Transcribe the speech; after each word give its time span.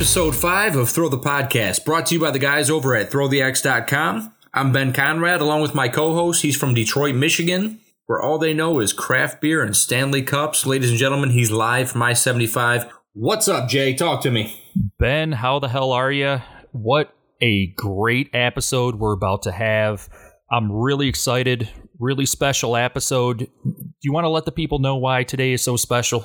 Episode 0.00 0.34
five 0.34 0.76
of 0.76 0.88
Throw 0.88 1.10
the 1.10 1.18
Podcast, 1.18 1.84
brought 1.84 2.06
to 2.06 2.14
you 2.14 2.20
by 2.20 2.30
the 2.30 2.38
guys 2.38 2.70
over 2.70 2.94
at 2.94 3.10
throwthex.com. 3.10 4.32
I'm 4.54 4.72
Ben 4.72 4.94
Conrad, 4.94 5.42
along 5.42 5.60
with 5.60 5.74
my 5.74 5.90
co 5.90 6.14
host. 6.14 6.40
He's 6.40 6.56
from 6.56 6.72
Detroit, 6.72 7.14
Michigan, 7.14 7.80
where 8.06 8.18
all 8.18 8.38
they 8.38 8.54
know 8.54 8.78
is 8.78 8.94
craft 8.94 9.42
beer 9.42 9.62
and 9.62 9.76
Stanley 9.76 10.22
Cups. 10.22 10.64
Ladies 10.64 10.88
and 10.88 10.98
gentlemen, 10.98 11.28
he's 11.28 11.50
live 11.50 11.90
from 11.90 12.00
I 12.00 12.14
75. 12.14 12.90
What's 13.12 13.46
up, 13.46 13.68
Jay? 13.68 13.92
Talk 13.92 14.22
to 14.22 14.30
me. 14.30 14.58
Ben, 14.98 15.32
how 15.32 15.58
the 15.58 15.68
hell 15.68 15.92
are 15.92 16.10
you? 16.10 16.40
What 16.72 17.12
a 17.42 17.66
great 17.76 18.30
episode 18.32 18.94
we're 18.94 19.12
about 19.12 19.42
to 19.42 19.52
have. 19.52 20.08
I'm 20.50 20.72
really 20.72 21.08
excited. 21.08 21.68
Really 21.98 22.24
special 22.24 22.74
episode. 22.74 23.40
Do 23.66 23.84
you 24.02 24.14
want 24.14 24.24
to 24.24 24.30
let 24.30 24.46
the 24.46 24.52
people 24.52 24.78
know 24.78 24.96
why 24.96 25.24
today 25.24 25.52
is 25.52 25.60
so 25.60 25.76
special? 25.76 26.24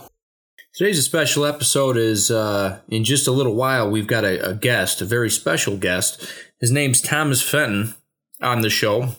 Today's 0.75 0.99
a 0.99 1.03
special 1.03 1.45
episode. 1.45 1.95
Is 1.95 2.29
uh, 2.29 2.79
in 2.89 3.05
just 3.05 3.27
a 3.27 3.31
little 3.31 3.55
while 3.55 3.89
we've 3.89 4.07
got 4.07 4.25
a, 4.25 4.49
a 4.49 4.53
guest, 4.53 5.02
a 5.02 5.05
very 5.05 5.29
special 5.29 5.77
guest. 5.77 6.29
His 6.59 6.70
name's 6.70 6.99
Thomas 6.99 7.41
Fenton 7.41 7.95
on 8.41 8.59
the 8.59 8.70
show 8.70 9.13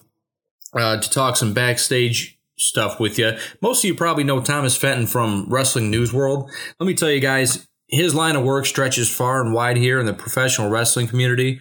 uh, 0.74 1.00
to 1.00 1.11
talk 1.11 1.38
some 1.38 1.55
backstage 1.55 2.38
stuff 2.59 3.00
with 3.00 3.19
you. 3.19 3.38
Most 3.62 3.83
of 3.83 3.88
you 3.88 3.95
probably 3.95 4.23
know 4.23 4.42
Thomas 4.42 4.77
Fenton 4.77 5.06
from 5.06 5.47
Wrestling 5.48 5.91
News 5.91 6.12
World. 6.12 6.50
Let 6.78 6.87
me 6.87 6.95
tell 6.95 7.11
you 7.11 7.20
guys, 7.20 7.66
his 7.88 8.14
line 8.14 8.36
of 8.36 8.44
work 8.44 8.66
stretches 8.66 9.09
far 9.09 9.41
and 9.41 9.55
wide 9.55 9.78
here 9.78 9.98
in 9.98 10.05
the 10.05 10.12
professional 10.12 10.69
wrestling 10.69 11.09
community. 11.09 11.61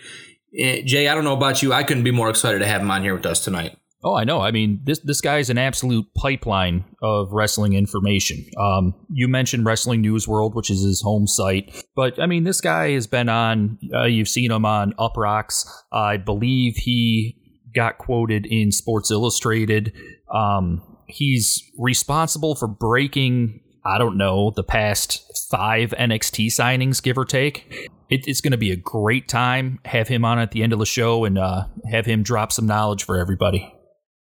Eh, 0.57 0.81
Jay, 0.81 1.07
I 1.07 1.15
don't 1.15 1.23
know 1.23 1.37
about 1.37 1.63
you. 1.63 1.71
I 1.71 1.83
couldn't 1.83 2.03
be 2.03 2.11
more 2.11 2.29
excited 2.29 2.59
to 2.59 2.67
have 2.67 2.81
him 2.81 2.91
on 2.91 3.01
here 3.01 3.15
with 3.15 3.25
us 3.25 3.41
tonight. 3.41 3.77
Oh, 4.05 4.13
I 4.13 4.23
know. 4.23 4.39
I 4.39 4.51
mean, 4.51 4.81
this 4.83 4.99
this 4.99 5.19
guy 5.19 5.39
is 5.39 5.49
an 5.49 5.57
absolute 5.57 6.05
pipeline 6.13 6.85
of 7.01 7.31
wrestling 7.31 7.73
information. 7.73 8.45
Um, 8.55 8.93
you 9.09 9.27
mentioned 9.27 9.65
Wrestling 9.65 10.01
News 10.01 10.27
World, 10.27 10.53
which 10.53 10.69
is 10.69 10.83
his 10.83 11.01
home 11.01 11.25
site, 11.25 11.83
but 11.95 12.21
I 12.21 12.27
mean, 12.27 12.43
this 12.43 12.61
guy 12.61 12.91
has 12.91 13.07
been 13.07 13.29
on. 13.29 13.79
Uh, 13.91 14.03
you've 14.03 14.29
seen 14.29 14.51
him 14.51 14.63
on 14.63 14.93
Uproxx. 14.99 15.65
Uh, 15.91 15.95
I 15.95 16.17
believe 16.17 16.75
he 16.75 17.35
got 17.73 17.97
quoted 17.97 18.45
in 18.45 18.71
Sports 18.71 19.09
Illustrated. 19.09 19.91
Um, 20.31 20.83
he's 21.07 21.63
responsible 21.75 22.53
for 22.53 22.67
breaking. 22.67 23.59
I 23.83 23.97
don't 23.97 24.17
know 24.17 24.51
the 24.55 24.63
past 24.63 25.47
five 25.49 25.95
NXT 25.97 26.47
signings, 26.47 27.01
give 27.01 27.17
or 27.17 27.25
take. 27.25 27.89
It, 28.09 28.27
it's 28.27 28.41
going 28.41 28.51
to 28.51 28.57
be 28.57 28.71
a 28.71 28.75
great 28.75 29.27
time. 29.27 29.79
Have 29.85 30.07
him 30.07 30.23
on 30.25 30.37
at 30.37 30.51
the 30.51 30.61
end 30.61 30.73
of 30.73 30.79
the 30.79 30.85
show 30.85 31.25
and 31.25 31.39
uh, 31.39 31.65
have 31.89 32.05
him 32.05 32.21
drop 32.21 32.51
some 32.51 32.67
knowledge 32.67 33.03
for 33.03 33.17
everybody. 33.17 33.74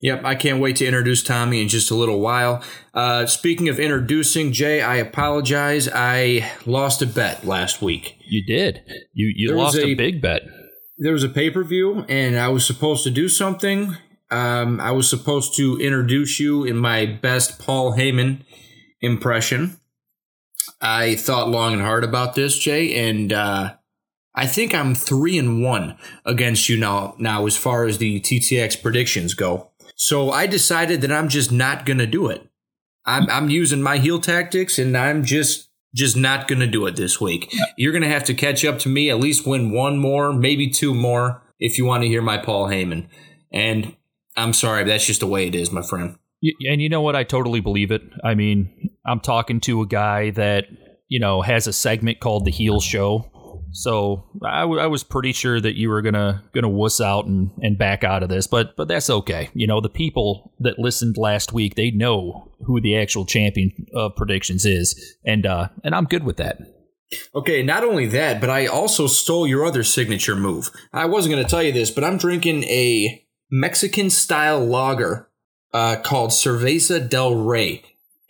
Yep, 0.04 0.26
I 0.26 0.36
can't 0.36 0.60
wait 0.60 0.76
to 0.76 0.86
introduce 0.86 1.24
Tommy 1.24 1.62
in 1.62 1.70
just 1.70 1.90
a 1.90 1.96
little 1.96 2.20
while. 2.20 2.62
Uh, 2.94 3.26
speaking 3.26 3.70
of 3.70 3.80
introducing 3.80 4.52
Jay, 4.52 4.82
I 4.82 4.98
apologize. 4.98 5.88
I 5.88 6.52
lost 6.66 7.02
a 7.02 7.08
bet 7.08 7.46
last 7.46 7.82
week. 7.82 8.18
You 8.28 8.46
did. 8.46 8.84
You 9.14 9.32
you 9.34 9.56
lost 9.56 9.78
a, 9.78 9.86
a, 9.86 9.96
big 9.96 10.22
bet. 10.22 10.42
There 10.98 11.14
was 11.14 11.24
a 11.24 11.30
pay 11.30 11.50
per 11.50 11.64
view, 11.64 12.04
and 12.10 12.38
I 12.38 12.50
was 12.50 12.68
supposed 12.68 13.06
to 13.06 13.12
do 13.12 13.30
something. 13.30 13.96
Um, 14.30 14.82
I 14.82 14.92
was 14.92 15.10
supposed 15.10 15.56
to 15.56 15.80
introduce 15.80 16.38
you 16.38 16.66
in 16.66 16.76
my 16.76 17.06
best 17.06 17.58
Paul 17.58 17.94
Heyman 17.94 18.44
impression. 19.00 19.80
I 20.82 21.16
thought 21.16 21.48
long 21.48 21.72
and 21.72 21.82
hard 21.82 22.04
about 22.04 22.36
this, 22.36 22.60
Jay, 22.60 23.08
and 23.08 23.32
uh, 23.32 23.76
I 24.36 24.48
think 24.48 24.74
I'm 24.74 24.96
three 24.96 25.38
and 25.38 25.64
one 25.64 25.98
against 26.26 26.68
you 26.68 26.78
now. 26.78 27.16
Now, 27.20 27.46
as 27.46 27.56
far 27.56 27.86
as 27.86 28.00
the 28.00 28.20
TTX 28.20 28.82
predictions 28.82 29.34
go. 29.34 29.70
So 29.96 30.32
I 30.32 30.48
decided 30.48 31.02
that 31.02 31.12
I'm 31.12 31.30
just 31.30 31.52
not 31.52 31.86
going 31.86 32.00
to 32.00 32.08
do 32.08 32.28
it. 32.28 32.48
I'm, 33.06 33.30
I'm 33.30 33.50
using 33.50 33.82
my 33.82 33.98
heel 33.98 34.20
tactics 34.20 34.80
and 34.80 34.98
I'm 34.98 35.24
just 35.24 35.70
just 35.96 36.18
not 36.18 36.48
going 36.48 36.60
to 36.60 36.68
do 36.68 36.88
it 36.88 36.96
this 36.96 37.22
week. 37.22 37.54
You're 37.78 37.92
going 37.92 38.02
to 38.02 38.10
have 38.10 38.24
to 38.24 38.34
catch 38.34 38.66
up 38.66 38.80
to 38.80 38.90
me, 38.90 39.12
at 39.12 39.20
least 39.20 39.46
win 39.46 39.72
one 39.72 40.00
more, 40.00 40.34
maybe 40.34 40.68
two 40.68 40.94
more 40.94 41.44
if 41.60 41.78
you 41.78 41.86
want 41.86 42.02
to 42.02 42.10
hear 42.10 42.22
my 42.22 42.38
Paul 42.38 42.68
Heyman. 42.68 43.08
And 43.52 43.96
I'm 44.36 44.54
sorry, 44.54 44.84
that's 44.86 45.06
just 45.06 45.20
the 45.20 45.28
way 45.28 45.48
it 45.48 45.54
is, 45.54 45.72
my 45.72 45.84
friend. 45.84 46.18
And 46.68 46.82
you 46.82 46.90
know 46.90 47.02
what? 47.02 47.16
I 47.16 47.24
totally 47.24 47.60
believe 47.60 47.92
it. 47.92 48.02
I 48.24 48.34
mean, 48.34 48.90
I'm 49.06 49.20
talking 49.20 49.60
to 49.62 49.82
a 49.82 49.88
guy 49.88 50.32
that, 50.32 50.66
you 51.08 51.20
know, 51.20 51.42
has 51.42 51.68
a 51.68 51.74
segment 51.74 52.20
called 52.20 52.46
The 52.46 52.52
Heel 52.52 52.82
Show 52.82 53.32
so 53.74 54.24
I, 54.44 54.62
w- 54.62 54.80
I 54.80 54.88
was 54.88 55.04
pretty 55.04 55.34
sure 55.34 55.60
that 55.60 55.76
you 55.76 55.90
were 55.90 56.02
gonna 56.02 56.44
gonna 56.54 56.70
wuss 56.70 57.02
out 57.02 57.26
and, 57.26 57.52
and 57.62 57.78
back 57.78 58.04
out 58.04 58.24
of 58.24 58.30
this, 58.30 58.48
but 58.48 58.76
but 58.76 58.88
that's 58.88 59.10
okay. 59.10 59.50
You 59.54 59.68
know, 59.68 59.82
the 59.82 59.90
people 59.90 60.54
that 60.60 60.80
listened 60.80 61.18
last 61.18 61.52
week 61.52 61.76
they 61.76 61.92
know 61.92 62.52
who 62.66 62.80
the 62.80 62.98
actual 62.98 63.26
champion 63.26 63.72
of 63.94 64.16
predictions 64.16 64.66
is, 64.66 65.18
and 65.26 65.46
uh, 65.46 65.70
and 65.84 65.94
I'm 65.94 66.06
good 66.06 66.24
with 66.24 66.38
that. 66.38 66.60
Okay, 67.36 67.64
not 67.64 67.84
only 67.84 68.08
that, 68.08 68.40
but 68.40 68.50
I 68.50 68.66
also 68.68 69.08
stole 69.08 69.46
your 69.46 69.66
other 69.66 69.84
signature 69.84 70.36
move. 70.36 70.72
I 70.92 71.06
wasn't 71.06 71.36
to 71.36 71.44
tell 71.44 71.64
you 71.64 71.72
this, 71.72 71.92
but 71.92 72.04
I'm 72.04 72.18
drinking 72.18 72.64
a 72.64 73.24
Mexican 73.52 74.10
style 74.10 74.66
lager 74.66 75.30
uh, 75.74 75.98
called 76.04 76.32
Cerveza 76.32 77.08
del 77.08 77.36
Rey. 77.36 77.84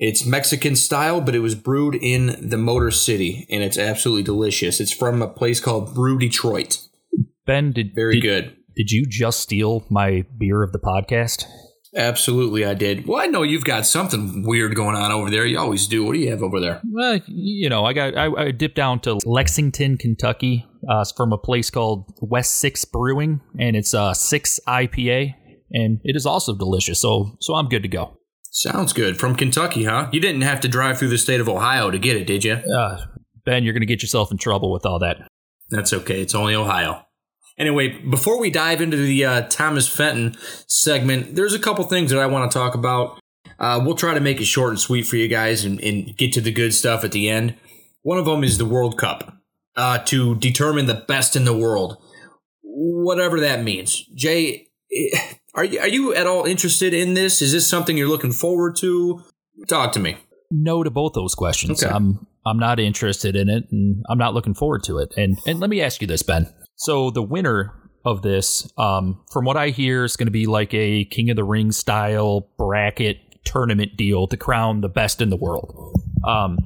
It's 0.06 0.25
Mexican 0.25 0.75
style, 0.75 1.22
but 1.22 1.34
it 1.34 1.40
was 1.40 1.56
brewed 1.56 1.96
in 1.96 2.36
the 2.50 2.58
Motor 2.58 2.91
City, 2.91 3.47
and 3.50 3.64
it's 3.64 3.78
absolutely 3.78 4.24
delicious. 4.24 4.81
It's 4.81 4.91
from 4.91 5.22
a 5.22 5.30
place 5.30 5.62
called 5.62 5.96
Brew 5.96 6.19
Detroit. 6.19 6.80
Ben, 7.46 7.72
did 7.72 7.96
very 7.96 8.19
did, 8.19 8.22
good. 8.22 8.58
Did 8.75 8.92
you 8.92 9.06
just 9.08 9.40
steal 9.40 9.86
my 9.90 10.25
beer 10.38 10.62
of 10.62 10.74
the 10.74 10.80
podcast? 10.80 11.46
Absolutely, 11.96 12.66
I 12.66 12.74
did. 12.74 13.08
Well, 13.08 13.22
I 13.22 13.28
know 13.28 13.44
you've 13.44 13.63
got 13.63 13.86
something 13.86 14.44
weird 14.46 14.75
going 14.75 14.97
on 14.97 15.13
over 15.13 15.30
there. 15.31 15.46
You 15.46 15.58
always 15.58 15.88
do. 15.88 16.03
What 16.03 16.16
do 16.16 16.19
you 16.19 16.31
have 16.31 16.44
over 16.44 16.59
there? 16.59 16.81
Well, 16.92 17.22
you 17.28 17.69
know, 17.69 17.86
I 17.86 17.94
got 17.94 18.18
I, 18.18 18.25
I 18.25 18.52
dipped 18.52 18.75
down 18.75 19.00
to 19.02 19.19
Lexington, 19.24 19.97
Kentucky, 19.97 20.66
uh, 20.90 21.06
from 21.16 21.31
a 21.31 21.38
place 21.38 21.69
called 21.69 22.12
West 22.19 22.58
Six 22.58 22.84
Brewing, 22.84 23.40
and 23.58 23.78
it's 23.78 23.94
a 23.94 24.02
uh, 24.02 24.13
six 24.13 24.59
IPA, 24.68 25.34
and 25.72 26.02
it 26.03 26.18
is 26.18 26.25
also 26.25 26.53
delicious. 26.53 27.00
So, 27.00 27.38
so 27.40 27.56
I'm 27.56 27.69
good 27.69 27.84
to 27.84 27.88
go. 27.88 28.18
Sounds 28.53 28.94
good. 28.94 29.19
From 29.19 29.36
Kentucky, 29.36 29.86
huh? 29.86 30.09
You 30.14 30.19
didn't 30.19 30.44
have 30.44 30.59
to 30.59 30.68
drive 30.68 31.00
through 31.00 31.08
the 31.08 31.18
state 31.18 31.41
of 31.41 31.50
Ohio 31.50 31.90
to 31.90 31.97
get 31.97 32.16
it, 32.16 32.28
did 32.28 32.44
you? 32.44 32.53
Uh, 32.53 33.03
ben, 33.46 33.64
you're 33.64 33.74
going 33.74 33.81
to 33.81 33.88
get 33.88 34.03
yourself 34.03 34.31
in 34.31 34.38
trouble 34.38 34.72
with 34.72 34.86
all 34.86 35.00
that. 35.00 35.28
That's 35.72 35.91
okay. 35.91 36.22
It's 36.22 36.36
only 36.36 36.53
Ohio. 36.53 37.03
Anyway, 37.58 37.97
before 38.12 38.40
we 38.40 38.52
dive 38.52 38.80
into 38.80 38.96
the 38.96 39.25
uh, 39.25 39.42
Thomas 39.47 39.88
Fenton 39.88 40.38
segment, 40.68 41.36
there's 41.36 41.56
a 41.56 41.59
couple 41.59 41.84
things 41.86 42.12
that 42.12 42.19
I 42.19 42.28
want 42.28 42.52
to 42.52 42.58
talk 42.58 42.75
about. 42.75 43.19
Uh, 43.58 43.81
we'll 43.84 43.96
try 43.96 44.13
to 44.13 44.19
make 44.19 44.40
it 44.40 44.46
short 44.46 44.69
and 44.69 44.80
sweet 44.80 45.08
for 45.08 45.16
you 45.16 45.28
guys 45.28 45.66
and, 45.66 45.80
and, 45.81 46.16
get 46.16 46.31
to 46.34 46.42
the 46.42 46.52
good 46.52 46.75
stuff 46.75 47.03
at 47.03 47.12
the 47.12 47.30
end. 47.30 47.56
One 48.03 48.19
of 48.19 48.25
them 48.25 48.44
is 48.44 48.59
the 48.59 48.66
World 48.66 49.00
Cup 49.00 49.36
uh, 49.75 49.97
to 50.00 50.36
determine 50.36 50.86
the 50.86 51.06
best 51.08 51.36
in 51.36 51.46
the 51.46 51.58
world, 51.58 51.97
whatever 52.62 53.40
that 53.40 53.63
means. 53.63 54.06
Jay, 54.13 54.68
are 55.56 55.64
you 55.64 55.80
are 55.80 55.88
you 55.88 56.14
at 56.14 56.28
all 56.28 56.46
interested 56.46 56.94
in 56.94 57.14
this? 57.14 57.41
Is 57.41 57.52
this 57.52 57.68
something 57.68 57.97
you're 57.97 58.08
looking 58.08 58.31
forward 58.31 58.75
to? 58.78 59.24
Talk 59.68 59.91
to 59.94 60.00
me. 60.00 60.18
No 60.52 60.84
to 60.84 60.90
both 60.90 61.14
those 61.14 61.36
questions. 61.36 61.84
Okay. 61.84 61.94
I'm 61.94 62.28
I'm 62.46 62.58
not 62.58 62.80
interested 62.80 63.36
in 63.36 63.50
it, 63.50 63.66
and 63.72 64.03
I'm 64.09 64.18
not 64.18 64.34
looking 64.34 64.53
forward 64.53 64.84
to 64.84 64.97
it. 65.00 65.13
And 65.18 65.38
and 65.46 65.59
let 65.59 65.69
me 65.69 65.81
ask 65.81 66.02
you 66.02 66.08
this, 66.08 66.24
Ben. 66.24 66.52
So 66.75 67.12
the 67.12 67.22
winner 67.22 67.74
of 68.06 68.22
this, 68.22 68.69
um, 68.78 69.22
from 69.31 69.46
what 69.46 69.56
I 69.56 69.69
hear, 69.69 70.03
is 70.03 70.18
going 70.18 70.28
to 70.28 70.31
be 70.31 70.46
like 70.46 70.74
a 70.74 71.06
King 71.06 71.30
of 71.30 71.36
the 71.36 71.44
Ring 71.44 71.72
style 71.72 72.50
bracket 72.58 73.18
tournament 73.46 73.96
deal 73.96 74.28
to 74.28 74.38
crown 74.38 74.81
the 74.81 74.90
best 74.90 75.22
in 75.22 75.30
the 75.30 75.38
world. 75.38 75.95
Um, 76.25 76.57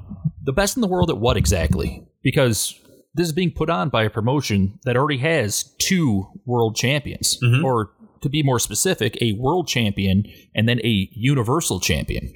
the 0.44 0.54
best 0.54 0.78
in 0.78 0.82
the 0.82 0.88
world 0.88 1.10
at 1.10 1.18
what 1.18 1.38
exactly? 1.38 2.08
Because 2.24 2.80
this 3.14 3.28
is 3.28 3.34
being 3.34 3.52
put 3.52 3.70
on 3.70 3.90
by 3.90 4.04
a 4.04 4.10
promotion 4.10 4.80
that 4.84 4.96
already 4.96 5.18
has 5.18 5.64
two 5.80 6.28
world 6.46 6.76
champions, 6.76 7.38
mm-hmm. 7.44 7.66
or 7.66 7.92
to 8.28 8.32
be 8.32 8.44
more 8.44 8.60
specific, 8.60 9.18
a 9.22 9.34
world 9.34 9.68
champion 9.68 10.24
and 10.54 10.68
then 10.68 10.80
a 10.80 11.10
universal 11.14 11.80
champion. 11.80 12.32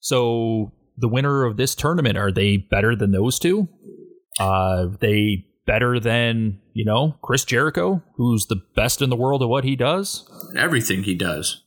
So 0.00 0.72
the 0.96 1.08
winner 1.08 1.44
of 1.44 1.56
this 1.56 1.74
tournament, 1.74 2.18
are 2.18 2.32
they 2.32 2.56
better 2.56 2.94
than 2.94 3.12
those 3.12 3.38
two? 3.38 3.68
Uh, 4.38 4.88
they 5.00 5.46
better 5.66 6.00
than, 6.00 6.60
you 6.72 6.84
know, 6.84 7.16
Chris 7.22 7.44
Jericho, 7.44 8.02
who's 8.16 8.46
the 8.46 8.60
best 8.74 9.02
in 9.02 9.10
the 9.10 9.16
world 9.16 9.42
at 9.42 9.48
what 9.48 9.64
he 9.64 9.76
does? 9.76 10.28
Everything 10.56 11.02
he 11.02 11.14
does. 11.14 11.64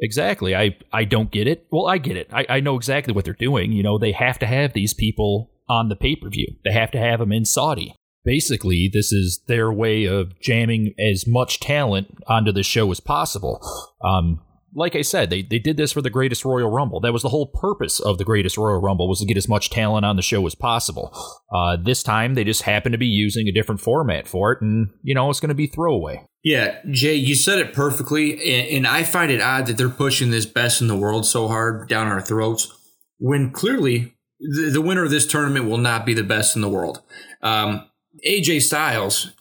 Exactly. 0.00 0.56
I, 0.56 0.76
I 0.92 1.04
don't 1.04 1.30
get 1.30 1.46
it. 1.46 1.66
Well, 1.70 1.86
I 1.86 1.98
get 1.98 2.16
it. 2.16 2.28
I, 2.32 2.46
I 2.48 2.60
know 2.60 2.76
exactly 2.76 3.14
what 3.14 3.24
they're 3.24 3.34
doing. 3.34 3.72
You 3.72 3.82
know, 3.82 3.98
they 3.98 4.12
have 4.12 4.38
to 4.40 4.46
have 4.46 4.72
these 4.72 4.92
people 4.92 5.52
on 5.68 5.88
the 5.88 5.96
pay 5.96 6.16
per 6.16 6.28
view, 6.28 6.56
they 6.64 6.72
have 6.72 6.90
to 6.90 6.98
have 6.98 7.20
them 7.20 7.32
in 7.32 7.46
Saudi 7.46 7.94
basically 8.24 8.90
this 8.92 9.12
is 9.12 9.42
their 9.46 9.72
way 9.72 10.04
of 10.04 10.38
jamming 10.40 10.94
as 10.98 11.26
much 11.26 11.60
talent 11.60 12.08
onto 12.26 12.52
the 12.52 12.62
show 12.62 12.90
as 12.90 13.00
possible. 13.00 13.60
Um, 14.02 14.40
like 14.74 14.96
I 14.96 15.02
said, 15.02 15.30
they, 15.30 15.42
they 15.42 15.58
did 15.58 15.76
this 15.76 15.92
for 15.92 16.02
the 16.02 16.10
Greatest 16.10 16.44
Royal 16.44 16.70
Rumble. 16.70 17.00
That 17.00 17.12
was 17.12 17.22
the 17.22 17.28
whole 17.28 17.46
purpose 17.46 18.00
of 18.00 18.18
the 18.18 18.24
Greatest 18.24 18.58
Royal 18.58 18.80
Rumble 18.80 19.08
was 19.08 19.20
to 19.20 19.26
get 19.26 19.36
as 19.36 19.48
much 19.48 19.70
talent 19.70 20.04
on 20.04 20.16
the 20.16 20.22
show 20.22 20.44
as 20.46 20.54
possible. 20.54 21.16
Uh, 21.52 21.76
this 21.76 22.02
time, 22.02 22.34
they 22.34 22.44
just 22.44 22.62
happen 22.62 22.90
to 22.92 22.98
be 22.98 23.06
using 23.06 23.46
a 23.46 23.52
different 23.52 23.80
format 23.80 24.26
for 24.26 24.52
it, 24.52 24.60
and 24.60 24.90
you 25.02 25.14
know 25.14 25.30
it's 25.30 25.40
going 25.40 25.48
to 25.50 25.54
be 25.54 25.68
throwaway. 25.68 26.26
Yeah, 26.42 26.80
Jay, 26.90 27.14
you 27.14 27.36
said 27.36 27.58
it 27.58 27.72
perfectly, 27.72 28.32
and, 28.32 28.78
and 28.78 28.86
I 28.86 29.04
find 29.04 29.30
it 29.30 29.40
odd 29.40 29.66
that 29.66 29.76
they're 29.76 29.88
pushing 29.88 30.30
this 30.30 30.46
best 30.46 30.80
in 30.80 30.88
the 30.88 30.96
world 30.96 31.24
so 31.24 31.46
hard 31.46 31.88
down 31.88 32.08
our 32.08 32.20
throats 32.20 32.72
when 33.18 33.52
clearly 33.52 34.16
the, 34.40 34.70
the 34.72 34.82
winner 34.82 35.04
of 35.04 35.10
this 35.10 35.26
tournament 35.26 35.66
will 35.66 35.78
not 35.78 36.04
be 36.04 36.14
the 36.14 36.24
best 36.24 36.56
in 36.56 36.62
the 36.62 36.68
world. 36.68 37.00
Um, 37.42 37.88
AJ 38.26 38.62
Styles 38.62 39.32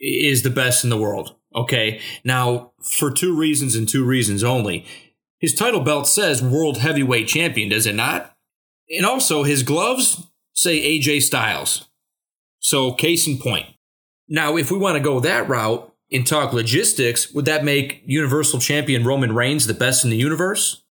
is 0.00 0.42
the 0.42 0.50
best 0.50 0.84
in 0.84 0.90
the 0.90 0.98
world. 0.98 1.34
Okay. 1.54 2.00
Now, 2.24 2.72
for 2.82 3.10
two 3.10 3.36
reasons 3.36 3.76
and 3.76 3.88
two 3.88 4.04
reasons 4.04 4.42
only. 4.42 4.84
His 5.38 5.54
title 5.54 5.80
belt 5.80 6.06
says 6.06 6.42
World 6.42 6.78
Heavyweight 6.78 7.28
Champion, 7.28 7.68
does 7.68 7.86
it 7.86 7.94
not? 7.94 8.36
And 8.88 9.04
also, 9.06 9.42
his 9.42 9.62
gloves 9.62 10.26
say 10.52 10.80
AJ 10.80 11.22
Styles. 11.22 11.88
So, 12.60 12.92
case 12.92 13.26
in 13.26 13.38
point. 13.38 13.66
Now, 14.28 14.56
if 14.56 14.70
we 14.70 14.78
want 14.78 14.96
to 14.96 15.02
go 15.02 15.18
that 15.20 15.48
route 15.48 15.92
and 16.12 16.26
talk 16.26 16.52
logistics, 16.52 17.32
would 17.32 17.44
that 17.46 17.64
make 17.64 18.02
Universal 18.06 18.60
Champion 18.60 19.04
Roman 19.04 19.34
Reigns 19.34 19.66
the 19.66 19.74
best 19.74 20.04
in 20.04 20.10
the 20.10 20.16
universe? 20.16 20.84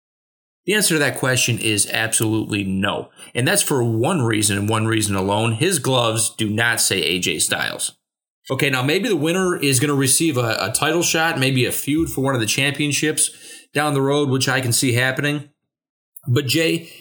The 0.69 0.75
answer 0.75 0.97
to 0.97 0.99
that 0.99 1.17
question 1.17 1.59
is 1.59 1.89
absolutely 1.91 2.63
no. 2.63 3.09
And 3.35 3.49
that's 3.49 3.63
for 3.63 3.83
one 3.83 4.21
reason 4.21 4.59
and 4.59 4.69
one 4.69 4.87
reason 4.87 5.17
alone. 5.17 5.53
His 5.53 5.79
gloves 5.79 6.29
do 6.29 6.51
not 6.51 6.79
say 6.79 7.01
AJ 7.19 7.41
Styles. 7.41 7.97
Okay, 8.51 8.69
now 8.69 8.83
maybe 8.83 9.09
the 9.09 9.17
winner 9.17 9.57
is 9.57 9.81
going 9.81 9.89
to 9.89 9.95
receive 9.95 10.37
a, 10.37 10.59
a, 10.61 10.71
title 10.71 11.03
shot, 11.03 11.39
maybe 11.39 11.65
a 11.65 11.73
feud 11.73 12.11
for 12.11 12.21
one 12.21 12.35
of 12.35 12.43
the 12.43 12.47
championships 12.47 13.31
down 13.73 13.95
the 13.95 14.03
road, 14.03 14.29
which 14.29 14.47
I 14.47 14.61
can 14.61 14.73
see 14.73 14.93
happening. 14.93 15.49
But 16.27 16.45
Jay, 16.45 16.93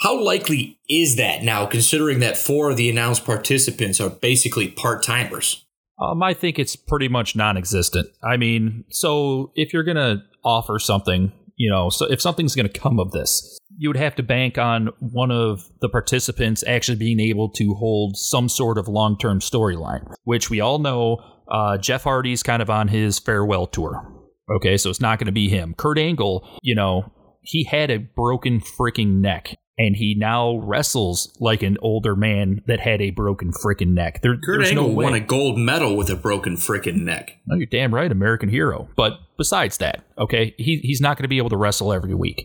how 0.00 0.22
likely 0.22 0.78
is 0.86 1.16
that 1.16 1.42
now, 1.42 1.64
considering 1.64 2.18
that 2.18 2.36
four 2.36 2.68
of 2.68 2.76
the 2.76 2.90
announced 2.90 3.24
participants 3.24 4.02
are 4.02 4.10
basically 4.10 4.68
part 4.68 5.02
timers? 5.02 5.64
Um, 5.98 6.22
I 6.22 6.34
think 6.34 6.58
it's 6.58 6.76
pretty 6.76 7.08
much 7.08 7.34
non 7.34 7.56
existent. 7.56 8.08
I 8.22 8.36
mean, 8.36 8.84
so 8.90 9.50
if 9.54 9.72
you're 9.72 9.82
going 9.82 9.96
to 9.96 10.18
offer 10.44 10.78
something, 10.78 11.32
you 11.58 11.68
know, 11.68 11.90
so 11.90 12.06
if 12.06 12.22
something's 12.22 12.54
going 12.54 12.68
to 12.68 12.80
come 12.80 12.98
of 12.98 13.10
this, 13.10 13.58
you 13.76 13.88
would 13.88 13.96
have 13.96 14.14
to 14.14 14.22
bank 14.22 14.56
on 14.56 14.88
one 15.00 15.30
of 15.30 15.68
the 15.80 15.88
participants 15.88 16.64
actually 16.66 16.96
being 16.96 17.20
able 17.20 17.50
to 17.50 17.74
hold 17.74 18.16
some 18.16 18.48
sort 18.48 18.78
of 18.78 18.88
long 18.88 19.18
term 19.18 19.40
storyline, 19.40 20.08
which 20.24 20.48
we 20.48 20.60
all 20.60 20.78
know 20.78 21.18
uh, 21.50 21.76
Jeff 21.76 22.04
Hardy's 22.04 22.42
kind 22.42 22.62
of 22.62 22.70
on 22.70 22.88
his 22.88 23.18
farewell 23.18 23.66
tour. 23.66 24.14
Okay, 24.50 24.78
so 24.78 24.88
it's 24.88 25.00
not 25.00 25.18
going 25.18 25.26
to 25.26 25.32
be 25.32 25.48
him. 25.48 25.74
Kurt 25.76 25.98
Angle, 25.98 26.48
you 26.62 26.74
know, 26.74 27.12
he 27.42 27.64
had 27.64 27.90
a 27.90 27.98
broken 27.98 28.60
freaking 28.60 29.20
neck 29.20 29.56
and 29.78 29.96
he 29.96 30.14
now 30.18 30.56
wrestles 30.56 31.34
like 31.40 31.62
an 31.62 31.78
older 31.80 32.16
man 32.16 32.62
that 32.66 32.80
had 32.80 33.00
a 33.00 33.10
broken 33.10 33.52
freaking 33.52 33.94
neck. 33.94 34.20
There, 34.22 34.36
Kurt 34.36 34.66
Angle 34.66 34.88
no 34.88 34.94
won 34.94 35.14
a 35.14 35.20
gold 35.20 35.56
medal 35.56 35.96
with 35.96 36.10
a 36.10 36.16
broken 36.16 36.56
freaking 36.56 37.02
neck. 37.02 37.38
No, 37.46 37.56
you're 37.56 37.66
damn 37.66 37.94
right, 37.94 38.10
American 38.10 38.48
hero. 38.48 38.88
But 38.96 39.20
besides 39.38 39.78
that, 39.78 40.04
okay, 40.18 40.54
he, 40.58 40.78
he's 40.82 41.00
not 41.00 41.16
going 41.16 41.22
to 41.22 41.28
be 41.28 41.38
able 41.38 41.50
to 41.50 41.56
wrestle 41.56 41.92
every 41.92 42.14
week. 42.14 42.44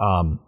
Um, 0.00 0.40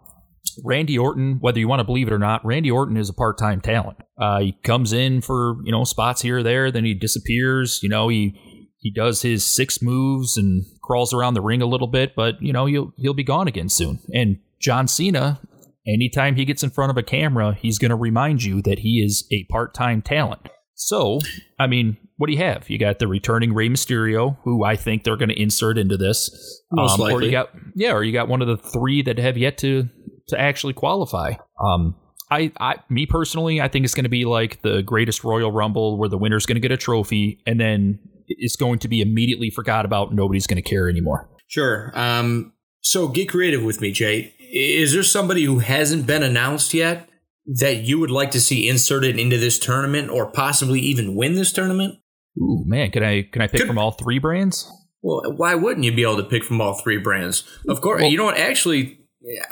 Randy 0.63 0.97
Orton, 0.97 1.37
whether 1.39 1.59
you 1.59 1.67
want 1.67 1.79
to 1.79 1.85
believe 1.85 2.07
it 2.07 2.13
or 2.13 2.19
not, 2.19 2.45
Randy 2.45 2.71
Orton 2.71 2.97
is 2.97 3.09
a 3.09 3.13
part-time 3.13 3.61
talent. 3.61 3.97
Uh, 4.19 4.39
he 4.39 4.51
comes 4.63 4.91
in 4.91 5.21
for 5.21 5.55
you 5.63 5.71
know 5.71 5.85
spots 5.85 6.21
here 6.21 6.39
or 6.39 6.43
there, 6.43 6.71
then 6.71 6.83
he 6.83 6.93
disappears. 6.93 7.79
You 7.81 7.89
know 7.89 8.09
he 8.09 8.37
he 8.79 8.91
does 8.91 9.21
his 9.21 9.45
six 9.45 9.81
moves 9.81 10.37
and 10.37 10.65
crawls 10.83 11.13
around 11.13 11.35
the 11.35 11.41
ring 11.41 11.61
a 11.61 11.65
little 11.65 11.87
bit, 11.87 12.15
but 12.15 12.35
you 12.41 12.51
know 12.51 12.65
he'll 12.65 12.91
he'll 12.97 13.13
be 13.13 13.23
gone 13.23 13.47
again 13.47 13.69
soon. 13.69 13.99
And 14.13 14.39
John 14.59 14.87
Cena 14.87 15.39
anytime 15.87 16.35
he 16.35 16.45
gets 16.45 16.63
in 16.63 16.69
front 16.69 16.91
of 16.91 16.97
a 16.97 17.03
camera, 17.03 17.53
he's 17.59 17.79
going 17.79 17.89
to 17.89 17.95
remind 17.95 18.43
you 18.43 18.61
that 18.63 18.79
he 18.79 19.01
is 19.03 19.27
a 19.31 19.45
part 19.45 19.73
time 19.73 20.01
talent. 20.01 20.41
So, 20.75 21.19
I 21.57 21.65
mean, 21.65 21.97
what 22.17 22.27
do 22.27 22.33
you 22.33 22.39
have? 22.39 22.69
You 22.69 22.77
got 22.77 22.99
the 22.99 23.07
returning 23.07 23.53
Rey 23.53 23.69
Mysterio, 23.69 24.37
who 24.43 24.63
I 24.63 24.75
think 24.75 25.03
they're 25.03 25.17
going 25.17 25.29
to 25.29 25.41
insert 25.41 25.77
into 25.77 25.97
this. 25.97 26.61
Most 26.71 26.93
um, 26.93 26.99
likely. 26.99 27.23
Or 27.23 27.25
you 27.25 27.31
got, 27.31 27.49
yeah, 27.75 27.93
or 27.93 28.03
you 28.03 28.13
got 28.13 28.27
one 28.27 28.41
of 28.41 28.47
the 28.47 28.57
three 28.57 29.01
that 29.03 29.17
have 29.17 29.37
yet 29.37 29.57
to 29.59 29.89
to 30.27 30.39
actually 30.39 30.73
qualify. 30.73 31.33
Um, 31.63 31.95
I, 32.29 32.51
I, 32.59 32.75
me 32.89 33.05
personally, 33.05 33.61
I 33.61 33.69
think 33.69 33.85
it's 33.85 33.95
going 33.95 34.03
to 34.03 34.09
be 34.09 34.25
like 34.25 34.61
the 34.61 34.83
greatest 34.83 35.23
Royal 35.23 35.51
Rumble, 35.51 35.97
where 35.97 36.09
the 36.09 36.17
winner's 36.17 36.45
going 36.45 36.57
to 36.57 36.61
get 36.61 36.71
a 36.71 36.77
trophy, 36.77 37.41
and 37.47 37.59
then 37.59 37.99
it's 38.27 38.57
going 38.57 38.79
to 38.79 38.87
be 38.87 39.01
immediately 39.01 39.49
forgot 39.49 39.85
about. 39.85 40.13
Nobody's 40.13 40.45
going 40.45 40.61
to 40.61 40.69
care 40.69 40.89
anymore. 40.89 41.29
Sure. 41.47 41.91
Um, 41.97 42.51
so 42.81 43.07
get 43.07 43.29
creative 43.29 43.63
with 43.63 43.79
me, 43.79 43.91
Jay 43.91 44.33
is 44.51 44.93
there 44.93 45.03
somebody 45.03 45.43
who 45.43 45.59
hasn't 45.59 46.07
been 46.07 46.23
announced 46.23 46.73
yet 46.73 47.09
that 47.45 47.83
you 47.83 47.99
would 47.99 48.11
like 48.11 48.31
to 48.31 48.41
see 48.41 48.67
inserted 48.67 49.19
into 49.19 49.37
this 49.37 49.57
tournament 49.57 50.09
or 50.09 50.29
possibly 50.31 50.79
even 50.79 51.15
win 51.15 51.35
this 51.35 51.51
tournament? 51.51 51.99
Ooh, 52.37 52.63
man, 52.65 52.91
can 52.91 53.03
I 53.03 53.23
can 53.23 53.41
I 53.41 53.47
pick 53.47 53.61
Could, 53.61 53.67
from 53.67 53.77
all 53.77 53.91
three 53.91 54.19
brands? 54.19 54.71
Well, 55.01 55.33
why 55.35 55.55
wouldn't 55.55 55.85
you 55.85 55.95
be 55.95 56.03
able 56.03 56.17
to 56.17 56.23
pick 56.23 56.43
from 56.43 56.61
all 56.61 56.75
three 56.75 56.97
brands? 56.97 57.43
Of 57.67 57.81
course, 57.81 58.01
well, 58.01 58.11
you 58.11 58.17
know 58.17 58.25
what? 58.25 58.37
Actually, 58.37 58.99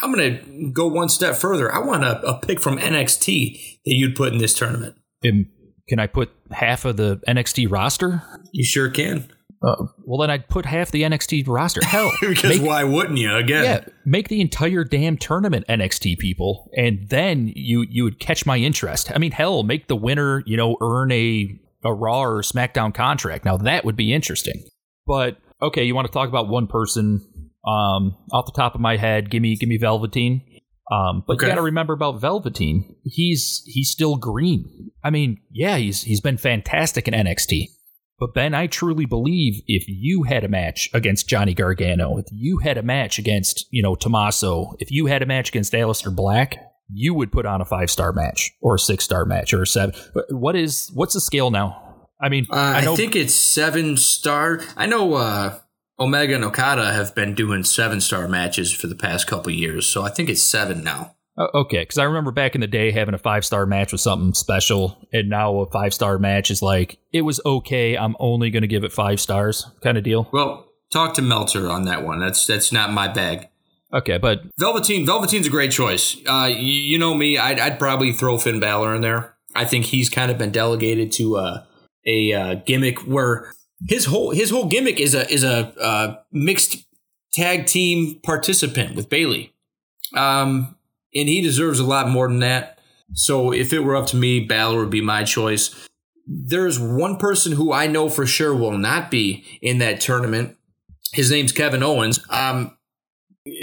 I'm 0.01 0.13
going 0.13 0.37
to 0.37 0.71
go 0.71 0.87
one 0.87 1.09
step 1.09 1.35
further. 1.35 1.73
I 1.73 1.79
want 1.79 2.03
a, 2.03 2.21
a, 2.25 2.39
pick 2.39 2.61
from 2.61 2.77
NXT 2.77 3.79
that 3.85 3.93
you'd 3.93 4.15
put 4.15 4.31
in 4.31 4.39
this 4.39 4.53
tournament. 4.53 4.95
can 5.23 5.99
I 5.99 6.07
put 6.07 6.31
half 6.51 6.85
of 6.85 6.97
the 6.97 7.21
NXT 7.27 7.69
roster? 7.69 8.23
You 8.51 8.63
sure 8.63 8.89
can. 8.89 9.31
Uh, 9.65 9.85
well, 10.03 10.19
then 10.19 10.29
I'd 10.29 10.47
put 10.47 10.65
half 10.65 10.91
the 10.91 11.03
NXT 11.03 11.47
roster. 11.47 11.83
Hell, 11.85 12.11
because 12.21 12.59
make, 12.59 12.67
why 12.67 12.83
wouldn't 12.83 13.17
you? 13.17 13.35
Again, 13.35 13.63
yeah, 13.63 13.85
make 14.05 14.27
the 14.27 14.41
entire 14.41 14.83
damn 14.83 15.17
tournament 15.17 15.65
NXT 15.67 16.19
people, 16.19 16.69
and 16.77 17.09
then 17.09 17.51
you 17.55 17.85
you 17.89 18.03
would 18.03 18.19
catch 18.19 18.45
my 18.45 18.57
interest. 18.57 19.11
I 19.13 19.17
mean, 19.17 19.31
hell, 19.31 19.63
make 19.63 19.87
the 19.87 19.95
winner, 19.95 20.43
you 20.45 20.57
know, 20.57 20.77
earn 20.81 21.11
a 21.11 21.59
a 21.83 21.93
Raw 21.93 22.21
or 22.21 22.41
SmackDown 22.41 22.93
contract. 22.93 23.45
Now 23.45 23.57
that 23.57 23.85
would 23.85 23.95
be 23.95 24.13
interesting. 24.13 24.63
But 25.07 25.37
okay, 25.61 25.83
you 25.83 25.95
want 25.95 26.07
to 26.07 26.13
talk 26.13 26.29
about 26.29 26.47
one 26.47 26.67
person? 26.67 27.27
Um, 27.67 28.15
off 28.31 28.45
the 28.45 28.51
top 28.55 28.75
of 28.75 28.81
my 28.81 28.97
head, 28.97 29.31
give 29.31 29.41
me 29.41 29.55
give 29.55 29.69
me 29.69 29.77
Velveteen. 29.77 30.41
Um, 30.91 31.23
but 31.25 31.33
okay. 31.33 31.47
you 31.47 31.51
got 31.51 31.55
to 31.55 31.63
remember 31.63 31.93
about 31.93 32.21
Velveteen. 32.21 32.95
He's 33.03 33.63
he's 33.65 33.89
still 33.89 34.17
green. 34.17 34.91
I 35.03 35.09
mean, 35.09 35.39
yeah, 35.51 35.77
he's 35.77 36.03
he's 36.03 36.21
been 36.21 36.37
fantastic 36.37 37.07
in 37.07 37.13
NXT. 37.13 37.69
But 38.17 38.33
Ben, 38.33 38.53
I 38.53 38.67
truly 38.67 39.05
believe 39.05 39.61
if 39.67 39.85
you 39.87 40.23
had 40.23 40.43
a 40.43 40.47
match 40.47 40.89
against 40.93 41.27
Johnny 41.27 41.53
Gargano, 41.53 42.17
if 42.17 42.27
you 42.31 42.59
had 42.59 42.77
a 42.77 42.83
match 42.83 43.19
against, 43.19 43.65
you 43.71 43.83
know, 43.83 43.95
Tommaso, 43.95 44.75
if 44.79 44.89
you 44.89 45.07
had 45.07 45.21
a 45.21 45.25
match 45.25 45.49
against 45.49 45.73
Aleister 45.73 46.15
Black, 46.15 46.57
you 46.91 47.13
would 47.13 47.31
put 47.31 47.45
on 47.45 47.61
a 47.61 47.65
five 47.65 47.89
star 47.89 48.13
match 48.13 48.51
or 48.61 48.75
a 48.75 48.79
six 48.79 49.03
star 49.03 49.25
match 49.25 49.53
or 49.53 49.63
a 49.63 49.67
seven. 49.67 49.95
What 50.29 50.55
is 50.55 50.91
what's 50.93 51.13
the 51.13 51.21
scale 51.21 51.51
now? 51.51 51.81
I 52.21 52.29
mean, 52.29 52.47
uh, 52.49 52.55
I, 52.55 52.77
I, 52.91 52.95
think 52.95 53.15
it's 53.15 53.33
seven 53.33 53.97
star. 53.97 54.61
I 54.77 54.85
know 54.85 55.15
uh, 55.15 55.59
Omega 55.99 56.35
and 56.35 56.45
Okada 56.45 56.93
have 56.93 57.13
been 57.13 57.35
doing 57.35 57.63
seven 57.63 57.99
star 57.99 58.27
matches 58.29 58.73
for 58.73 58.87
the 58.87 58.95
past 58.95 59.27
couple 59.27 59.51
years, 59.51 59.85
so 59.87 60.03
I 60.03 60.09
think 60.09 60.29
it's 60.29 60.41
seven 60.41 60.83
now. 60.83 61.14
Uh, 61.37 61.47
okay, 61.53 61.81
because 61.81 61.97
I 61.97 62.05
remember 62.05 62.31
back 62.31 62.55
in 62.55 62.61
the 62.61 62.67
day 62.67 62.91
having 62.91 63.13
a 63.13 63.17
five 63.17 63.43
star 63.45 63.65
match 63.65 63.91
was 63.91 64.01
something 64.01 64.33
special, 64.33 64.97
and 65.11 65.29
now 65.29 65.59
a 65.59 65.65
five 65.69 65.93
star 65.93 66.17
match 66.17 66.49
is 66.49 66.61
like 66.61 66.97
it 67.11 67.21
was 67.21 67.41
okay. 67.45 67.97
I'm 67.97 68.15
only 68.19 68.49
going 68.49 68.61
to 68.61 68.67
give 68.67 68.83
it 68.83 68.93
five 68.93 69.19
stars, 69.19 69.69
kind 69.81 69.97
of 69.97 70.03
deal. 70.03 70.29
Well, 70.31 70.67
talk 70.91 71.13
to 71.15 71.21
Meltzer 71.21 71.69
on 71.69 71.83
that 71.85 72.03
one. 72.03 72.19
That's 72.19 72.45
that's 72.45 72.71
not 72.71 72.93
my 72.93 73.07
bag. 73.07 73.49
Okay, 73.93 74.17
but 74.17 74.43
Velveteen, 74.57 75.05
Velveteen's 75.05 75.47
a 75.47 75.49
great 75.49 75.71
choice. 75.71 76.17
Uh, 76.25 76.49
you, 76.51 76.73
you, 76.73 76.97
know 76.97 77.13
me, 77.13 77.37
I'd, 77.37 77.59
I'd, 77.59 77.79
probably 77.79 78.11
throw 78.11 78.37
Finn 78.37 78.59
Balor 78.59 78.95
in 78.95 79.01
there. 79.01 79.35
I 79.53 79.63
think 79.63 79.85
he's 79.85 80.09
kind 80.09 80.31
of 80.31 80.37
been 80.37 80.51
delegated 80.51 81.13
to 81.13 81.37
uh, 81.37 81.63
a 82.05 82.33
uh, 82.33 82.55
gimmick 82.65 82.99
where 82.99 83.53
his 83.87 84.05
whole 84.05 84.31
his 84.31 84.49
whole 84.49 84.65
gimmick 84.65 84.99
is 84.99 85.13
a 85.13 85.31
is 85.31 85.43
a 85.43 85.73
uh, 85.79 86.17
mixed 86.31 86.85
tag 87.33 87.67
team 87.67 88.19
participant 88.21 88.95
with 88.95 89.09
Bayley. 89.09 89.53
Um, 90.13 90.74
and 91.15 91.29
he 91.29 91.41
deserves 91.41 91.79
a 91.79 91.85
lot 91.85 92.09
more 92.09 92.27
than 92.27 92.39
that. 92.39 92.79
So 93.13 93.51
if 93.53 93.71
it 93.71 93.79
were 93.79 93.95
up 93.95 94.07
to 94.07 94.17
me, 94.17 94.39
Balor 94.41 94.79
would 94.79 94.89
be 94.89 95.01
my 95.01 95.23
choice. 95.23 95.73
There's 96.27 96.79
one 96.79 97.17
person 97.17 97.53
who 97.53 97.71
I 97.71 97.87
know 97.87 98.09
for 98.09 98.25
sure 98.25 98.55
will 98.55 98.77
not 98.77 99.11
be 99.11 99.45
in 99.61 99.77
that 99.77 100.01
tournament. 100.01 100.57
His 101.13 101.31
name's 101.31 101.51
Kevin 101.51 101.83
Owens. 101.83 102.19
Um, 102.29 102.75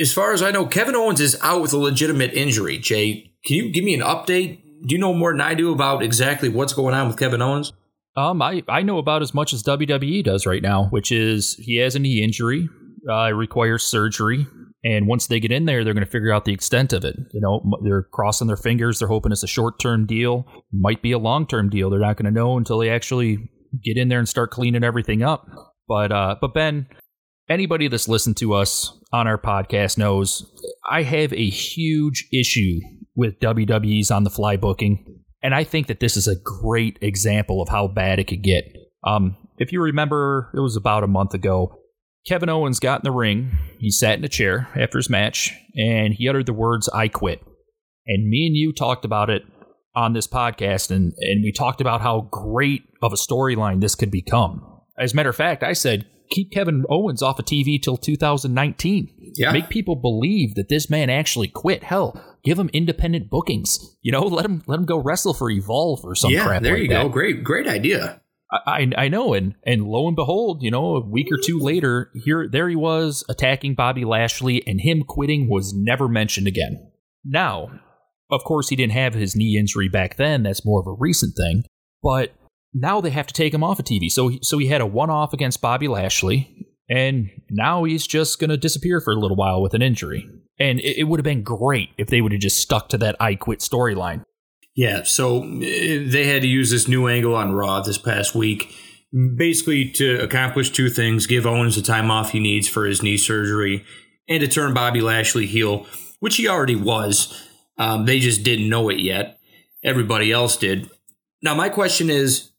as 0.00 0.12
far 0.12 0.32
as 0.32 0.42
I 0.42 0.52
know, 0.52 0.64
Kevin 0.64 0.94
Owens 0.94 1.20
is 1.20 1.36
out 1.42 1.60
with 1.60 1.72
a 1.72 1.78
legitimate 1.78 2.32
injury. 2.34 2.78
Jay, 2.78 3.32
can 3.44 3.56
you 3.56 3.72
give 3.72 3.84
me 3.84 3.94
an 3.94 4.00
update? 4.00 4.60
Do 4.86 4.94
you 4.94 4.98
know 4.98 5.12
more 5.12 5.32
than 5.32 5.40
I 5.40 5.54
do 5.54 5.72
about 5.72 6.02
exactly 6.02 6.48
what's 6.48 6.72
going 6.72 6.94
on 6.94 7.08
with 7.08 7.18
Kevin 7.18 7.42
Owens? 7.42 7.72
Um, 8.14 8.42
I, 8.42 8.62
I 8.68 8.82
know 8.82 8.98
about 8.98 9.22
as 9.22 9.34
much 9.34 9.52
as 9.52 9.62
WWE 9.62 10.22
does 10.22 10.46
right 10.46 10.62
now, 10.62 10.86
which 10.86 11.10
is 11.10 11.54
he 11.54 11.76
has 11.76 11.94
a 11.94 11.98
knee 11.98 12.22
injury, 12.22 12.68
uh, 13.08 13.32
requires 13.32 13.82
surgery. 13.82 14.46
And 14.84 15.06
once 15.06 15.28
they 15.28 15.38
get 15.38 15.52
in 15.52 15.64
there, 15.66 15.84
they're 15.84 15.94
going 15.94 16.04
to 16.04 16.10
figure 16.10 16.32
out 16.32 16.44
the 16.44 16.52
extent 16.52 16.92
of 16.92 17.04
it. 17.04 17.16
You 17.32 17.40
know, 17.40 17.62
they're 17.84 18.02
crossing 18.02 18.48
their 18.48 18.56
fingers. 18.56 18.98
They're 18.98 19.08
hoping 19.08 19.30
it's 19.30 19.44
a 19.44 19.48
short 19.48 19.78
term 19.78 20.06
deal. 20.06 20.46
Might 20.72 21.02
be 21.02 21.12
a 21.12 21.18
long 21.18 21.46
term 21.46 21.70
deal. 21.70 21.88
They're 21.88 22.00
not 22.00 22.16
going 22.16 22.32
to 22.32 22.32
know 22.32 22.56
until 22.56 22.78
they 22.78 22.90
actually 22.90 23.38
get 23.82 23.96
in 23.96 24.08
there 24.08 24.18
and 24.18 24.28
start 24.28 24.50
cleaning 24.50 24.84
everything 24.84 25.22
up. 25.22 25.48
But 25.86 26.10
uh, 26.10 26.36
but 26.40 26.54
Ben, 26.54 26.86
anybody 27.48 27.88
that's 27.88 28.08
listened 28.08 28.36
to 28.38 28.54
us 28.54 28.98
on 29.12 29.26
our 29.26 29.38
podcast 29.38 29.98
knows 29.98 30.50
I 30.88 31.02
have 31.02 31.32
a 31.32 31.48
huge 31.48 32.26
issue 32.32 32.80
with 33.14 33.38
WWE's 33.40 34.10
on 34.10 34.24
the 34.24 34.30
fly 34.30 34.56
booking, 34.56 35.20
and 35.42 35.54
I 35.54 35.64
think 35.64 35.86
that 35.86 36.00
this 36.00 36.16
is 36.16 36.26
a 36.26 36.36
great 36.42 36.98
example 37.02 37.62
of 37.62 37.68
how 37.68 37.88
bad 37.88 38.18
it 38.18 38.24
could 38.24 38.42
get. 38.42 38.64
Um, 39.04 39.36
if 39.58 39.72
you 39.72 39.80
remember, 39.80 40.50
it 40.54 40.60
was 40.60 40.76
about 40.76 41.04
a 41.04 41.08
month 41.08 41.34
ago. 41.34 41.78
Kevin 42.26 42.48
Owens 42.48 42.78
got 42.78 43.00
in 43.00 43.04
the 43.04 43.10
ring. 43.10 43.50
He 43.78 43.90
sat 43.90 44.18
in 44.18 44.24
a 44.24 44.28
chair 44.28 44.68
after 44.76 44.98
his 44.98 45.10
match 45.10 45.52
and 45.76 46.14
he 46.14 46.28
uttered 46.28 46.46
the 46.46 46.52
words, 46.52 46.88
I 46.88 47.08
quit. 47.08 47.42
And 48.06 48.28
me 48.28 48.46
and 48.46 48.56
you 48.56 48.72
talked 48.72 49.04
about 49.04 49.30
it 49.30 49.42
on 49.94 50.12
this 50.12 50.26
podcast, 50.26 50.90
and 50.90 51.12
and 51.18 51.44
we 51.44 51.52
talked 51.52 51.80
about 51.80 52.00
how 52.00 52.22
great 52.32 52.82
of 53.02 53.12
a 53.12 53.16
storyline 53.16 53.80
this 53.80 53.94
could 53.94 54.10
become. 54.10 54.66
As 54.98 55.12
a 55.12 55.16
matter 55.16 55.28
of 55.28 55.36
fact, 55.36 55.62
I 55.62 55.72
said 55.72 56.06
keep 56.30 56.50
Kevin 56.50 56.84
Owens 56.88 57.22
off 57.22 57.38
of 57.38 57.44
TV 57.44 57.80
till 57.80 57.96
2019. 57.96 59.32
Yeah. 59.36 59.52
Make 59.52 59.68
people 59.68 59.96
believe 59.96 60.54
that 60.54 60.68
this 60.68 60.88
man 60.88 61.10
actually 61.10 61.48
quit. 61.48 61.84
Hell, 61.84 62.18
give 62.42 62.58
him 62.58 62.70
independent 62.72 63.30
bookings. 63.30 63.96
You 64.02 64.12
know, 64.12 64.22
let 64.22 64.44
him 64.44 64.62
let 64.66 64.78
him 64.78 64.86
go 64.86 64.98
wrestle 64.98 65.34
for 65.34 65.50
Evolve 65.50 66.00
or 66.04 66.14
some 66.14 66.32
yeah, 66.32 66.46
crap. 66.46 66.62
There 66.62 66.72
like 66.72 66.82
you 66.82 66.88
that. 66.88 67.02
go. 67.02 67.08
Great, 67.08 67.44
great 67.44 67.68
idea. 67.68 68.21
I, 68.52 68.90
I 68.96 69.08
know, 69.08 69.32
and 69.32 69.54
and 69.64 69.86
lo 69.86 70.06
and 70.06 70.16
behold, 70.16 70.62
you 70.62 70.70
know, 70.70 70.96
a 70.96 71.00
week 71.00 71.28
or 71.32 71.38
two 71.42 71.58
later, 71.58 72.10
here 72.14 72.46
there 72.50 72.68
he 72.68 72.76
was 72.76 73.24
attacking 73.28 73.74
Bobby 73.74 74.04
Lashley, 74.04 74.66
and 74.66 74.80
him 74.80 75.04
quitting 75.04 75.48
was 75.48 75.72
never 75.74 76.06
mentioned 76.06 76.46
again. 76.46 76.90
Now, 77.24 77.80
of 78.30 78.44
course, 78.44 78.68
he 78.68 78.76
didn't 78.76 78.92
have 78.92 79.14
his 79.14 79.34
knee 79.34 79.56
injury 79.58 79.88
back 79.88 80.16
then. 80.16 80.42
That's 80.42 80.66
more 80.66 80.80
of 80.80 80.86
a 80.86 80.92
recent 80.92 81.34
thing. 81.34 81.64
But 82.02 82.32
now 82.74 83.00
they 83.00 83.10
have 83.10 83.26
to 83.26 83.34
take 83.34 83.54
him 83.54 83.64
off 83.64 83.78
of 83.78 83.86
TV. 83.86 84.10
So 84.10 84.32
so 84.42 84.58
he 84.58 84.66
had 84.66 84.80
a 84.80 84.86
one 84.86 85.10
off 85.10 85.32
against 85.32 85.62
Bobby 85.62 85.88
Lashley, 85.88 86.66
and 86.90 87.30
now 87.50 87.84
he's 87.84 88.06
just 88.06 88.38
going 88.38 88.50
to 88.50 88.58
disappear 88.58 89.00
for 89.00 89.12
a 89.12 89.18
little 89.18 89.36
while 89.36 89.62
with 89.62 89.72
an 89.72 89.82
injury. 89.82 90.28
And 90.58 90.78
it, 90.80 91.00
it 91.00 91.04
would 91.04 91.20
have 91.20 91.24
been 91.24 91.42
great 91.42 91.90
if 91.96 92.08
they 92.08 92.20
would 92.20 92.32
have 92.32 92.40
just 92.40 92.60
stuck 92.60 92.90
to 92.90 92.98
that 92.98 93.16
I 93.18 93.34
quit 93.34 93.60
storyline. 93.60 94.24
Yeah, 94.74 95.02
so 95.02 95.42
eh, 95.42 96.04
they 96.06 96.24
had 96.24 96.42
to 96.42 96.48
use 96.48 96.70
this 96.70 96.88
new 96.88 97.06
angle 97.06 97.34
on 97.34 97.52
Raw 97.52 97.80
this 97.80 97.98
past 97.98 98.34
week, 98.34 98.74
basically 99.12 99.90
to 99.92 100.20
accomplish 100.22 100.70
two 100.70 100.88
things: 100.88 101.26
give 101.26 101.46
Owens 101.46 101.76
the 101.76 101.82
time 101.82 102.10
off 102.10 102.32
he 102.32 102.40
needs 102.40 102.68
for 102.68 102.86
his 102.86 103.02
knee 103.02 103.18
surgery, 103.18 103.84
and 104.28 104.40
to 104.40 104.48
turn 104.48 104.74
Bobby 104.74 105.00
Lashley 105.00 105.46
heel, 105.46 105.86
which 106.20 106.36
he 106.36 106.48
already 106.48 106.76
was. 106.76 107.48
Um, 107.78 108.06
they 108.06 108.20
just 108.20 108.44
didn't 108.44 108.68
know 108.68 108.88
it 108.88 109.00
yet. 109.00 109.38
Everybody 109.82 110.30
else 110.30 110.56
did. 110.56 110.90
Now, 111.42 111.54
my 111.54 111.68
question 111.68 112.08
is 112.08 112.52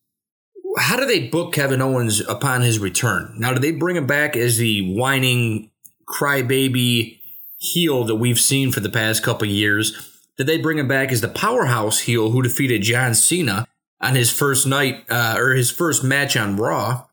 how 0.77 0.97
do 0.97 1.05
they 1.05 1.27
book 1.27 1.53
Kevin 1.53 1.81
Owens 1.81 2.19
upon 2.21 2.61
his 2.61 2.79
return? 2.79 3.33
Now, 3.37 3.53
do 3.53 3.59
they 3.59 3.71
bring 3.71 3.95
him 3.95 4.07
back 4.07 4.35
as 4.35 4.57
the 4.57 4.93
whining 4.95 5.71
crybaby 6.07 7.19
heel 7.57 8.03
that 8.05 8.15
we've 8.15 8.39
seen 8.39 8.71
for 8.71 8.79
the 8.79 8.89
past 8.89 9.23
couple 9.23 9.47
years? 9.47 10.12
Did 10.37 10.47
they 10.47 10.57
bring 10.57 10.79
him 10.79 10.87
back 10.87 11.11
as 11.11 11.21
the 11.21 11.27
powerhouse 11.27 12.01
heel 12.01 12.31
who 12.31 12.41
defeated 12.41 12.81
John 12.81 13.13
Cena 13.13 13.67
on 14.01 14.15
his 14.15 14.31
first 14.31 14.65
night 14.65 15.05
uh, 15.09 15.35
or 15.37 15.53
his 15.53 15.71
first 15.71 16.03
match 16.03 16.35
on 16.35 16.57
Raw? 16.57 17.05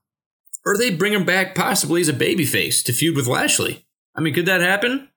Or 0.65 0.77
they 0.77 0.91
bring 0.91 1.13
him 1.13 1.25
back 1.25 1.55
possibly 1.55 2.01
as 2.01 2.09
a 2.09 2.15
babyface 2.15 2.85
to 2.85 2.93
feud 2.93 3.17
with 3.17 3.27
Lashley? 3.27 3.87
I 4.17 4.21
mean, 4.21 4.35
could 4.35 4.47
that 4.47 4.61
happen? 4.61 5.09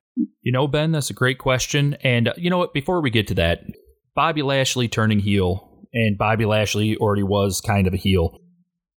You 0.42 0.52
know, 0.52 0.68
Ben, 0.68 0.92
that's 0.92 1.10
a 1.10 1.14
great 1.14 1.38
question. 1.38 1.96
And 2.04 2.30
uh, 2.30 2.34
you 2.38 2.50
know 2.50 2.58
what? 2.58 2.74
Before 2.74 3.02
we 3.02 3.10
get 3.10 3.28
to 3.28 3.36
that, 3.36 3.64
Bobby 4.16 4.42
Lashley 4.42 4.88
turning 4.88 5.20
heel 5.20 5.88
and 5.94 6.18
Bobby 6.18 6.46
Lashley 6.46 6.98
already 6.98 7.24
was 7.24 7.62
kind 7.62 7.88
of 7.88 7.94
a 7.94 7.98
heel. 7.98 8.40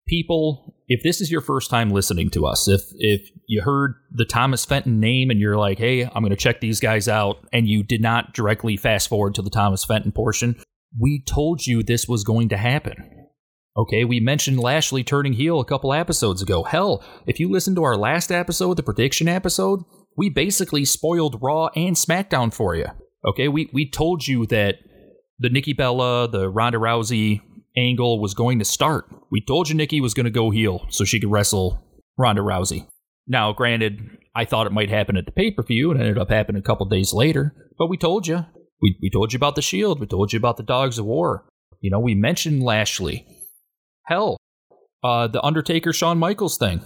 People, 0.07 0.74
if 0.87 1.01
this 1.03 1.21
is 1.21 1.31
your 1.31 1.41
first 1.41 1.69
time 1.69 1.89
listening 1.89 2.29
to 2.31 2.45
us, 2.45 2.67
if 2.67 2.81
if 2.95 3.29
you 3.47 3.61
heard 3.61 3.95
the 4.11 4.25
Thomas 4.25 4.65
Fenton 4.65 4.99
name 4.99 5.29
and 5.29 5.39
you're 5.39 5.57
like, 5.57 5.77
"Hey, 5.77 6.03
I'm 6.03 6.21
going 6.21 6.29
to 6.29 6.35
check 6.35 6.61
these 6.61 6.79
guys 6.79 7.07
out," 7.07 7.37
and 7.51 7.67
you 7.67 7.83
did 7.83 8.01
not 8.01 8.33
directly 8.33 8.77
fast 8.77 9.09
forward 9.09 9.35
to 9.35 9.41
the 9.41 9.49
Thomas 9.49 9.83
Fenton 9.83 10.11
portion, 10.11 10.55
we 10.99 11.21
told 11.25 11.65
you 11.65 11.81
this 11.81 12.07
was 12.07 12.23
going 12.23 12.49
to 12.49 12.57
happen. 12.57 13.25
Okay, 13.77 14.05
we 14.05 14.19
mentioned 14.19 14.59
Lashley 14.59 15.03
turning 15.03 15.33
heel 15.33 15.59
a 15.59 15.65
couple 15.65 15.93
episodes 15.93 16.41
ago. 16.41 16.63
Hell, 16.63 17.03
if 17.27 17.39
you 17.39 17.49
listened 17.49 17.75
to 17.75 17.83
our 17.83 17.97
last 17.97 18.31
episode, 18.31 18.77
the 18.77 18.83
prediction 18.83 19.27
episode, 19.27 19.81
we 20.15 20.29
basically 20.29 20.85
spoiled 20.85 21.41
Raw 21.41 21.67
and 21.75 21.95
SmackDown 21.95 22.53
for 22.53 22.75
you. 22.75 22.87
Okay, 23.27 23.47
we 23.47 23.69
we 23.73 23.89
told 23.89 24.27
you 24.27 24.45
that 24.47 24.75
the 25.39 25.49
Nikki 25.49 25.73
Bella, 25.73 26.29
the 26.29 26.49
Ronda 26.49 26.77
Rousey 26.77 27.41
angle 27.77 28.21
was 28.21 28.33
going 28.33 28.59
to 28.59 28.65
start. 28.65 29.05
We 29.31 29.41
told 29.41 29.69
you 29.69 29.75
Nikki 29.75 30.01
was 30.01 30.13
going 30.13 30.25
to 30.25 30.31
go 30.31 30.49
heel 30.49 30.85
so 30.89 31.03
she 31.03 31.19
could 31.19 31.31
wrestle 31.31 31.83
Ronda 32.17 32.41
Rousey. 32.41 32.87
Now, 33.27 33.53
granted, 33.53 34.17
I 34.35 34.45
thought 34.45 34.67
it 34.67 34.73
might 34.73 34.89
happen 34.89 35.17
at 35.17 35.25
the 35.25 35.31
pay 35.31 35.51
per 35.51 35.63
view, 35.63 35.91
and 35.91 35.99
it 35.99 36.03
ended 36.03 36.17
up 36.17 36.29
happening 36.29 36.59
a 36.59 36.65
couple 36.65 36.85
days 36.85 37.13
later. 37.13 37.55
But 37.77 37.87
we 37.87 37.97
told 37.97 38.27
you. 38.27 38.45
We, 38.81 38.97
we 39.01 39.09
told 39.09 39.33
you 39.33 39.37
about 39.37 39.55
the 39.55 39.61
Shield. 39.61 39.99
We 39.99 40.05
told 40.05 40.33
you 40.33 40.37
about 40.37 40.57
the 40.57 40.63
Dogs 40.63 40.99
of 40.99 41.05
War. 41.05 41.45
You 41.81 41.89
know, 41.89 41.99
we 41.99 42.13
mentioned 42.13 42.61
Lashley. 42.61 43.25
Hell, 44.03 44.37
uh, 45.03 45.27
the 45.27 45.41
Undertaker 45.41 45.93
Shawn 45.93 46.17
Michaels 46.17 46.57
thing. 46.57 46.81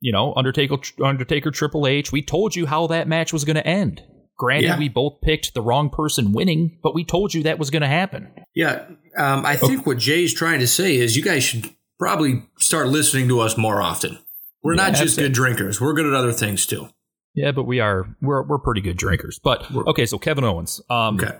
You 0.00 0.12
know, 0.12 0.34
Undertaker 0.34 0.76
Undertaker 1.02 1.50
Triple 1.50 1.86
H. 1.86 2.12
We 2.12 2.22
told 2.22 2.56
you 2.56 2.66
how 2.66 2.86
that 2.88 3.08
match 3.08 3.32
was 3.32 3.44
going 3.44 3.56
to 3.56 3.66
end. 3.66 4.02
Granted, 4.42 4.66
yeah. 4.66 4.78
we 4.80 4.88
both 4.88 5.20
picked 5.20 5.54
the 5.54 5.62
wrong 5.62 5.88
person 5.88 6.32
winning, 6.32 6.76
but 6.82 6.96
we 6.96 7.04
told 7.04 7.32
you 7.32 7.44
that 7.44 7.60
was 7.60 7.70
going 7.70 7.82
to 7.82 7.86
happen. 7.86 8.28
Yeah, 8.56 8.86
um, 9.16 9.46
I 9.46 9.54
think 9.54 9.74
okay. 9.74 9.82
what 9.82 9.98
Jay's 9.98 10.34
trying 10.34 10.58
to 10.58 10.66
say 10.66 10.96
is 10.96 11.16
you 11.16 11.22
guys 11.22 11.44
should 11.44 11.70
probably 11.96 12.42
start 12.58 12.88
listening 12.88 13.28
to 13.28 13.38
us 13.38 13.56
more 13.56 13.80
often. 13.80 14.18
We're 14.60 14.74
yeah, 14.74 14.88
not 14.88 14.94
just 14.96 15.16
good 15.16 15.32
drinkers; 15.32 15.80
we're 15.80 15.92
good 15.92 16.06
at 16.06 16.12
other 16.12 16.32
things 16.32 16.66
too. 16.66 16.88
Yeah, 17.36 17.52
but 17.52 17.68
we 17.68 17.78
are 17.78 18.16
we're 18.20 18.42
we're 18.42 18.58
pretty 18.58 18.80
good 18.80 18.96
drinkers. 18.96 19.38
But 19.44 19.64
okay, 19.72 20.06
so 20.06 20.18
Kevin 20.18 20.42
Owens. 20.42 20.80
Um, 20.90 21.20
okay. 21.20 21.38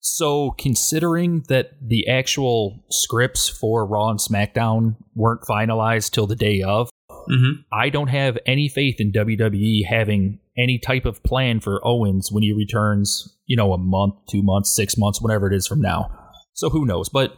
So 0.00 0.52
considering 0.52 1.44
that 1.50 1.72
the 1.86 2.08
actual 2.08 2.82
scripts 2.88 3.50
for 3.50 3.86
Raw 3.86 4.08
and 4.08 4.18
SmackDown 4.18 4.96
weren't 5.14 5.42
finalized 5.42 6.12
till 6.12 6.26
the 6.26 6.34
day 6.34 6.62
of, 6.62 6.88
mm-hmm. 7.30 7.60
I 7.72 7.90
don't 7.90 8.08
have 8.08 8.38
any 8.46 8.68
faith 8.68 8.96
in 8.98 9.12
WWE 9.12 9.86
having 9.88 10.40
any 10.56 10.78
type 10.78 11.04
of 11.04 11.22
plan 11.22 11.60
for 11.60 11.80
Owens 11.86 12.30
when 12.32 12.42
he 12.42 12.52
returns, 12.52 13.36
you 13.46 13.56
know, 13.56 13.72
a 13.72 13.78
month, 13.78 14.14
two 14.28 14.42
months, 14.42 14.74
six 14.74 14.96
months, 14.96 15.20
whatever 15.22 15.50
it 15.50 15.56
is 15.56 15.66
from 15.66 15.80
now. 15.80 16.10
So 16.54 16.70
who 16.70 16.84
knows? 16.84 17.08
But 17.08 17.36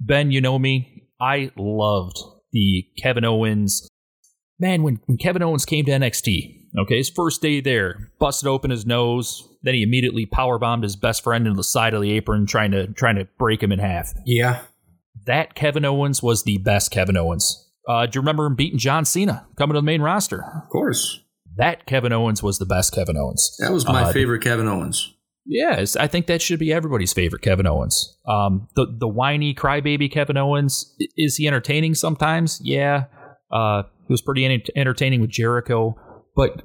Ben, 0.00 0.30
you 0.30 0.40
know 0.40 0.58
me. 0.58 1.06
I 1.20 1.52
loved 1.56 2.18
the 2.52 2.86
Kevin 3.00 3.24
Owens. 3.24 3.86
Man, 4.58 4.82
when, 4.82 5.00
when 5.06 5.18
Kevin 5.18 5.42
Owens 5.42 5.64
came 5.64 5.84
to 5.84 5.92
NXT, 5.92 6.66
okay, 6.78 6.96
his 6.96 7.10
first 7.10 7.40
day 7.40 7.60
there, 7.60 8.12
busted 8.18 8.48
open 8.48 8.70
his 8.70 8.84
nose, 8.84 9.46
then 9.62 9.74
he 9.74 9.82
immediately 9.82 10.26
power 10.26 10.58
bombed 10.58 10.82
his 10.82 10.96
best 10.96 11.22
friend 11.22 11.46
into 11.46 11.56
the 11.56 11.64
side 11.64 11.94
of 11.94 12.02
the 12.02 12.12
apron, 12.12 12.46
trying 12.46 12.72
to 12.72 12.86
trying 12.88 13.16
to 13.16 13.28
break 13.38 13.62
him 13.62 13.72
in 13.72 13.78
half. 13.78 14.12
Yeah, 14.26 14.60
that 15.26 15.54
Kevin 15.54 15.84
Owens 15.84 16.22
was 16.22 16.44
the 16.44 16.58
best 16.58 16.90
Kevin 16.90 17.16
Owens. 17.16 17.69
Uh, 17.88 18.06
do 18.06 18.16
you 18.16 18.20
remember 18.20 18.46
him 18.46 18.54
beating 18.54 18.78
John 18.78 19.04
Cena 19.04 19.46
coming 19.56 19.74
to 19.74 19.78
the 19.80 19.84
main 19.84 20.02
roster? 20.02 20.44
Of 20.44 20.68
course 20.70 21.20
that 21.56 21.86
Kevin 21.86 22.12
Owens 22.12 22.42
was 22.42 22.58
the 22.58 22.66
best 22.66 22.92
Kevin 22.94 23.16
Owens. 23.16 23.56
That 23.58 23.72
was 23.72 23.86
my 23.86 24.02
uh, 24.02 24.12
favorite 24.12 24.42
Kevin 24.42 24.66
Owens. 24.66 25.14
Yes, 25.46 25.96
I 25.96 26.06
think 26.06 26.26
that 26.26 26.42
should 26.42 26.58
be 26.58 26.72
everybody's 26.72 27.12
favorite 27.12 27.42
Kevin 27.42 27.66
Owens. 27.66 28.18
Um, 28.26 28.68
the 28.76 28.86
the 28.98 29.08
whiny 29.08 29.54
crybaby 29.54 30.10
Kevin 30.10 30.36
Owens 30.36 30.94
is 31.16 31.36
he 31.36 31.46
entertaining 31.46 31.94
sometimes? 31.94 32.60
Yeah, 32.62 33.04
uh, 33.50 33.82
he 34.06 34.12
was 34.12 34.22
pretty 34.22 34.62
entertaining 34.76 35.20
with 35.20 35.30
Jericho, 35.30 35.96
but 36.36 36.62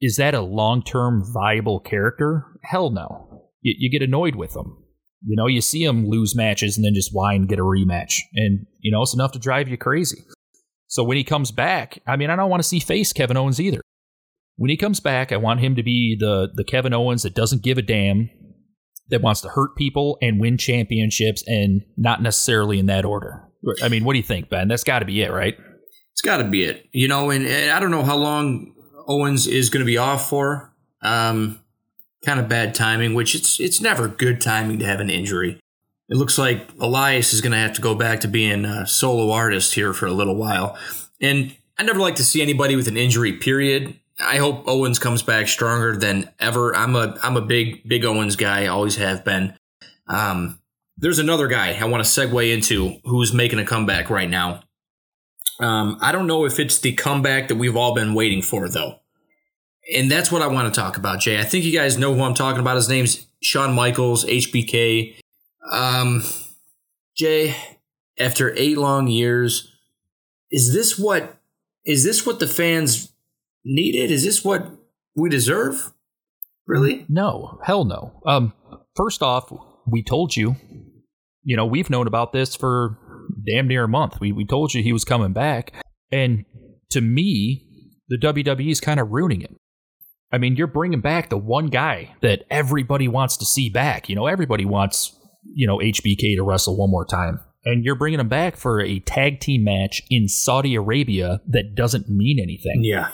is 0.00 0.16
that 0.16 0.34
a 0.34 0.40
long 0.40 0.82
term 0.82 1.22
viable 1.32 1.80
character? 1.80 2.46
Hell 2.62 2.90
no. 2.90 3.48
You, 3.62 3.74
you 3.78 3.90
get 3.90 4.02
annoyed 4.02 4.36
with 4.36 4.56
him. 4.56 4.76
You 5.22 5.36
know, 5.36 5.46
you 5.46 5.60
see 5.60 5.84
him 5.84 6.06
lose 6.06 6.34
matches 6.34 6.78
and 6.78 6.84
then 6.84 6.94
just 6.94 7.10
whine, 7.12 7.46
get 7.46 7.58
a 7.58 7.62
rematch, 7.62 8.20
and 8.34 8.66
you 8.78 8.90
know 8.90 9.02
it's 9.02 9.14
enough 9.14 9.32
to 9.32 9.38
drive 9.38 9.68
you 9.68 9.76
crazy. 9.76 10.18
So 10.90 11.02
when 11.02 11.16
he 11.16 11.24
comes 11.24 11.50
back, 11.50 12.02
I 12.06 12.16
mean, 12.16 12.28
I 12.28 12.36
don't 12.36 12.50
want 12.50 12.62
to 12.62 12.68
see 12.68 12.80
face 12.80 13.12
Kevin 13.12 13.38
Owens 13.38 13.58
either 13.58 13.80
when 14.60 14.68
he 14.68 14.76
comes 14.76 15.00
back, 15.00 15.32
I 15.32 15.38
want 15.38 15.60
him 15.60 15.74
to 15.76 15.82
be 15.82 16.18
the 16.20 16.50
the 16.52 16.64
Kevin 16.64 16.92
Owens 16.92 17.22
that 17.22 17.34
doesn't 17.34 17.62
give 17.62 17.78
a 17.78 17.82
damn, 17.82 18.28
that 19.08 19.22
wants 19.22 19.40
to 19.40 19.48
hurt 19.48 19.74
people 19.74 20.18
and 20.20 20.38
win 20.38 20.58
championships, 20.58 21.42
and 21.46 21.80
not 21.96 22.20
necessarily 22.20 22.78
in 22.78 22.84
that 22.84 23.06
order. 23.06 23.48
I 23.82 23.88
mean, 23.88 24.04
what 24.04 24.12
do 24.12 24.18
you 24.18 24.22
think, 24.22 24.50
Ben? 24.50 24.68
That's 24.68 24.84
got 24.84 24.98
to 24.98 25.06
be 25.06 25.22
it, 25.22 25.32
right? 25.32 25.56
It's 26.12 26.20
got 26.20 26.38
to 26.38 26.44
be 26.44 26.64
it. 26.64 26.86
You 26.92 27.08
know, 27.08 27.30
and, 27.30 27.46
and, 27.46 27.70
I 27.70 27.80
don't 27.80 27.90
know 27.90 28.02
how 28.02 28.16
long 28.16 28.74
Owens 29.08 29.46
is 29.46 29.70
going 29.70 29.80
to 29.80 29.86
be 29.86 29.96
off 29.96 30.28
for. 30.28 30.74
Um, 31.00 31.60
kind 32.22 32.38
of 32.38 32.46
bad 32.46 32.74
timing, 32.74 33.14
which 33.14 33.34
it's 33.34 33.58
it's 33.60 33.80
never 33.80 34.08
good 34.08 34.42
timing 34.42 34.78
to 34.80 34.84
have 34.84 35.00
an 35.00 35.08
injury. 35.08 35.58
It 36.10 36.16
looks 36.16 36.38
like 36.38 36.68
Elias 36.80 37.32
is 37.32 37.40
going 37.40 37.52
to 37.52 37.58
have 37.58 37.74
to 37.74 37.80
go 37.80 37.94
back 37.94 38.20
to 38.20 38.28
being 38.28 38.64
a 38.64 38.84
solo 38.84 39.30
artist 39.30 39.74
here 39.74 39.94
for 39.94 40.06
a 40.06 40.12
little 40.12 40.34
while. 40.34 40.76
And 41.20 41.54
I 41.78 41.84
never 41.84 42.00
like 42.00 42.16
to 42.16 42.24
see 42.24 42.42
anybody 42.42 42.74
with 42.74 42.88
an 42.88 42.96
injury, 42.96 43.32
period. 43.34 43.94
I 44.18 44.36
hope 44.36 44.66
Owens 44.66 44.98
comes 44.98 45.22
back 45.22 45.46
stronger 45.46 45.96
than 45.96 46.28
ever. 46.38 46.74
I'm 46.76 46.96
a 46.96 47.16
I'm 47.22 47.36
a 47.36 47.40
big 47.40 47.88
big 47.88 48.04
Owens 48.04 48.36
guy. 48.36 48.66
Always 48.66 48.96
have 48.96 49.24
been. 49.24 49.54
Um, 50.08 50.60
there's 50.98 51.20
another 51.20 51.46
guy 51.46 51.78
I 51.80 51.84
want 51.84 52.04
to 52.04 52.10
segue 52.10 52.52
into 52.52 52.96
who's 53.04 53.32
making 53.32 53.60
a 53.60 53.64
comeback 53.64 54.10
right 54.10 54.28
now. 54.28 54.62
Um, 55.60 55.96
I 56.02 56.12
don't 56.12 56.26
know 56.26 56.44
if 56.44 56.58
it's 56.58 56.78
the 56.78 56.92
comeback 56.92 57.48
that 57.48 57.54
we've 57.54 57.76
all 57.76 57.94
been 57.94 58.14
waiting 58.14 58.42
for 58.42 58.68
though, 58.68 58.96
and 59.94 60.10
that's 60.10 60.30
what 60.30 60.42
I 60.42 60.48
want 60.48 60.72
to 60.72 60.78
talk 60.78 60.96
about, 60.96 61.20
Jay. 61.20 61.38
I 61.38 61.44
think 61.44 61.64
you 61.64 61.72
guys 61.72 61.96
know 61.96 62.14
who 62.14 62.22
I'm 62.22 62.34
talking 62.34 62.60
about. 62.60 62.76
His 62.76 62.88
name's 62.88 63.26
Shawn 63.42 63.72
Michaels, 63.72 64.24
HBK. 64.26 65.14
Um, 65.68 66.22
Jay, 67.16 67.54
after 68.18 68.54
eight 68.56 68.78
long 68.78 69.08
years, 69.08 69.72
is 70.50 70.72
this 70.72 70.98
what 70.98 71.38
is 71.84 72.04
this 72.04 72.26
what 72.26 72.40
the 72.40 72.46
fans 72.46 73.12
needed? 73.64 74.10
Is 74.10 74.24
this 74.24 74.44
what 74.44 74.68
we 75.14 75.28
deserve? 75.28 75.92
Really? 76.66 77.04
No, 77.08 77.58
hell 77.64 77.84
no. 77.84 78.20
Um, 78.26 78.52
first 78.94 79.22
off, 79.22 79.52
we 79.86 80.02
told 80.02 80.36
you 80.36 80.56
You 81.42 81.56
know, 81.56 81.66
we've 81.66 81.90
known 81.90 82.06
about 82.06 82.32
this 82.32 82.54
for 82.54 82.98
damn 83.46 83.68
near 83.68 83.84
a 83.84 83.88
month. 83.88 84.20
We 84.20 84.32
we 84.32 84.44
told 84.44 84.74
you 84.74 84.82
he 84.82 84.92
was 84.92 85.04
coming 85.04 85.32
back, 85.32 85.72
and 86.12 86.44
to 86.90 87.00
me, 87.00 87.66
the 88.08 88.18
WWE 88.18 88.70
is 88.70 88.80
kind 88.80 89.00
of 89.00 89.10
ruining 89.10 89.42
it. 89.42 89.56
I 90.32 90.38
mean, 90.38 90.56
you're 90.56 90.66
bringing 90.68 91.00
back 91.00 91.28
the 91.28 91.38
one 91.38 91.66
guy 91.66 92.14
that 92.20 92.44
everybody 92.50 93.08
wants 93.08 93.36
to 93.38 93.44
see 93.44 93.68
back. 93.68 94.08
You 94.08 94.14
know, 94.14 94.26
everybody 94.26 94.64
wants 94.64 95.16
you 95.44 95.66
know 95.66 95.78
HBK 95.78 96.36
to 96.36 96.42
wrestle 96.42 96.76
one 96.76 96.90
more 96.90 97.04
time, 97.04 97.40
and 97.64 97.84
you're 97.84 97.94
bringing 97.94 98.20
him 98.20 98.28
back 98.28 98.56
for 98.56 98.80
a 98.80 99.00
tag 99.00 99.40
team 99.40 99.64
match 99.64 100.02
in 100.10 100.28
Saudi 100.28 100.74
Arabia 100.74 101.40
that 101.46 101.74
doesn't 101.74 102.08
mean 102.08 102.38
anything. 102.40 102.82
Yeah. 102.82 103.10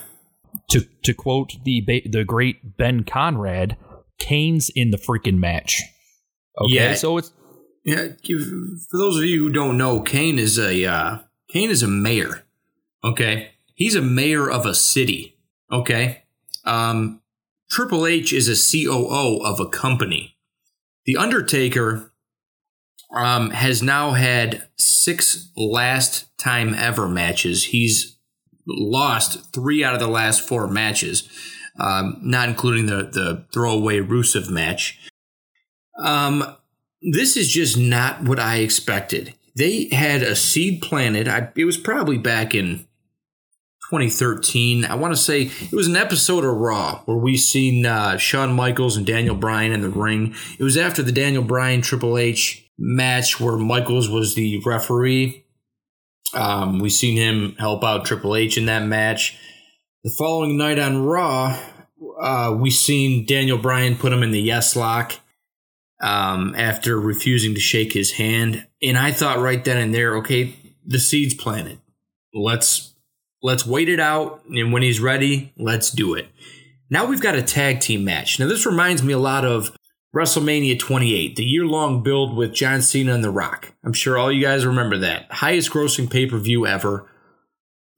To 0.71 0.83
to 1.05 1.15
quote 1.15 1.53
the 1.65 2.03
the 2.11 2.25
great 2.25 2.77
Ben 2.77 3.05
Conrad, 3.05 3.77
Kane's 4.19 4.71
in 4.75 4.91
the 4.91 4.97
freaking 4.97 5.39
match. 5.39 5.83
Okay, 6.59 6.75
yeah. 6.75 6.95
so 6.95 7.19
it's 7.19 7.33
yeah. 7.85 8.09
For 8.91 8.97
those 8.99 9.19
of 9.19 9.25
you 9.25 9.43
who 9.43 9.51
don't 9.51 9.77
know, 9.77 10.01
Kane 10.01 10.39
is 10.39 10.59
a 10.59 10.85
uh, 10.85 11.19
Kane 11.49 11.71
is 11.71 11.83
a 11.83 11.89
mayor. 11.89 12.45
Okay, 13.05 13.51
he's 13.75 13.95
a 13.95 14.03
mayor 14.03 14.51
of 14.51 14.67
a 14.67 14.75
city. 14.75 15.39
Okay, 15.71 16.25
um, 16.65 17.21
Triple 17.71 18.07
H 18.07 18.33
is 18.33 18.49
a 18.49 18.87
COO 18.87 19.41
of 19.45 19.61
a 19.61 19.69
company. 19.69 20.37
The 21.05 21.17
Undertaker 21.17 22.13
um, 23.15 23.51
has 23.51 23.83
now 23.83 24.13
had 24.13 24.67
six 24.77 25.51
last 25.57 26.37
time 26.39 26.75
ever 26.75 27.09
matches. 27.09 27.65
He's 27.65 28.17
lost 28.67 29.53
three 29.55 29.85
out 29.85 29.95
of 29.95 30.01
the 30.01 30.09
last 30.09 30.47
four 30.47 30.67
matches, 30.67 31.29
um, 31.79 32.19
not 32.23 32.49
including 32.49 32.87
the 32.87 33.05
the 33.05 33.47
throwaway 33.53 34.01
Rusev 34.01 34.51
match. 34.51 34.99
Um, 35.99 36.57
this 37.01 37.37
is 37.37 37.51
just 37.51 37.79
not 37.79 38.23
what 38.25 38.39
I 38.39 38.57
expected. 38.57 39.35
They 39.55 39.89
had 39.91 40.23
a 40.23 40.37
seed 40.37 40.83
planted. 40.83 41.29
I, 41.29 41.51
it 41.57 41.65
was 41.65 41.79
probably 41.79 42.19
back 42.19 42.55
in 42.55 42.87
2013. 43.91 44.85
I 44.85 44.97
want 44.97 45.15
to 45.15 45.21
say 45.21 45.43
it 45.43 45.73
was 45.73 45.87
an 45.87 45.97
episode 45.97 46.45
of 46.45 46.57
Raw 46.57 47.03
where 47.07 47.17
we 47.17 47.37
seen 47.37 47.87
uh, 47.87 48.19
Shawn 48.19 48.53
Michaels 48.53 48.97
and 48.97 49.07
Daniel 49.07 49.37
Bryan 49.37 49.73
in 49.73 49.81
the 49.81 49.89
ring. 49.89 50.35
It 50.59 50.65
was 50.65 50.77
after 50.77 51.03
the 51.03 51.13
Daniel 51.13 51.45
Bryan 51.45 51.81
Triple 51.81 52.19
H 52.19 52.66
match 52.79 53.41
where 53.41 53.57
Michaels 53.57 54.09
was 54.09 54.35
the 54.35 54.61
referee. 54.65 55.45
Um, 56.35 56.79
we 56.81 56.91
seen 56.91 57.17
him 57.17 57.55
help 57.59 57.85
out 57.85 58.05
Triple 58.05 58.37
H 58.37 58.59
in 58.59 58.67
that 58.67 58.85
match. 58.85 59.39
The 60.05 60.15
following 60.19 60.57
night 60.57 60.79
on 60.79 61.05
Raw, 61.05 61.59
uh, 62.21 62.55
we 62.59 62.71
seen 62.71 63.27
Daniel 63.27 63.59
Bryan 63.59 63.97
put 63.97 64.13
him 64.13 64.23
in 64.23 64.31
the 64.31 64.41
yes 64.41 64.77
lock 64.77 65.15
um, 66.03 66.55
after 66.57 67.01
refusing 67.01 67.55
to 67.55 67.61
shake 67.61 67.93
his 67.93 68.13
hand, 68.13 68.67
and 68.83 68.99
I 68.99 69.13
thought 69.13 69.39
right 69.39 69.65
then 69.65 69.79
and 69.79 69.95
there, 69.95 70.17
okay, 70.19 70.55
the 70.85 70.99
seeds 70.99 71.35
planted. 71.35 71.81
Let's 72.35 72.95
let's 73.43 73.67
wait 73.67 73.89
it 73.89 74.01
out, 74.01 74.43
and 74.49 74.73
when 74.73 74.83
he's 74.83 75.01
ready, 75.01 75.53
let's 75.57 75.91
do 75.91 76.15
it. 76.15 76.29
Now 76.91 77.07
we've 77.07 77.21
got 77.21 77.35
a 77.35 77.43
tag 77.43 77.81
team 77.81 78.05
match. 78.05 78.39
Now 78.39 78.47
this 78.47 78.67
reminds 78.67 79.03
me 79.03 79.13
a 79.13 79.19
lot 79.19 79.45
of 79.45 79.75
WrestleMania 80.17 80.79
28, 80.79 81.37
the 81.37 81.45
year 81.45 81.67
long 81.67 82.03
build 82.03 82.35
with 82.35 82.55
John 82.55 82.81
Cena 82.81 83.13
and 83.13 83.23
The 83.23 83.31
Rock. 83.31 83.75
I'm 83.85 83.93
sure 83.93 84.17
all 84.17 84.33
you 84.33 84.41
guys 84.41 84.65
remember 84.65 84.97
that. 84.97 85.31
Highest 85.31 85.71
grossing 85.71 86.11
pay 86.11 86.25
per 86.25 86.39
view 86.39 86.67
ever. 86.67 87.07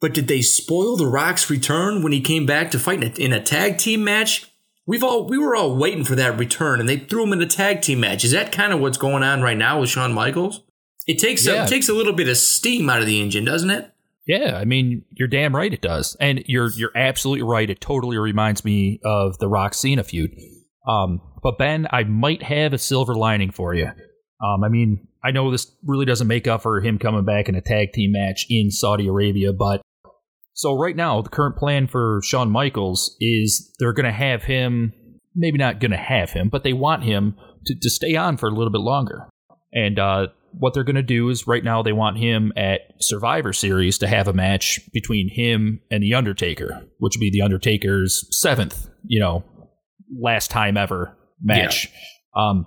But 0.00 0.14
did 0.14 0.26
they 0.26 0.42
spoil 0.42 0.96
The 0.96 1.06
Rock's 1.06 1.48
return 1.48 2.02
when 2.02 2.10
he 2.10 2.20
came 2.20 2.44
back 2.44 2.72
to 2.72 2.78
fight 2.80 3.20
in 3.20 3.32
a 3.32 3.40
tag 3.40 3.78
team 3.78 4.02
match? 4.02 4.50
We've 4.84 5.04
all 5.04 5.28
we 5.28 5.38
were 5.38 5.54
all 5.54 5.76
waiting 5.76 6.02
for 6.02 6.16
that 6.16 6.36
return, 6.36 6.80
and 6.80 6.88
they 6.88 6.96
threw 6.96 7.22
him 7.22 7.34
in 7.34 7.42
a 7.42 7.46
tag 7.46 7.82
team 7.82 8.00
match. 8.00 8.24
Is 8.24 8.32
that 8.32 8.50
kind 8.50 8.72
of 8.72 8.80
what's 8.80 8.98
going 8.98 9.22
on 9.22 9.40
right 9.40 9.56
now 9.56 9.80
with 9.80 9.90
Shawn 9.90 10.12
Michaels? 10.12 10.64
It 11.06 11.20
takes 11.20 11.46
yeah. 11.46 11.52
a, 11.52 11.64
it 11.64 11.68
takes 11.68 11.88
a 11.88 11.94
little 11.94 12.14
bit 12.14 12.26
of 12.26 12.36
steam 12.36 12.90
out 12.90 13.00
of 13.00 13.06
the 13.06 13.22
engine, 13.22 13.44
doesn't 13.44 13.70
it? 13.70 13.92
Yeah, 14.26 14.56
I 14.56 14.64
mean, 14.64 15.04
you're 15.10 15.28
damn 15.28 15.54
right 15.54 15.72
it 15.72 15.82
does, 15.82 16.16
and 16.18 16.42
you're 16.46 16.70
you're 16.70 16.96
absolutely 16.96 17.44
right. 17.44 17.70
It 17.70 17.80
totally 17.80 18.18
reminds 18.18 18.64
me 18.64 18.98
of 19.04 19.38
the 19.38 19.48
Rock 19.48 19.74
Cena 19.74 20.02
feud. 20.02 20.34
Um, 20.88 21.20
but 21.42 21.58
Ben, 21.58 21.86
I 21.90 22.04
might 22.04 22.42
have 22.42 22.72
a 22.72 22.78
silver 22.78 23.14
lining 23.14 23.50
for 23.50 23.74
you. 23.74 23.86
Um, 24.40 24.64
I 24.64 24.68
mean, 24.68 25.06
I 25.24 25.30
know 25.32 25.50
this 25.50 25.70
really 25.84 26.06
doesn't 26.06 26.28
make 26.28 26.46
up 26.46 26.62
for 26.62 26.80
him 26.80 26.98
coming 26.98 27.24
back 27.24 27.48
in 27.48 27.54
a 27.54 27.60
tag 27.60 27.92
team 27.92 28.12
match 28.12 28.46
in 28.48 28.70
Saudi 28.70 29.08
Arabia, 29.08 29.52
but 29.52 29.82
so 30.54 30.76
right 30.76 30.96
now 30.96 31.22
the 31.22 31.28
current 31.28 31.56
plan 31.56 31.86
for 31.86 32.20
Shawn 32.24 32.50
Michaels 32.50 33.16
is 33.20 33.72
they're 33.78 33.92
going 33.92 34.06
to 34.06 34.12
have 34.12 34.44
him, 34.44 34.92
maybe 35.34 35.58
not 35.58 35.80
going 35.80 35.90
to 35.92 35.96
have 35.96 36.30
him, 36.30 36.48
but 36.48 36.64
they 36.64 36.72
want 36.72 37.04
him 37.04 37.36
to, 37.66 37.74
to 37.80 37.90
stay 37.90 38.16
on 38.16 38.36
for 38.36 38.48
a 38.48 38.52
little 38.52 38.72
bit 38.72 38.80
longer. 38.80 39.28
And 39.72 39.98
uh, 39.98 40.28
what 40.52 40.74
they're 40.74 40.84
going 40.84 40.96
to 40.96 41.02
do 41.02 41.28
is 41.28 41.46
right 41.46 41.62
now 41.62 41.82
they 41.82 41.92
want 41.92 42.18
him 42.18 42.52
at 42.56 42.80
Survivor 43.00 43.52
Series 43.52 43.98
to 43.98 44.08
have 44.08 44.28
a 44.28 44.32
match 44.32 44.80
between 44.92 45.28
him 45.28 45.80
and 45.90 46.02
the 46.02 46.14
Undertaker, 46.14 46.82
which 46.98 47.14
would 47.16 47.20
be 47.20 47.30
the 47.30 47.42
Undertaker's 47.42 48.26
seventh, 48.30 48.88
you 49.04 49.20
know, 49.20 49.44
last 50.20 50.50
time 50.50 50.76
ever 50.76 51.16
match. 51.40 51.88
Yeah. 52.36 52.48
Um, 52.48 52.66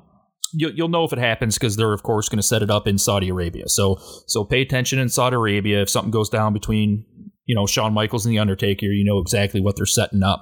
you, 0.53 0.71
you'll 0.75 0.89
know 0.89 1.03
if 1.05 1.13
it 1.13 1.19
happens 1.19 1.57
because 1.57 1.75
they're 1.75 1.93
of 1.93 2.03
course 2.03 2.29
going 2.29 2.37
to 2.37 2.43
set 2.43 2.61
it 2.61 2.69
up 2.69 2.87
in 2.87 2.97
Saudi 2.97 3.29
Arabia. 3.29 3.67
So 3.67 3.97
so 4.27 4.43
pay 4.43 4.61
attention 4.61 4.99
in 4.99 5.09
Saudi 5.09 5.35
Arabia. 5.35 5.81
If 5.81 5.89
something 5.89 6.11
goes 6.11 6.29
down 6.29 6.53
between 6.53 7.05
you 7.45 7.55
know 7.55 7.65
Shawn 7.65 7.93
Michaels 7.93 8.25
and 8.25 8.33
the 8.33 8.39
Undertaker, 8.39 8.87
you 8.87 9.05
know 9.05 9.19
exactly 9.19 9.61
what 9.61 9.75
they're 9.75 9.85
setting 9.85 10.23
up. 10.23 10.41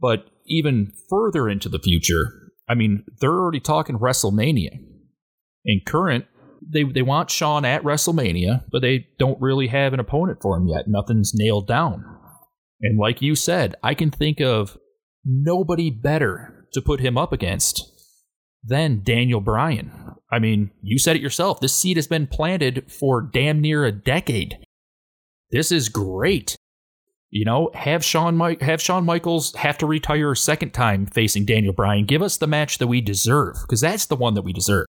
But 0.00 0.26
even 0.46 0.92
further 1.08 1.48
into 1.48 1.68
the 1.68 1.78
future, 1.78 2.32
I 2.68 2.74
mean, 2.74 3.04
they're 3.20 3.30
already 3.30 3.60
talking 3.60 3.98
WrestleMania. 3.98 4.70
In 5.64 5.80
current, 5.86 6.26
they 6.62 6.84
they 6.84 7.02
want 7.02 7.30
Shawn 7.30 7.64
at 7.64 7.82
WrestleMania, 7.82 8.64
but 8.70 8.82
they 8.82 9.06
don't 9.18 9.40
really 9.40 9.68
have 9.68 9.92
an 9.92 10.00
opponent 10.00 10.38
for 10.42 10.56
him 10.56 10.66
yet. 10.66 10.84
Nothing's 10.86 11.32
nailed 11.34 11.66
down. 11.66 12.04
And 12.82 12.98
like 12.98 13.22
you 13.22 13.34
said, 13.34 13.74
I 13.82 13.94
can 13.94 14.10
think 14.10 14.40
of 14.40 14.76
nobody 15.24 15.90
better 15.90 16.55
to 16.76 16.82
put 16.82 17.00
him 17.00 17.18
up 17.18 17.32
against 17.32 17.90
than 18.62 19.02
Daniel 19.02 19.40
Bryan. 19.40 19.90
I 20.30 20.38
mean, 20.38 20.70
you 20.82 20.98
said 20.98 21.16
it 21.16 21.22
yourself. 21.22 21.60
This 21.60 21.74
seed 21.74 21.96
has 21.96 22.06
been 22.06 22.26
planted 22.26 22.92
for 22.92 23.22
damn 23.22 23.60
near 23.60 23.84
a 23.84 23.92
decade. 23.92 24.58
This 25.50 25.72
is 25.72 25.88
great. 25.88 26.56
You 27.30 27.44
know, 27.44 27.70
have 27.74 28.04
Shawn 28.04 28.36
Mike 28.36 28.60
have 28.62 28.82
Shawn 28.82 29.04
Michaels 29.04 29.54
have 29.54 29.78
to 29.78 29.86
retire 29.86 30.32
a 30.32 30.36
second 30.36 30.72
time 30.72 31.06
facing 31.06 31.44
Daniel 31.44 31.72
Bryan. 31.72 32.04
Give 32.04 32.22
us 32.22 32.36
the 32.36 32.46
match 32.46 32.78
that 32.78 32.86
we 32.86 33.00
deserve, 33.00 33.56
because 33.62 33.80
that's 33.80 34.06
the 34.06 34.16
one 34.16 34.34
that 34.34 34.42
we 34.42 34.52
deserve. 34.52 34.86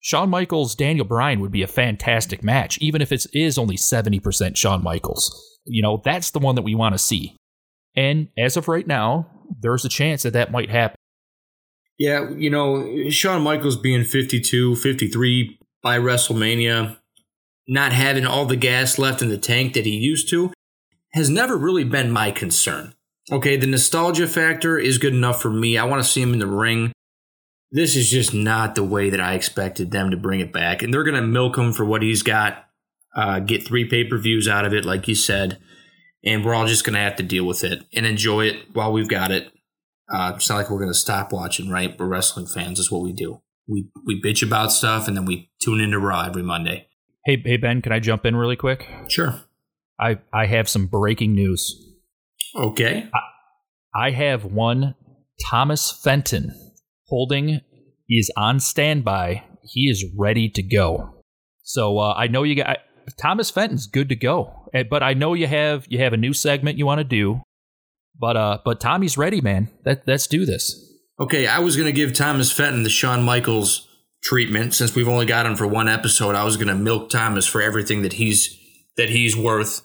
Shawn 0.00 0.30
Michaels, 0.30 0.74
Daniel 0.74 1.04
Bryan 1.04 1.40
would 1.40 1.52
be 1.52 1.62
a 1.62 1.66
fantastic 1.66 2.42
match, 2.42 2.78
even 2.78 3.02
if 3.02 3.12
it 3.12 3.26
is 3.34 3.58
only 3.58 3.76
70% 3.76 4.56
Shawn 4.56 4.82
Michaels. 4.82 5.58
You 5.64 5.82
know, 5.82 6.00
that's 6.04 6.30
the 6.30 6.38
one 6.38 6.54
that 6.54 6.62
we 6.62 6.74
want 6.74 6.94
to 6.94 6.98
see. 6.98 7.36
And 7.94 8.28
as 8.38 8.56
of 8.56 8.68
right 8.68 8.86
now, 8.86 9.26
there's 9.60 9.84
a 9.84 9.90
chance 9.90 10.22
that 10.22 10.32
that 10.32 10.52
might 10.52 10.70
happen. 10.70 10.96
Yeah, 12.00 12.30
you 12.30 12.48
know, 12.48 13.10
Shawn 13.10 13.42
Michaels 13.42 13.76
being 13.76 14.04
52, 14.04 14.76
53 14.76 15.58
by 15.82 15.98
WrestleMania, 15.98 16.96
not 17.68 17.92
having 17.92 18.24
all 18.24 18.46
the 18.46 18.56
gas 18.56 18.98
left 18.98 19.20
in 19.20 19.28
the 19.28 19.36
tank 19.36 19.74
that 19.74 19.84
he 19.84 19.98
used 19.98 20.30
to, 20.30 20.50
has 21.12 21.28
never 21.28 21.58
really 21.58 21.84
been 21.84 22.10
my 22.10 22.30
concern. 22.30 22.94
Okay, 23.30 23.58
the 23.58 23.66
nostalgia 23.66 24.26
factor 24.26 24.78
is 24.78 24.96
good 24.96 25.12
enough 25.12 25.42
for 25.42 25.50
me. 25.50 25.76
I 25.76 25.84
want 25.84 26.02
to 26.02 26.08
see 26.08 26.22
him 26.22 26.32
in 26.32 26.38
the 26.38 26.46
ring. 26.46 26.90
This 27.70 27.94
is 27.94 28.10
just 28.10 28.32
not 28.32 28.74
the 28.76 28.82
way 28.82 29.10
that 29.10 29.20
I 29.20 29.34
expected 29.34 29.90
them 29.90 30.10
to 30.10 30.16
bring 30.16 30.40
it 30.40 30.54
back. 30.54 30.82
And 30.82 30.94
they're 30.94 31.04
going 31.04 31.20
to 31.20 31.22
milk 31.22 31.58
him 31.58 31.70
for 31.70 31.84
what 31.84 32.00
he's 32.00 32.22
got, 32.22 32.64
uh, 33.14 33.40
get 33.40 33.62
three 33.62 33.84
pay 33.84 34.04
per 34.04 34.16
views 34.16 34.48
out 34.48 34.64
of 34.64 34.72
it, 34.72 34.86
like 34.86 35.06
you 35.06 35.14
said 35.14 35.58
and 36.24 36.44
we're 36.44 36.54
all 36.54 36.66
just 36.66 36.84
going 36.84 36.94
to 36.94 37.00
have 37.00 37.16
to 37.16 37.22
deal 37.22 37.44
with 37.44 37.64
it 37.64 37.82
and 37.94 38.06
enjoy 38.06 38.46
it 38.46 38.56
while 38.72 38.92
we've 38.92 39.08
got 39.08 39.30
it. 39.30 39.50
Uh, 40.12 40.32
it's 40.34 40.48
not 40.48 40.56
like 40.56 40.70
we're 40.70 40.78
going 40.78 40.90
to 40.90 40.98
stop 40.98 41.32
watching, 41.32 41.70
right? 41.70 41.96
We're 41.98 42.06
wrestling 42.06 42.46
fans. 42.46 42.78
Is 42.78 42.90
what 42.90 43.02
we 43.02 43.12
do. 43.12 43.40
We 43.68 43.88
we 44.04 44.20
bitch 44.20 44.44
about 44.44 44.72
stuff 44.72 45.06
and 45.06 45.16
then 45.16 45.24
we 45.24 45.50
tune 45.60 45.80
into 45.80 45.98
Raw 45.98 46.26
every 46.26 46.42
Monday. 46.42 46.88
Hey, 47.24 47.40
hey 47.44 47.56
Ben, 47.56 47.82
can 47.82 47.92
I 47.92 48.00
jump 48.00 48.26
in 48.26 48.34
really 48.34 48.56
quick? 48.56 48.88
Sure. 49.08 49.40
I 50.00 50.18
I 50.32 50.46
have 50.46 50.68
some 50.68 50.86
breaking 50.86 51.34
news. 51.34 51.76
Okay. 52.56 53.08
I, 53.14 54.06
I 54.06 54.10
have 54.10 54.44
one 54.44 54.94
Thomas 55.48 55.90
Fenton 55.90 56.52
holding. 57.06 57.60
Is 58.12 58.28
on 58.36 58.58
standby. 58.58 59.44
He 59.62 59.82
is 59.82 60.04
ready 60.18 60.48
to 60.48 60.62
go. 60.64 61.22
So 61.62 61.98
uh, 61.98 62.14
I 62.14 62.26
know 62.26 62.42
you 62.42 62.56
got 62.56 62.78
Thomas 63.16 63.50
Fenton's 63.52 63.86
good 63.86 64.08
to 64.08 64.16
go. 64.16 64.68
Eh, 64.74 64.82
but 64.82 65.04
I 65.04 65.14
know 65.14 65.34
you 65.34 65.46
have 65.46 65.86
you 65.88 65.98
have 65.98 66.12
a 66.12 66.16
new 66.16 66.32
segment 66.32 66.76
you 66.76 66.86
want 66.86 66.98
to 66.98 67.04
do. 67.04 67.40
But 68.20 68.36
uh 68.36 68.58
but 68.64 68.80
Tommy's 68.80 69.16
ready, 69.16 69.40
man. 69.40 69.70
Let, 69.84 70.06
let's 70.06 70.26
do 70.26 70.44
this. 70.44 70.86
Okay, 71.18 71.46
I 71.46 71.58
was 71.58 71.76
gonna 71.76 71.92
give 71.92 72.12
Thomas 72.12 72.52
Fenton 72.52 72.82
the 72.82 72.90
Shawn 72.90 73.22
Michaels 73.22 73.88
treatment 74.22 74.74
since 74.74 74.94
we've 74.94 75.08
only 75.08 75.26
got 75.26 75.46
him 75.46 75.56
for 75.56 75.66
one 75.66 75.88
episode. 75.88 76.34
I 76.34 76.44
was 76.44 76.56
gonna 76.56 76.74
milk 76.74 77.08
Thomas 77.08 77.46
for 77.46 77.62
everything 77.62 78.02
that 78.02 78.14
he's 78.14 78.58
that 78.96 79.08
he's 79.08 79.36
worth, 79.36 79.82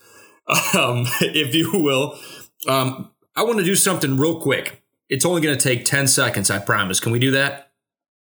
um, 0.75 1.05
if 1.21 1.55
you 1.55 1.71
will. 1.73 2.17
Um, 2.67 3.11
I 3.35 3.43
want 3.43 3.59
to 3.59 3.65
do 3.65 3.75
something 3.75 4.17
real 4.17 4.39
quick. 4.39 4.81
It's 5.09 5.25
only 5.25 5.41
to 5.55 5.61
take 5.61 5.85
10 5.85 6.07
seconds, 6.07 6.49
I 6.49 6.59
promise. 6.59 6.99
Can 6.99 7.11
we 7.11 7.19
do 7.19 7.31
that? 7.31 7.71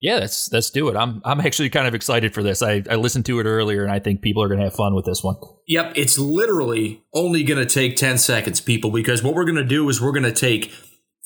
Yeah, 0.01 0.15
let's 0.15 0.51
let's 0.51 0.71
do 0.71 0.89
it. 0.89 0.95
I'm 0.95 1.21
I'm 1.23 1.39
actually 1.39 1.69
kind 1.69 1.87
of 1.87 1.93
excited 1.93 2.33
for 2.33 2.41
this. 2.41 2.63
I, 2.63 2.83
I 2.89 2.95
listened 2.95 3.25
to 3.27 3.39
it 3.39 3.45
earlier 3.45 3.83
and 3.83 3.91
I 3.91 3.99
think 3.99 4.21
people 4.21 4.41
are 4.41 4.49
gonna 4.49 4.63
have 4.63 4.73
fun 4.75 4.95
with 4.95 5.05
this 5.05 5.23
one. 5.23 5.35
Yep, 5.67 5.93
it's 5.95 6.17
literally 6.17 7.03
only 7.13 7.43
gonna 7.43 7.67
take 7.67 7.95
10 7.95 8.17
seconds, 8.17 8.59
people, 8.59 8.89
because 8.89 9.21
what 9.21 9.35
we're 9.35 9.45
gonna 9.45 9.63
do 9.63 9.87
is 9.89 10.01
we're 10.01 10.11
gonna 10.11 10.31
take 10.31 10.73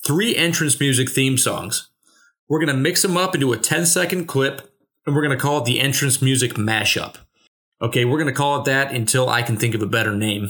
three 0.06 0.36
entrance 0.36 0.78
music 0.78 1.10
theme 1.10 1.38
songs. 1.38 1.90
We're 2.50 2.60
gonna 2.60 2.78
mix 2.78 3.02
them 3.02 3.16
up 3.16 3.34
into 3.34 3.54
a 3.54 3.58
10 3.58 3.86
second 3.86 4.26
clip, 4.26 4.70
and 5.06 5.16
we're 5.16 5.24
gonna 5.24 5.40
call 5.40 5.60
it 5.60 5.66
the 5.66 5.80
entrance 5.80 6.22
music 6.22 6.56
mashup. 6.56 7.16
Okay, 7.82 8.04
we're 8.04 8.20
gonna 8.20 8.34
call 8.34 8.60
it 8.60 8.66
that 8.66 8.92
until 8.92 9.30
I 9.30 9.42
can 9.42 9.56
think 9.56 9.74
of 9.74 9.82
a 9.82 9.88
better 9.88 10.14
name. 10.14 10.50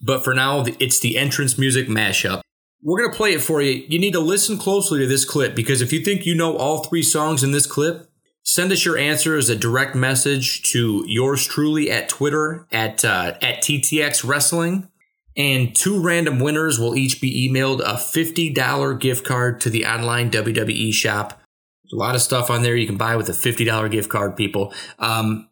But 0.00 0.24
for 0.24 0.32
now, 0.32 0.64
it's 0.80 1.00
the 1.00 1.18
entrance 1.18 1.58
music 1.58 1.86
mashup. 1.86 2.40
We're 2.82 2.98
going 2.98 3.10
to 3.10 3.16
play 3.16 3.32
it 3.32 3.42
for 3.42 3.60
you. 3.60 3.84
You 3.88 3.98
need 3.98 4.12
to 4.12 4.20
listen 4.20 4.58
closely 4.58 5.00
to 5.00 5.06
this 5.06 5.24
clip 5.24 5.54
because 5.54 5.82
if 5.82 5.92
you 5.92 6.00
think 6.00 6.26
you 6.26 6.34
know 6.34 6.56
all 6.56 6.84
three 6.84 7.02
songs 7.02 7.42
in 7.42 7.52
this 7.52 7.66
clip, 7.66 8.08
send 8.42 8.70
us 8.70 8.84
your 8.84 8.96
answer 8.96 9.36
as 9.36 9.48
a 9.48 9.56
direct 9.56 9.94
message 9.94 10.62
to 10.70 11.04
yours 11.06 11.46
truly 11.46 11.90
at 11.90 12.08
Twitter 12.08 12.66
at 12.70 13.04
uh, 13.04 13.34
at 13.42 13.62
TTX 13.62 14.26
Wrestling. 14.26 14.88
And 15.36 15.76
two 15.76 16.00
random 16.00 16.38
winners 16.38 16.78
will 16.78 16.96
each 16.96 17.20
be 17.20 17.48
emailed 17.48 17.80
a 17.80 17.94
$50 17.94 18.98
gift 18.98 19.26
card 19.26 19.60
to 19.60 19.70
the 19.70 19.84
online 19.84 20.30
WWE 20.30 20.92
shop. 20.94 21.42
There's 21.84 21.92
a 21.92 21.96
lot 21.96 22.14
of 22.14 22.22
stuff 22.22 22.50
on 22.50 22.62
there 22.62 22.74
you 22.74 22.86
can 22.86 22.96
buy 22.96 23.16
with 23.16 23.28
a 23.28 23.32
$50 23.32 23.90
gift 23.90 24.08
card, 24.08 24.34
people. 24.34 24.72
Um, 24.98 25.48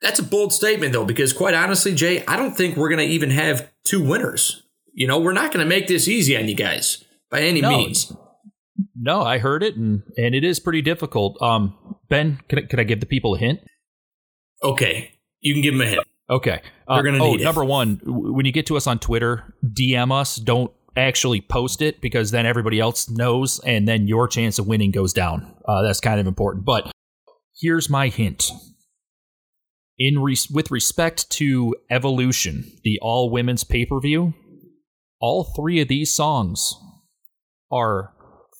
that's 0.00 0.20
a 0.20 0.22
bold 0.22 0.52
statement, 0.52 0.92
though, 0.92 1.04
because 1.04 1.32
quite 1.32 1.54
honestly, 1.54 1.92
Jay, 1.92 2.24
I 2.26 2.36
don't 2.36 2.56
think 2.56 2.76
we're 2.76 2.88
going 2.88 3.06
to 3.06 3.12
even 3.12 3.30
have 3.30 3.68
two 3.84 4.02
winners. 4.02 4.62
You 4.96 5.06
know, 5.06 5.18
we're 5.18 5.34
not 5.34 5.52
going 5.52 5.62
to 5.62 5.68
make 5.68 5.88
this 5.88 6.08
easy 6.08 6.38
on 6.38 6.48
you 6.48 6.54
guys 6.54 7.04
by 7.30 7.42
any 7.42 7.60
no, 7.60 7.68
means. 7.68 8.10
No, 8.98 9.20
I 9.20 9.36
heard 9.36 9.62
it, 9.62 9.76
and 9.76 10.02
and 10.16 10.34
it 10.34 10.42
is 10.42 10.58
pretty 10.58 10.80
difficult. 10.80 11.40
Um, 11.42 11.76
Ben, 12.08 12.40
can 12.48 12.60
I, 12.60 12.62
can 12.62 12.80
I 12.80 12.84
give 12.84 13.00
the 13.00 13.06
people 13.06 13.34
a 13.34 13.38
hint? 13.38 13.60
Okay, 14.62 15.12
you 15.40 15.52
can 15.52 15.62
give 15.62 15.74
them 15.74 15.82
a 15.82 15.86
hint. 15.86 16.00
Okay, 16.30 16.62
uh, 16.88 17.02
gonna 17.02 17.22
oh, 17.22 17.34
number 17.34 17.62
one, 17.62 18.00
when 18.06 18.46
you 18.46 18.52
get 18.52 18.64
to 18.66 18.76
us 18.78 18.86
on 18.86 18.98
Twitter, 18.98 19.54
DM 19.62 20.10
us. 20.10 20.36
Don't 20.36 20.72
actually 20.96 21.42
post 21.42 21.82
it 21.82 22.00
because 22.00 22.30
then 22.30 22.46
everybody 22.46 22.80
else 22.80 23.10
knows, 23.10 23.60
and 23.66 23.86
then 23.86 24.06
your 24.06 24.26
chance 24.26 24.58
of 24.58 24.66
winning 24.66 24.92
goes 24.92 25.12
down. 25.12 25.54
Uh, 25.68 25.82
that's 25.82 26.00
kind 26.00 26.18
of 26.18 26.26
important. 26.26 26.64
But 26.64 26.90
here's 27.60 27.90
my 27.90 28.08
hint 28.08 28.50
in 29.98 30.20
re- 30.20 30.36
with 30.50 30.70
respect 30.70 31.28
to 31.32 31.74
Evolution, 31.90 32.72
the 32.82 32.98
all 33.02 33.30
women's 33.30 33.62
pay 33.62 33.84
per 33.84 34.00
view, 34.00 34.32
all 35.20 35.44
three 35.56 35.80
of 35.80 35.88
these 35.88 36.14
songs 36.14 36.74
are 37.70 38.12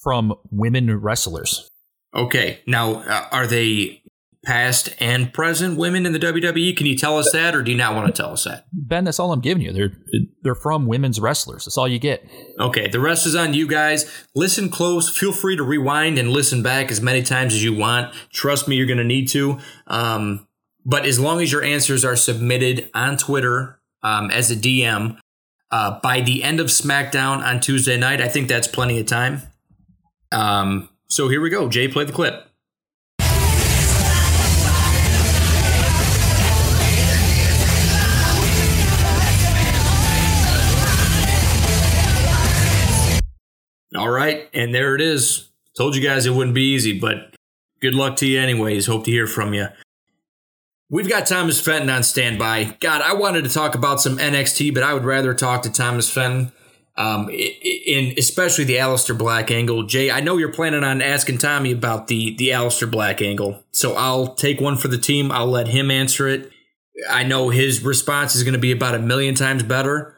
from 0.02 0.34
women 0.50 1.00
wrestlers. 1.00 1.68
Okay, 2.14 2.60
now 2.66 3.02
uh, 3.02 3.28
are 3.30 3.46
they 3.46 4.02
past 4.44 4.94
and 5.00 5.34
present 5.34 5.76
women 5.76 6.06
in 6.06 6.12
the 6.12 6.18
WWE? 6.18 6.76
Can 6.76 6.86
you 6.86 6.96
tell 6.96 7.18
us 7.18 7.32
that, 7.32 7.54
or 7.54 7.62
do 7.62 7.72
you 7.72 7.76
not 7.76 7.94
want 7.94 8.06
to 8.06 8.22
tell 8.22 8.32
us 8.32 8.44
that? 8.44 8.66
Ben, 8.72 9.04
that's 9.04 9.18
all 9.18 9.32
I'm 9.32 9.40
giving 9.40 9.62
you. 9.62 9.72
They're 9.72 9.92
they're 10.42 10.54
from 10.54 10.86
women's 10.86 11.20
wrestlers. 11.20 11.64
That's 11.64 11.76
all 11.76 11.88
you 11.88 11.98
get. 11.98 12.26
Okay, 12.58 12.88
the 12.88 13.00
rest 13.00 13.26
is 13.26 13.34
on 13.34 13.52
you 13.52 13.66
guys. 13.66 14.10
Listen 14.34 14.70
close. 14.70 15.10
Feel 15.10 15.32
free 15.32 15.56
to 15.56 15.62
rewind 15.62 16.18
and 16.18 16.30
listen 16.30 16.62
back 16.62 16.90
as 16.90 17.02
many 17.02 17.22
times 17.22 17.52
as 17.52 17.62
you 17.62 17.74
want. 17.74 18.14
Trust 18.32 18.68
me, 18.68 18.76
you're 18.76 18.86
going 18.86 18.98
to 18.98 19.04
need 19.04 19.28
to. 19.30 19.58
Um, 19.88 20.46
but 20.84 21.04
as 21.04 21.18
long 21.18 21.42
as 21.42 21.50
your 21.50 21.64
answers 21.64 22.04
are 22.04 22.16
submitted 22.16 22.88
on 22.94 23.16
Twitter 23.16 23.80
um, 24.04 24.30
as 24.30 24.52
a 24.52 24.56
DM 24.56 25.18
uh, 25.76 26.00
by 26.00 26.22
the 26.22 26.42
end 26.42 26.58
of 26.58 26.68
SmackDown 26.68 27.44
on 27.44 27.60
Tuesday 27.60 27.98
night, 27.98 28.18
I 28.18 28.28
think 28.28 28.48
that's 28.48 28.66
plenty 28.66 28.98
of 28.98 29.04
time. 29.04 29.42
Um, 30.32 30.88
so 31.06 31.28
here 31.28 31.42
we 31.42 31.50
go. 31.50 31.68
Jay, 31.68 31.86
play 31.86 32.04
the 32.04 32.14
clip. 32.14 32.48
All 43.94 44.10
right, 44.10 44.48
and 44.54 44.74
there 44.74 44.94
it 44.94 45.02
is. 45.02 45.50
Told 45.76 45.94
you 45.94 46.02
guys 46.02 46.24
it 46.24 46.30
wouldn't 46.30 46.54
be 46.54 46.72
easy, 46.72 46.98
but 46.98 47.34
good 47.82 47.94
luck 47.94 48.16
to 48.16 48.26
you 48.26 48.40
anyways. 48.40 48.86
Hope 48.86 49.04
to 49.04 49.10
hear 49.10 49.26
from 49.26 49.52
you. 49.52 49.66
We've 50.88 51.08
got 51.08 51.26
Thomas 51.26 51.60
Fenton 51.60 51.90
on 51.90 52.04
standby. 52.04 52.76
God, 52.78 53.02
I 53.02 53.14
wanted 53.14 53.42
to 53.42 53.50
talk 53.50 53.74
about 53.74 54.00
some 54.00 54.18
NXT, 54.18 54.72
but 54.72 54.84
I 54.84 54.94
would 54.94 55.04
rather 55.04 55.34
talk 55.34 55.62
to 55.62 55.72
Thomas 55.72 56.08
Fenton, 56.08 56.52
um, 56.96 57.28
in 57.28 58.14
especially 58.16 58.62
the 58.64 58.76
Aleister 58.76 59.18
Black 59.18 59.50
angle. 59.50 59.82
Jay, 59.82 60.12
I 60.12 60.20
know 60.20 60.36
you're 60.36 60.52
planning 60.52 60.84
on 60.84 61.02
asking 61.02 61.38
Tommy 61.38 61.72
about 61.72 62.06
the 62.06 62.36
the 62.36 62.50
Aleister 62.50 62.88
Black 62.88 63.20
angle, 63.20 63.64
so 63.72 63.94
I'll 63.94 64.34
take 64.36 64.60
one 64.60 64.76
for 64.76 64.86
the 64.86 64.98
team. 64.98 65.32
I'll 65.32 65.48
let 65.48 65.66
him 65.66 65.90
answer 65.90 66.28
it. 66.28 66.52
I 67.10 67.24
know 67.24 67.50
his 67.50 67.82
response 67.82 68.36
is 68.36 68.44
going 68.44 68.54
to 68.54 68.60
be 68.60 68.70
about 68.70 68.94
a 68.94 69.00
million 69.00 69.34
times 69.34 69.64
better, 69.64 70.14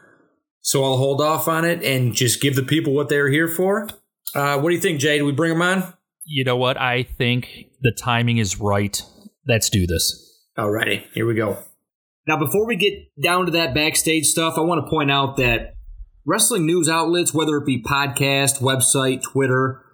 so 0.61 0.85
I'll 0.85 0.99
hold 0.99 1.23
off 1.23 1.49
on 1.49 1.65
it 1.65 1.83
and 1.83 2.15
just 2.15 2.43
give 2.43 2.57
the 2.57 2.63
people 2.63 2.93
what 2.93 3.09
they're 3.09 3.31
here 3.31 3.49
for. 3.49 3.89
Uh, 4.35 4.61
what 4.61 4.69
do 4.69 4.75
you 4.75 4.83
think, 4.83 5.01
Jay? 5.01 5.17
Do 5.17 5.25
we 5.25 5.33
bring 5.33 5.53
him 5.53 5.63
on? 5.63 5.95
You 6.27 6.45
know 6.45 6.59
what? 6.59 6.79
I 6.79 7.05
think 7.05 7.71
the 7.81 7.91
timing 7.91 8.37
is 8.37 8.61
right. 8.61 9.03
Let's 9.47 9.71
do 9.71 9.87
this. 9.87 10.28
Alrighty, 10.59 11.05
here 11.15 11.25
we 11.25 11.35
go. 11.35 11.57
Now, 12.27 12.37
before 12.37 12.67
we 12.67 12.75
get 12.75 12.93
down 13.23 13.47
to 13.47 13.53
that 13.53 13.75
backstage 13.75 14.27
stuff, 14.27 14.55
I 14.57 14.61
want 14.61 14.85
to 14.85 14.91
point 14.91 15.11
out 15.11 15.37
that 15.37 15.77
wrestling 16.27 16.67
news 16.67 16.89
outlets, 16.89 17.33
whether 17.33 17.57
it 17.59 17.65
be 17.65 17.81
podcast, 17.81 18.61
website, 18.61 19.23
Twitter, 19.23 19.85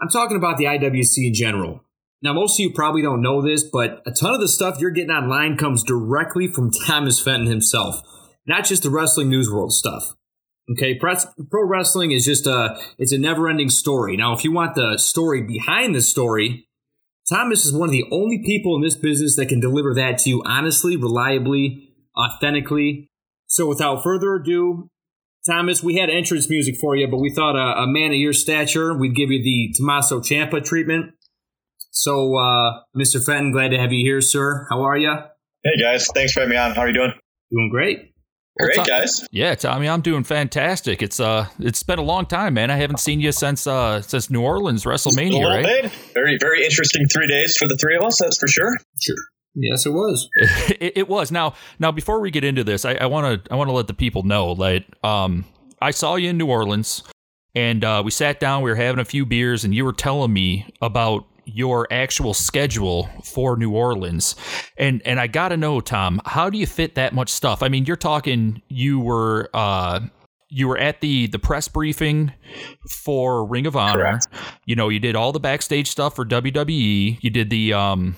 I'm 0.00 0.08
talking 0.08 0.36
about 0.36 0.58
the 0.58 0.64
IWC 0.64 1.28
in 1.28 1.34
general. 1.34 1.84
Now, 2.20 2.32
most 2.32 2.58
of 2.58 2.64
you 2.64 2.72
probably 2.72 3.00
don't 3.00 3.22
know 3.22 3.40
this, 3.40 3.62
but 3.62 4.02
a 4.06 4.10
ton 4.10 4.34
of 4.34 4.40
the 4.40 4.48
stuff 4.48 4.80
you're 4.80 4.90
getting 4.90 5.12
online 5.12 5.56
comes 5.56 5.84
directly 5.84 6.48
from 6.48 6.70
Thomas 6.86 7.20
Fenton 7.20 7.46
himself, 7.46 8.02
not 8.44 8.64
just 8.64 8.82
the 8.82 8.90
wrestling 8.90 9.28
news 9.28 9.48
world 9.50 9.72
stuff. 9.72 10.14
Okay, 10.70 10.96
pro 10.96 11.64
wrestling 11.64 12.10
is 12.10 12.26
just 12.26 12.46
a 12.46 12.78
it's 12.98 13.12
a 13.12 13.18
never 13.18 13.48
ending 13.48 13.70
story. 13.70 14.16
Now, 14.16 14.34
if 14.34 14.44
you 14.44 14.52
want 14.52 14.74
the 14.74 14.98
story 14.98 15.42
behind 15.42 15.94
the 15.94 16.02
story, 16.02 16.67
Thomas 17.28 17.66
is 17.66 17.74
one 17.74 17.88
of 17.88 17.92
the 17.92 18.06
only 18.10 18.42
people 18.44 18.74
in 18.76 18.82
this 18.82 18.96
business 18.96 19.36
that 19.36 19.46
can 19.46 19.60
deliver 19.60 19.94
that 19.94 20.18
to 20.18 20.30
you 20.30 20.42
honestly, 20.46 20.96
reliably, 20.96 21.90
authentically. 22.16 23.10
So 23.46 23.66
without 23.66 24.02
further 24.02 24.34
ado, 24.36 24.88
Thomas, 25.46 25.82
we 25.82 25.96
had 25.96 26.10
entrance 26.10 26.48
music 26.48 26.76
for 26.80 26.96
you, 26.96 27.06
but 27.06 27.18
we 27.18 27.30
thought 27.30 27.56
a, 27.56 27.82
a 27.82 27.86
man 27.86 28.10
of 28.10 28.16
your 28.16 28.32
stature, 28.32 28.96
we'd 28.96 29.14
give 29.14 29.30
you 29.30 29.42
the 29.42 29.74
Tommaso 29.76 30.20
Ciampa 30.20 30.64
treatment. 30.64 31.12
So, 31.90 32.36
uh, 32.36 32.80
Mr. 32.96 33.24
Fenton, 33.24 33.52
glad 33.52 33.68
to 33.68 33.78
have 33.78 33.92
you 33.92 34.04
here, 34.04 34.20
sir. 34.20 34.66
How 34.70 34.82
are 34.82 34.96
you? 34.96 35.12
Hey, 35.64 35.80
guys. 35.80 36.06
Thanks 36.14 36.32
for 36.32 36.40
having 36.40 36.50
me 36.50 36.56
on. 36.56 36.74
How 36.74 36.82
are 36.82 36.88
you 36.88 36.94
doing? 36.94 37.12
Doing 37.50 37.70
great. 37.70 38.12
Great, 38.58 38.76
well, 38.76 38.86
guys. 38.86 39.24
Yeah, 39.30 39.54
Tommy, 39.54 39.88
I'm 39.88 40.00
doing 40.00 40.24
fantastic. 40.24 41.00
It's 41.00 41.20
uh, 41.20 41.46
it's 41.60 41.82
been 41.84 42.00
a 42.00 42.02
long 42.02 42.26
time, 42.26 42.54
man. 42.54 42.70
I 42.70 42.76
haven't 42.76 42.98
seen 42.98 43.20
you 43.20 43.30
since 43.30 43.66
uh, 43.66 44.02
since 44.02 44.30
New 44.30 44.42
Orleans 44.42 44.84
WrestleMania, 44.84 45.46
right? 45.46 45.64
Bit. 45.64 45.92
Very, 46.14 46.38
very 46.40 46.64
interesting 46.64 47.06
three 47.06 47.28
days 47.28 47.56
for 47.56 47.68
the 47.68 47.76
three 47.76 47.96
of 47.96 48.02
us. 48.02 48.18
That's 48.18 48.36
for 48.36 48.48
sure. 48.48 48.76
Sure. 49.00 49.16
Yes, 49.54 49.86
it 49.86 49.90
was. 49.90 50.28
it, 50.36 50.92
it, 50.96 51.08
was. 51.08 51.30
Now, 51.30 51.54
now, 51.78 51.92
before 51.92 52.20
we 52.20 52.30
get 52.30 52.44
into 52.44 52.64
this, 52.64 52.84
I 52.84 53.06
want 53.06 53.44
to 53.44 53.52
I 53.52 53.56
want 53.56 53.68
to 53.68 53.72
let 53.72 53.86
the 53.86 53.94
people 53.94 54.24
know 54.24 54.54
that 54.56 54.84
um, 55.04 55.44
I 55.80 55.92
saw 55.92 56.16
you 56.16 56.30
in 56.30 56.38
New 56.38 56.46
Orleans, 56.46 57.04
and 57.54 57.84
uh, 57.84 58.02
we 58.04 58.10
sat 58.10 58.40
down. 58.40 58.62
We 58.62 58.70
were 58.70 58.76
having 58.76 59.00
a 59.00 59.04
few 59.04 59.24
beers, 59.24 59.64
and 59.64 59.74
you 59.74 59.84
were 59.84 59.92
telling 59.92 60.32
me 60.32 60.66
about 60.82 61.26
your 61.48 61.86
actual 61.90 62.34
schedule 62.34 63.08
for 63.24 63.56
New 63.56 63.72
Orleans. 63.72 64.34
And 64.76 65.02
and 65.04 65.18
I 65.18 65.26
got 65.26 65.48
to 65.48 65.56
know 65.56 65.80
Tom, 65.80 66.20
how 66.24 66.50
do 66.50 66.58
you 66.58 66.66
fit 66.66 66.94
that 66.96 67.14
much 67.14 67.30
stuff? 67.30 67.62
I 67.62 67.68
mean, 67.68 67.86
you're 67.86 67.96
talking 67.96 68.62
you 68.68 69.00
were 69.00 69.48
uh 69.54 70.00
you 70.50 70.68
were 70.68 70.78
at 70.78 71.00
the 71.00 71.26
the 71.26 71.38
press 71.38 71.68
briefing 71.68 72.32
for 73.04 73.44
Ring 73.46 73.66
of 73.66 73.76
Honor. 73.76 73.98
Correct. 73.98 74.28
You 74.66 74.76
know, 74.76 74.88
you 74.88 74.98
did 74.98 75.16
all 75.16 75.32
the 75.32 75.40
backstage 75.40 75.88
stuff 75.88 76.16
for 76.16 76.24
WWE. 76.24 77.18
You 77.20 77.30
did 77.30 77.50
the 77.50 77.72
um 77.72 78.16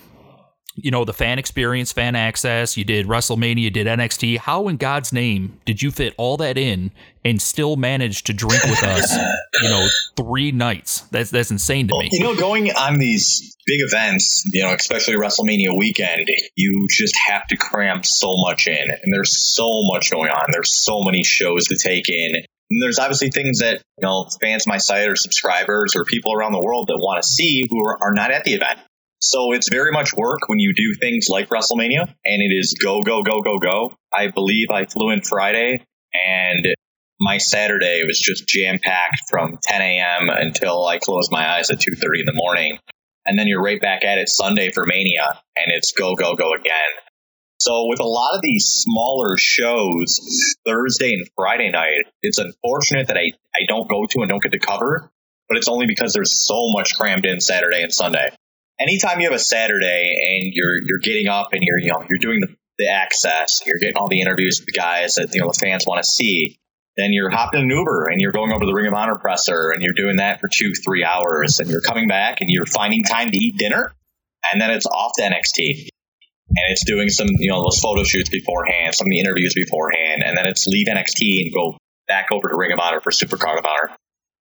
you 0.75 0.91
know, 0.91 1.03
the 1.03 1.13
fan 1.13 1.37
experience, 1.37 1.91
fan 1.91 2.15
access, 2.15 2.77
you 2.77 2.83
did 2.83 3.07
WrestleMania, 3.07 3.59
you 3.59 3.69
did 3.69 3.87
NXT. 3.87 4.37
How 4.37 4.67
in 4.67 4.77
God's 4.77 5.11
name 5.11 5.59
did 5.65 5.81
you 5.81 5.91
fit 5.91 6.13
all 6.17 6.37
that 6.37 6.57
in 6.57 6.91
and 7.25 7.41
still 7.41 7.75
manage 7.75 8.23
to 8.23 8.33
drink 8.33 8.63
with 8.63 8.83
us, 8.83 9.15
you 9.61 9.69
know, 9.69 9.87
three 10.17 10.51
nights? 10.51 11.01
That's 11.11 11.29
that's 11.29 11.51
insane 11.51 11.87
to 11.89 11.97
me. 11.99 12.09
You 12.11 12.23
know, 12.23 12.35
going 12.35 12.71
on 12.71 12.99
these 12.99 13.55
big 13.65 13.81
events, 13.81 14.45
you 14.51 14.63
know, 14.63 14.73
especially 14.73 15.15
WrestleMania 15.15 15.77
weekend, 15.77 16.29
you 16.55 16.87
just 16.89 17.17
have 17.17 17.45
to 17.47 17.57
cram 17.57 18.03
so 18.03 18.37
much 18.37 18.67
in. 18.67 18.89
And 18.89 19.13
there's 19.13 19.37
so 19.37 19.83
much 19.83 20.09
going 20.09 20.29
on. 20.29 20.47
There's 20.51 20.73
so 20.73 21.03
many 21.03 21.23
shows 21.23 21.67
to 21.67 21.75
take 21.75 22.09
in. 22.09 22.35
And 22.35 22.81
there's 22.81 22.99
obviously 22.99 23.29
things 23.29 23.59
that, 23.59 23.81
you 23.97 24.07
know, 24.07 24.29
fans 24.41 24.63
of 24.63 24.67
my 24.67 24.77
site 24.77 25.09
or 25.09 25.17
subscribers 25.17 25.95
or 25.97 26.05
people 26.05 26.33
around 26.33 26.53
the 26.53 26.63
world 26.63 26.87
that 26.87 26.97
want 26.97 27.21
to 27.21 27.27
see 27.27 27.67
who 27.69 27.85
are, 27.85 28.01
are 28.01 28.13
not 28.13 28.31
at 28.31 28.45
the 28.45 28.53
event. 28.53 28.79
So 29.21 29.53
it's 29.53 29.69
very 29.69 29.91
much 29.91 30.13
work 30.15 30.49
when 30.49 30.59
you 30.59 30.73
do 30.73 30.95
things 30.99 31.27
like 31.29 31.49
WrestleMania 31.49 32.13
and 32.25 32.41
it 32.41 32.53
is 32.53 32.75
go, 32.81 33.03
go, 33.03 33.23
go, 33.23 33.41
go, 33.41 33.59
go. 33.59 33.95
I 34.13 34.29
believe 34.29 34.69
I 34.71 34.85
flew 34.85 35.11
in 35.11 35.21
Friday 35.21 35.85
and 36.13 36.67
my 37.19 37.37
Saturday 37.37 38.01
was 38.05 38.19
just 38.19 38.47
jam 38.47 38.79
packed 38.79 39.29
from 39.29 39.59
10 39.61 39.81
a.m. 39.81 40.29
until 40.29 40.85
I 40.85 40.97
closed 40.97 41.31
my 41.31 41.47
eyes 41.47 41.69
at 41.69 41.77
2.30 41.77 42.21
in 42.21 42.25
the 42.25 42.33
morning. 42.33 42.79
and 43.25 43.37
then 43.37 43.47
you're 43.47 43.61
right 43.63 43.79
back 43.79 44.03
at 44.03 44.17
it 44.17 44.29
Sunday 44.29 44.71
for 44.71 44.85
Mania, 44.85 45.39
and 45.55 45.71
it's 45.75 45.91
go 45.91 46.15
go 46.15 46.35
go 46.35 46.53
again. 46.53 46.91
So 47.59 47.85
with 47.87 47.99
a 47.99 48.07
lot 48.07 48.33
of 48.35 48.41
these 48.41 48.65
smaller 48.65 49.37
shows, 49.37 50.19
Thursday 50.65 51.13
and 51.13 51.27
Friday 51.35 51.69
night, 51.69 52.05
it's 52.23 52.39
unfortunate 52.39 53.07
that 53.07 53.17
I, 53.17 53.33
I 53.55 53.65
don't 53.67 53.87
go 53.87 54.07
to 54.09 54.21
and 54.21 54.29
don't 54.29 54.41
get 54.41 54.53
to 54.53 54.59
cover, 54.59 55.11
but 55.47 55.57
it's 55.57 55.67
only 55.67 55.85
because 55.85 56.13
there's 56.13 56.33
so 56.47 56.71
much 56.71 56.97
crammed 56.97 57.25
in 57.25 57.39
Saturday 57.39 57.83
and 57.83 57.93
Sunday. 57.93 58.31
Anytime 58.81 59.19
you 59.19 59.27
have 59.27 59.35
a 59.35 59.39
Saturday 59.39 60.15
and 60.17 60.53
you're 60.53 60.81
you're 60.81 60.99
getting 60.99 61.27
up 61.27 61.53
and 61.53 61.61
you're 61.63 61.77
you 61.77 61.89
know 61.89 62.03
you're 62.09 62.19
doing 62.19 62.41
the, 62.41 62.47
the 62.77 62.87
access, 62.89 63.61
you're 63.65 63.77
getting 63.77 63.95
all 63.95 64.07
the 64.07 64.21
interviews 64.21 64.59
with 64.59 64.65
the 64.67 64.79
guys 64.79 65.15
that 65.15 65.33
you 65.33 65.41
know 65.41 65.47
the 65.47 65.59
fans 65.59 65.85
want 65.85 66.03
to 66.03 66.09
see, 66.09 66.59
then 66.97 67.13
you're 67.13 67.29
hopping 67.29 67.61
an 67.61 67.69
Uber 67.69 68.07
and 68.07 68.19
you're 68.19 68.31
going 68.31 68.51
over 68.51 68.61
to 68.61 68.65
the 68.65 68.73
Ring 68.73 68.87
of 68.87 68.93
Honor 68.93 69.17
presser 69.17 69.71
and 69.71 69.81
you're 69.81 69.93
doing 69.93 70.17
that 70.17 70.39
for 70.39 70.47
two, 70.47 70.73
three 70.73 71.03
hours 71.03 71.59
and 71.59 71.69
you're 71.69 71.81
coming 71.81 72.07
back 72.07 72.41
and 72.41 72.49
you're 72.49 72.65
finding 72.65 73.03
time 73.03 73.31
to 73.31 73.37
eat 73.37 73.57
dinner 73.57 73.93
and 74.51 74.61
then 74.61 74.71
it's 74.71 74.85
off 74.85 75.11
to 75.17 75.23
NXT 75.23 75.89
and 76.49 76.65
it's 76.71 76.83
doing 76.85 77.09
some, 77.09 77.27
you 77.39 77.49
know, 77.49 77.61
those 77.61 77.79
photo 77.79 78.03
shoots 78.03 78.29
beforehand, 78.29 78.93
some 78.93 79.07
of 79.07 79.11
the 79.11 79.19
interviews 79.19 79.53
beforehand, 79.53 80.21
and 80.25 80.37
then 80.37 80.45
it's 80.45 80.67
leave 80.67 80.87
NXT 80.87 81.43
and 81.43 81.53
go 81.53 81.77
back 82.07 82.27
over 82.31 82.49
to 82.49 82.55
Ring 82.55 82.73
of 82.73 82.79
Honor 82.79 82.99
for 82.99 83.11
Supercard 83.11 83.57
of 83.57 83.65
Honor. 83.65 83.95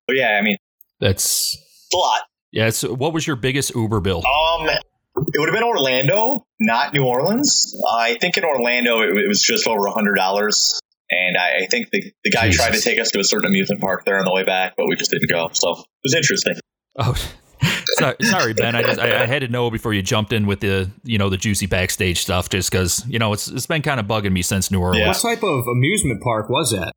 So 0.09 0.16
yeah, 0.16 0.37
I 0.37 0.42
mean, 0.42 0.57
that's 0.98 1.57
a 1.92 1.96
lot. 1.96 2.22
Yeah. 2.52 2.70
So 2.70 2.94
what 2.94 3.12
was 3.12 3.26
your 3.26 3.36
biggest 3.36 3.74
Uber 3.74 4.00
bill? 4.00 4.22
Um, 4.26 4.68
it 4.68 5.38
would 5.38 5.48
have 5.48 5.54
been 5.54 5.64
Orlando, 5.64 6.46
not 6.60 6.94
New 6.94 7.04
Orleans. 7.04 7.74
Uh, 7.82 7.96
I 7.96 8.14
think 8.14 8.36
in 8.36 8.44
Orlando 8.44 9.00
it, 9.00 9.16
it 9.16 9.28
was 9.28 9.42
just 9.42 9.66
over 9.66 9.86
a 9.86 9.92
hundred 9.92 10.14
dollars. 10.14 10.80
And 11.10 11.36
I, 11.36 11.64
I, 11.64 11.66
think 11.66 11.90
the, 11.90 12.12
the 12.22 12.30
guy 12.30 12.46
Jesus. 12.46 12.64
tried 12.64 12.74
to 12.74 12.80
take 12.80 13.00
us 13.00 13.10
to 13.10 13.18
a 13.18 13.24
certain 13.24 13.46
amusement 13.46 13.80
park 13.80 14.04
there 14.04 14.16
on 14.18 14.24
the 14.24 14.32
way 14.32 14.44
back, 14.44 14.74
but 14.76 14.86
we 14.86 14.94
just 14.94 15.10
didn't 15.10 15.28
go. 15.28 15.50
So 15.52 15.72
it 15.72 15.86
was 16.04 16.14
interesting. 16.14 16.54
Oh, 16.96 17.14
sorry, 17.98 18.16
sorry, 18.22 18.54
Ben. 18.54 18.76
I 18.76 18.82
just 18.82 19.00
I, 19.00 19.22
I, 19.22 19.26
had 19.26 19.40
to 19.40 19.48
know 19.48 19.70
before 19.70 19.92
you 19.92 20.02
jumped 20.02 20.32
in 20.32 20.46
with 20.46 20.60
the 20.60 20.88
you 21.02 21.18
know 21.18 21.28
the 21.28 21.36
juicy 21.36 21.66
backstage 21.66 22.22
stuff, 22.22 22.48
just 22.48 22.70
because 22.70 23.04
you 23.08 23.18
know 23.18 23.32
it's 23.32 23.48
it's 23.48 23.66
been 23.66 23.82
kind 23.82 23.98
of 23.98 24.06
bugging 24.06 24.32
me 24.32 24.42
since 24.42 24.70
New 24.70 24.80
Orleans. 24.80 25.00
Yeah. 25.00 25.08
What 25.08 25.20
type 25.20 25.42
of 25.42 25.64
amusement 25.66 26.22
park 26.22 26.48
was 26.48 26.70
that? 26.70 26.92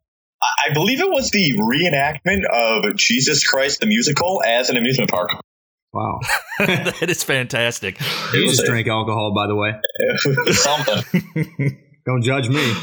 I 0.66 0.74
believe 0.74 1.00
it 1.00 1.10
was 1.10 1.30
the 1.32 1.54
reenactment 1.54 2.44
of 2.52 2.96
Jesus 2.96 3.48
Christ 3.48 3.80
the 3.80 3.86
musical 3.86 4.42
as 4.46 4.70
an 4.70 4.78
amusement 4.78 5.10
park. 5.10 5.32
Wow, 5.94 6.20
that 6.60 7.10
is 7.10 7.24
fantastic. 7.24 8.00
You 8.34 8.50
just 8.50 8.66
drank 8.66 8.88
alcohol, 8.88 9.34
by 9.36 9.46
the 9.48 9.56
way. 9.56 9.74
Something. 10.54 11.80
Don't 12.06 12.24
judge 12.24 12.50
me. 12.50 12.74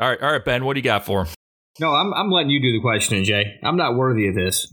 All 0.00 0.08
right, 0.08 0.20
all 0.20 0.32
right, 0.32 0.44
Ben. 0.44 0.64
What 0.64 0.74
do 0.74 0.80
you 0.80 0.84
got 0.84 1.04
for 1.04 1.22
him? 1.22 1.28
No, 1.78 1.94
I'm 1.94 2.12
I'm 2.14 2.30
letting 2.30 2.50
you 2.50 2.60
do 2.60 2.72
the 2.72 2.80
questioning, 2.80 3.24
Jay. 3.24 3.44
I'm 3.62 3.76
not 3.76 3.96
worthy 3.96 4.26
of 4.26 4.34
this. 4.34 4.66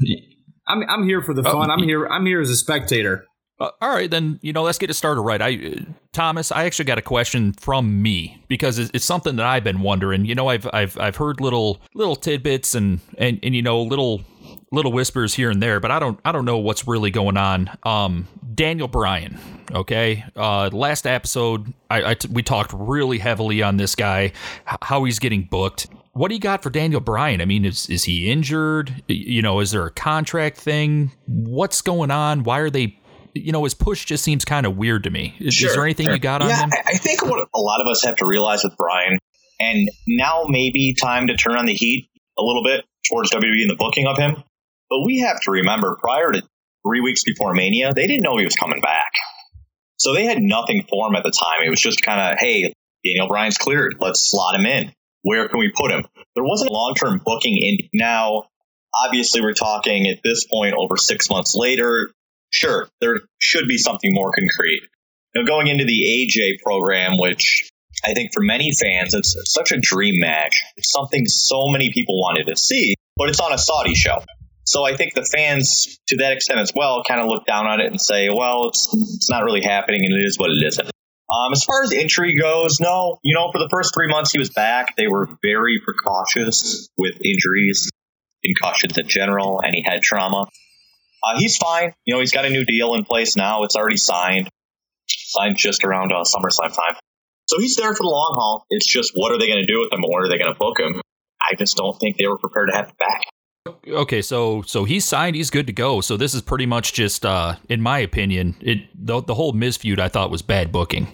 I'm 0.68 0.82
I'm 0.90 1.04
here 1.04 1.22
for 1.22 1.36
the 1.36 1.48
oh, 1.48 1.52
fun. 1.52 1.70
I'm 1.70 1.84
here. 1.84 2.08
I'm 2.08 2.26
here 2.26 2.42
as 2.42 2.50
a 2.50 2.56
spectator. 2.56 3.26
Uh, 3.58 3.70
all 3.82 3.90
right, 3.90 4.12
then 4.12 4.38
you 4.42 4.52
know 4.52 4.64
let's 4.64 4.78
get 4.78 4.90
it 4.90 4.96
started 4.96 5.22
right. 5.22 5.42
I 5.42 5.56
uh, 5.56 5.92
Thomas, 6.12 6.52
I 6.52 6.66
actually 6.66 6.86
got 6.86 6.98
a 6.98 7.02
question 7.02 7.54
from 7.54 8.02
me 8.02 8.44
because 8.50 8.78
it's, 8.80 8.92
it's, 8.94 9.06
something 9.06 9.38
that 9.38 9.46
I've 9.46 9.64
been 9.64 9.80
wondering. 9.82 10.26
You 10.26 10.36
know, 10.36 10.50
I've 10.50 10.68
I've 10.74 10.98
I've 11.00 11.16
heard 11.16 11.40
little 11.40 11.80
little 11.94 12.18
tidbits 12.18 12.76
and 12.76 13.00
and 13.18 13.40
and 13.44 13.56
you 13.56 13.62
know 13.62 13.82
little 13.82 14.24
little 14.74 14.92
whispers 14.92 15.34
here 15.34 15.50
and 15.50 15.64
there, 15.64 15.80
but 15.80 15.90
I 15.90 16.00
don't 16.00 16.20
I 16.26 16.34
don't 16.34 16.44
know 16.44 16.58
what's 16.58 16.86
really 16.86 17.12
going 17.12 17.38
on. 17.38 17.70
Um, 17.84 18.28
Daniel 18.54 18.90
Bryan, 18.90 19.40
okay. 19.72 20.26
Uh, 20.36 20.70
last 20.74 21.08
episode, 21.08 21.74
I, 21.90 22.12
I 22.12 22.14
t- 22.16 22.28
we 22.30 22.44
talked 22.44 22.74
really 22.74 23.20
heavily 23.20 23.64
on 23.64 23.78
this 23.78 23.96
guy, 23.96 24.34
how 24.66 25.06
he's 25.06 25.20
getting 25.20 25.44
booked 25.44 25.88
what 26.16 26.30
do 26.30 26.36
you 26.36 26.40
got 26.40 26.64
for 26.64 26.70
Daniel 26.70 27.02
Bryan? 27.02 27.42
I 27.42 27.46
mean, 27.46 27.66
is 27.66 27.90
is 27.90 28.06
he 28.06 28.32
injured? 28.32 29.04
You 29.10 29.42
know, 29.42 29.60
is 29.60 29.72
there 29.72 29.86
a 29.86 29.92
contract 29.92 30.56
thing? 30.56 31.12
What's 31.26 31.82
going 31.82 32.10
on? 32.10 32.44
Why 32.44 32.60
are 32.60 32.70
they? 32.70 32.98
You 33.36 33.52
know, 33.52 33.64
his 33.64 33.74
push 33.74 34.06
just 34.06 34.24
seems 34.24 34.46
kind 34.46 34.66
of 34.66 34.78
weird 34.78 35.04
to 35.04 35.10
me. 35.10 35.36
Is, 35.40 35.54
sure, 35.54 35.70
is 35.70 35.76
there 35.76 35.84
anything 35.84 36.08
sure. 36.08 36.14
you 36.14 36.20
got 36.20 36.42
on 36.42 36.50
yeah, 36.50 36.64
him? 36.64 36.72
I 36.86 36.98
think 36.98 37.24
what 37.24 37.48
a 37.54 37.60
lot 37.60 37.82
of 37.82 37.88
us 37.88 38.04
have 38.06 38.16
to 38.18 38.26
realize 38.26 38.64
with 38.64 38.76
Bryan, 38.78 39.20
and 39.60 39.90
now 40.08 40.46
maybe 40.48 40.96
time 41.00 41.28
to 41.28 41.36
turn 41.36 41.58
on 41.58 41.66
the 41.66 41.74
heat 41.74 42.10
a 42.40 42.42
little 42.42 42.64
bit 42.64 42.86
towards 43.08 43.32
WWE 43.32 43.62
and 43.62 43.70
the 43.70 43.76
booking 43.76 44.08
of 44.08 44.18
him. 44.18 44.36
But 44.90 45.00
we 45.06 45.20
have 45.20 45.42
to 45.42 45.52
remember, 45.52 45.98
prior 46.00 46.32
to 46.32 46.42
three 46.88 47.02
weeks 47.02 47.24
before 47.24 47.54
Mania, 47.54 47.94
they 47.94 48.08
didn't 48.08 48.24
know 48.24 48.38
he 48.38 48.46
was 48.46 48.56
coming 48.56 48.82
back. 48.82 49.12
So 49.98 50.14
they 50.14 50.26
had 50.26 50.40
nothing 50.40 50.86
for 50.90 51.08
him 51.08 51.16
at 51.16 51.24
the 51.24 51.32
time. 51.32 51.66
It 51.66 51.70
was 51.70 51.80
just 51.80 52.02
kind 52.02 52.34
of, 52.34 52.40
hey, 52.40 52.74
Daniel 53.04 53.28
Bryan's 53.28 53.58
cleared. 53.58 53.98
Let's 54.00 54.30
slot 54.30 54.56
him 54.56 54.66
in 54.66 54.92
where 55.26 55.50
can 55.50 55.58
we 55.58 55.72
put 55.76 55.90
him? 55.92 56.06
There 56.36 56.44
wasn't 56.44 56.72
long 56.72 56.94
term 56.94 57.20
booking 57.26 57.58
in 57.58 57.90
now. 58.00 58.44
Obviously, 59.04 59.42
we're 59.42 59.54
talking 59.54 60.08
at 60.08 60.20
this 60.24 60.46
point 60.46 60.76
over 60.78 60.98
six 60.98 61.30
months 61.32 61.56
later. 61.56 62.12
Sure, 62.56 62.88
there 63.02 63.20
should 63.38 63.68
be 63.68 63.78
something 63.78 64.14
more 64.14 64.32
concrete. 64.32 64.84
Now, 65.36 65.44
going 65.44 65.68
into 65.68 65.84
the 65.84 65.92
AJ 66.02 66.64
program, 66.64 67.18
which 67.18 67.70
I 68.02 68.14
think 68.14 68.32
for 68.34 68.40
many 68.40 68.72
fans, 68.72 69.14
it's 69.14 69.36
such 69.52 69.74
a 69.74 69.78
dream 69.78 70.22
match. 70.22 70.64
It's 70.78 70.90
something 70.90 71.26
so 71.26 71.68
many 71.68 71.92
people 71.92 72.18
wanted 72.18 72.46
to 72.46 72.56
see, 72.56 72.96
but 73.18 73.28
it's 73.28 73.42
on 73.42 73.52
a 73.52 73.58
Saudi 73.58 73.94
show. 73.94 74.24
So 74.64 74.86
I 74.86 74.96
think 74.96 75.16
the 75.16 75.26
fans, 75.26 76.00
to 76.08 76.18
that 76.18 76.32
extent 76.32 76.60
as 76.60 76.72
well, 76.74 77.04
kind 77.04 77.20
of 77.20 77.28
look 77.28 77.46
down 77.46 77.68
on 77.68 77.82
it 77.82 77.88
and 77.88 78.00
say, 78.00 78.30
well, 78.30 78.70
it's, 78.70 78.88
it's 78.94 79.30
not 79.30 79.44
really 79.44 79.62
happening 79.62 80.06
and 80.06 80.14
it 80.14 80.26
is 80.26 80.40
what 80.40 80.50
it 80.50 80.66
isn't. 80.66 80.90
Um, 81.30 81.52
as 81.52 81.66
far 81.66 81.84
as 81.84 81.92
injury 81.92 82.40
goes, 82.40 82.80
no. 82.80 83.20
You 83.22 83.36
know, 83.36 83.52
for 83.52 83.60
the 83.60 83.68
first 83.70 83.94
three 83.94 84.08
months 84.08 84.32
he 84.32 84.40
was 84.40 84.50
back, 84.50 84.96
they 84.96 85.08
were 85.08 85.28
very 85.42 85.82
precautious 85.84 86.88
with 86.98 87.16
injuries, 87.22 87.92
concussions 88.46 88.98
in 88.98 89.10
general, 89.10 89.62
any 89.62 89.84
head 89.86 90.02
trauma. 90.02 90.46
Uh, 91.26 91.38
he's 91.38 91.58
fine. 91.58 91.94
You 92.06 92.14
know, 92.14 92.20
he's 92.20 92.32
got 92.32 92.46
a 92.46 92.50
new 92.50 92.66
deal 92.66 92.94
in 92.94 93.04
place 93.04 93.36
now. 93.36 93.64
It's 93.64 93.76
already 93.76 93.98
signed. 93.98 94.50
Signed 95.08 95.58
just 95.58 95.84
around 95.84 96.12
uh, 96.12 96.24
SummerSlam 96.24 96.74
time. 96.76 96.96
So 97.48 97.60
he's 97.60 97.76
there 97.76 97.94
for 97.94 98.04
the 98.04 98.10
long 98.10 98.36
haul. 98.38 98.66
It's 98.70 98.86
just 98.86 99.12
what 99.16 99.32
are 99.32 99.40
they 99.40 99.48
going 99.48 99.60
to 99.60 99.66
do 99.66 99.80
with 99.80 99.92
him? 99.92 100.02
Where 100.02 100.26
are 100.26 100.30
they 100.30 100.38
going 100.38 100.52
to 100.52 100.58
book 100.58 100.80
him? 100.80 101.02
I 101.42 101.56
just 101.56 101.78
don't 101.78 102.00
think 102.00 102.18
they 102.18 102.28
were 102.28 102.38
prepared 102.38 102.70
to 102.70 102.76
have 102.76 102.88
him 102.90 102.96
back. 103.00 103.24
Okay, 103.88 104.22
so 104.22 104.62
so 104.62 104.84
he's 104.84 105.06
signed, 105.06 105.36
he's 105.36 105.50
good 105.50 105.66
to 105.68 105.74
go. 105.74 106.00
So 106.02 106.18
this 106.18 106.36
is 106.36 106.42
pretty 106.42 106.68
much 106.68 106.94
just, 106.94 107.26
uh, 107.26 107.56
in 107.68 107.82
my 107.82 108.00
opinion, 108.00 108.56
it 108.62 108.80
the, 108.94 109.22
the 109.22 109.34
whole 109.34 109.54
Miz 109.54 109.78
feud 109.78 110.00
I 110.00 110.08
thought 110.08 110.30
was 110.30 110.44
bad 110.44 110.72
booking. 110.72 111.08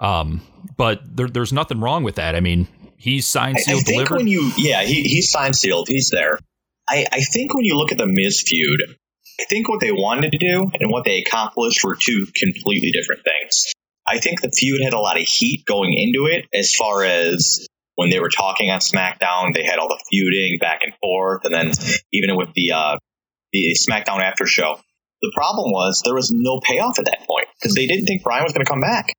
Um, 0.00 0.40
but 0.76 1.00
there, 1.04 1.28
there's 1.28 1.52
nothing 1.52 1.80
wrong 1.80 2.02
with 2.02 2.14
that. 2.14 2.34
I 2.34 2.40
mean, 2.40 2.68
he's 2.96 3.26
signed, 3.26 3.58
sealed, 3.58 3.78
I, 3.78 3.80
I 3.80 3.82
think 3.82 3.96
delivered. 3.96 4.16
When 4.16 4.28
you, 4.28 4.52
yeah, 4.56 4.82
he, 4.82 5.02
he's 5.02 5.30
signed, 5.30 5.56
sealed. 5.56 5.88
He's 5.88 6.10
there. 6.10 6.38
I, 6.88 7.06
I 7.12 7.20
think 7.20 7.54
when 7.54 7.64
you 7.64 7.76
look 7.76 7.92
at 7.92 7.98
the 7.98 8.06
Miz 8.06 8.42
feud, 8.46 8.96
I 9.40 9.44
think 9.44 9.68
what 9.68 9.80
they 9.80 9.92
wanted 9.92 10.32
to 10.32 10.38
do 10.38 10.70
and 10.80 10.90
what 10.90 11.04
they 11.04 11.18
accomplished 11.18 11.84
were 11.84 11.94
two 11.94 12.26
completely 12.34 12.90
different 12.90 13.22
things. 13.22 13.72
I 14.08 14.18
think 14.18 14.40
the 14.40 14.50
feud 14.50 14.82
had 14.82 14.94
a 14.94 14.98
lot 14.98 15.20
of 15.20 15.26
heat 15.26 15.64
going 15.66 15.92
into 15.92 16.26
it 16.26 16.46
as 16.54 16.74
far 16.74 17.04
as 17.04 17.66
when 17.96 18.10
they 18.10 18.20
were 18.20 18.28
talking 18.28 18.70
on 18.70 18.80
SmackDown, 18.80 19.52
they 19.52 19.64
had 19.64 19.78
all 19.78 19.88
the 19.88 20.02
feuding 20.08 20.58
back 20.60 20.82
and 20.84 20.92
forth, 21.02 21.44
and 21.44 21.52
then 21.52 21.72
even 22.12 22.36
with 22.36 22.52
the 22.54 22.72
uh, 22.72 22.98
the 23.52 23.76
SmackDown 23.76 24.20
after 24.20 24.46
show. 24.46 24.78
The 25.22 25.32
problem 25.34 25.72
was 25.72 26.02
there 26.04 26.14
was 26.14 26.30
no 26.30 26.60
payoff 26.60 26.98
at 26.98 27.06
that 27.06 27.26
point 27.26 27.46
because 27.58 27.74
they 27.74 27.86
didn't 27.86 28.04
think 28.04 28.22
Bryan 28.22 28.44
was 28.44 28.52
going 28.52 28.64
to 28.64 28.70
come 28.70 28.82
back. 28.82 29.12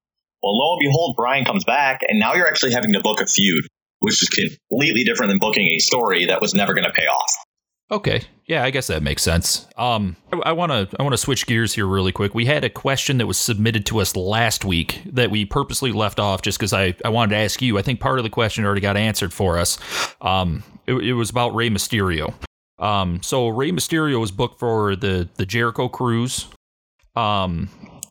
Well, 0.44 0.56
lo 0.56 0.76
and 0.76 0.88
behold, 0.88 1.16
Bryan 1.18 1.44
comes 1.44 1.64
back, 1.64 2.02
and 2.08 2.20
now 2.20 2.36
you're 2.36 2.48
actually 2.48 2.74
having 2.74 2.94
to 2.94 3.02
book 3.02 3.20
a 3.20 3.26
feud, 3.26 3.66
which 4.00 4.22
is 4.22 4.30
completely 4.30 5.04
different 5.04 5.32
than 5.32 5.40
booking 5.40 5.68
a 5.68 5.80
story 5.80 6.26
that 6.28 6.40
was 6.40 6.54
never 6.54 6.76
going 6.76 6.86
to 6.86 6.94
pay 6.94 7.08
off. 7.08 7.34
Okay, 7.90 8.24
yeah, 8.46 8.64
I 8.66 8.70
guess 8.70 8.88
that 8.88 9.02
makes 9.02 9.24
sense. 9.24 9.66
Um, 9.78 10.18
I 10.44 10.52
want 10.52 10.72
to 10.72 10.90
I 11.00 11.04
want 11.04 11.14
to 11.14 11.18
switch 11.18 11.48
gears 11.48 11.74
here 11.74 11.88
really 11.88 12.12
quick. 12.12 12.36
We 12.36 12.46
had 12.46 12.66
a 12.66 12.70
question 12.70 13.18
that 13.20 13.28
was 13.28 13.38
submitted 13.38 13.86
to 13.88 14.02
us 14.02 14.14
last 14.16 14.66
week 14.66 15.02
that 15.06 15.32
we 15.32 15.46
purposely 15.46 15.94
left 15.94 16.20
off 16.20 16.42
just 16.42 16.58
because 16.58 16.74
I 16.74 16.96
I 17.06 17.10
wanted 17.10 17.36
to 17.36 17.42
ask 17.42 17.62
you. 17.62 17.78
I 17.78 17.82
think 17.82 18.02
part 18.02 18.20
of 18.20 18.24
the 18.24 18.30
question 18.30 18.66
already 18.66 18.82
got 18.82 18.98
answered 18.98 19.34
for 19.34 19.58
us. 19.58 19.78
Um, 20.20 20.64
it, 20.86 20.96
it 20.96 21.14
was 21.14 21.30
about 21.30 21.56
Rey 21.56 21.70
Mysterio. 21.70 22.34
Um, 22.78 23.24
so 23.24 23.48
Rey 23.48 23.72
Mysterio 23.72 24.20
was 24.20 24.32
booked 24.32 24.60
for 24.60 24.98
the 24.98 25.30
the 25.36 25.46
Jericho 25.46 25.88
Cruise. 25.88 26.48
Um, 27.16 27.70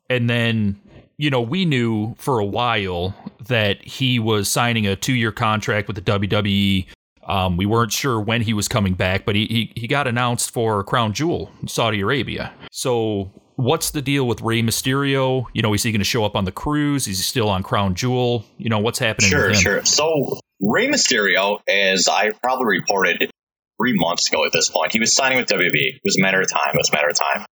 and 0.08 0.28
then 0.28 0.80
you 1.18 1.30
know, 1.30 1.40
we 1.40 1.64
knew 1.64 2.14
for 2.18 2.38
a 2.38 2.44
while 2.44 3.14
that 3.46 3.82
he 3.82 4.18
was 4.18 4.48
signing 4.48 4.86
a 4.86 4.96
two 4.96 5.14
year 5.14 5.32
contract 5.32 5.88
with 5.88 5.96
the 5.96 6.02
WWE. 6.02 6.86
Um, 7.28 7.56
we 7.56 7.66
weren't 7.66 7.92
sure 7.92 8.20
when 8.20 8.42
he 8.42 8.52
was 8.52 8.68
coming 8.68 8.94
back, 8.94 9.24
but 9.24 9.34
he, 9.34 9.46
he, 9.46 9.80
he 9.80 9.86
got 9.86 10.06
announced 10.06 10.50
for 10.52 10.84
Crown 10.84 11.12
Jewel, 11.12 11.50
Saudi 11.66 12.00
Arabia. 12.00 12.52
So, 12.70 13.32
what's 13.56 13.90
the 13.90 14.02
deal 14.02 14.26
with 14.26 14.40
Rey 14.40 14.62
Mysterio? 14.62 15.46
You 15.52 15.62
know, 15.62 15.74
is 15.74 15.82
he 15.82 15.90
going 15.90 16.00
to 16.00 16.04
show 16.04 16.24
up 16.24 16.36
on 16.36 16.44
the 16.44 16.52
cruise? 16.52 17.08
Is 17.08 17.18
he 17.18 17.22
still 17.22 17.48
on 17.48 17.62
Crown 17.62 17.94
Jewel? 17.94 18.44
You 18.58 18.70
know, 18.70 18.78
what's 18.78 18.98
happening? 18.98 19.30
Sure, 19.30 19.52
sure. 19.54 19.84
So, 19.84 20.38
Rey 20.60 20.88
Mysterio, 20.88 21.60
as 21.68 22.08
I 22.08 22.30
probably 22.30 22.78
reported 22.78 23.30
three 23.78 23.94
months 23.94 24.28
ago 24.28 24.44
at 24.44 24.52
this 24.52 24.70
point, 24.70 24.92
he 24.92 25.00
was 25.00 25.12
signing 25.12 25.38
with 25.38 25.48
WWE. 25.48 25.70
It 25.72 26.00
was 26.04 26.16
a 26.18 26.22
matter 26.22 26.40
of 26.40 26.48
time. 26.48 26.74
It 26.74 26.78
was 26.78 26.90
a 26.90 26.92
matter 26.92 27.08
of 27.08 27.16
time. 27.16 27.44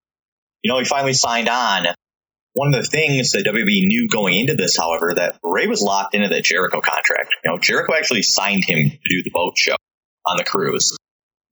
You 0.62 0.72
know, 0.72 0.78
he 0.78 0.84
finally 0.84 1.12
signed 1.12 1.48
on 1.48 1.87
one 2.55 2.73
of 2.73 2.83
the 2.83 2.88
things 2.88 3.33
that 3.33 3.45
WWE 3.45 3.87
knew 3.87 4.09
going 4.09 4.38
into 4.38 4.55
this, 4.55 4.77
however, 4.77 5.12
that 5.14 5.38
Rey 5.43 5.67
was 5.67 5.83
locked 5.83 6.14
into 6.14 6.29
that 6.29 6.45
Jericho 6.45 6.81
contract. 6.81 7.35
You 7.45 7.51
know, 7.51 7.59
Jericho 7.59 7.95
actually 7.95 8.23
signed 8.23 8.64
him 8.64 8.90
to 8.90 9.09
do 9.09 9.23
the 9.25 9.31
boat 9.31 9.59
show 9.59 9.75
on 10.25 10.37
the 10.37 10.45
cruise. 10.45 10.97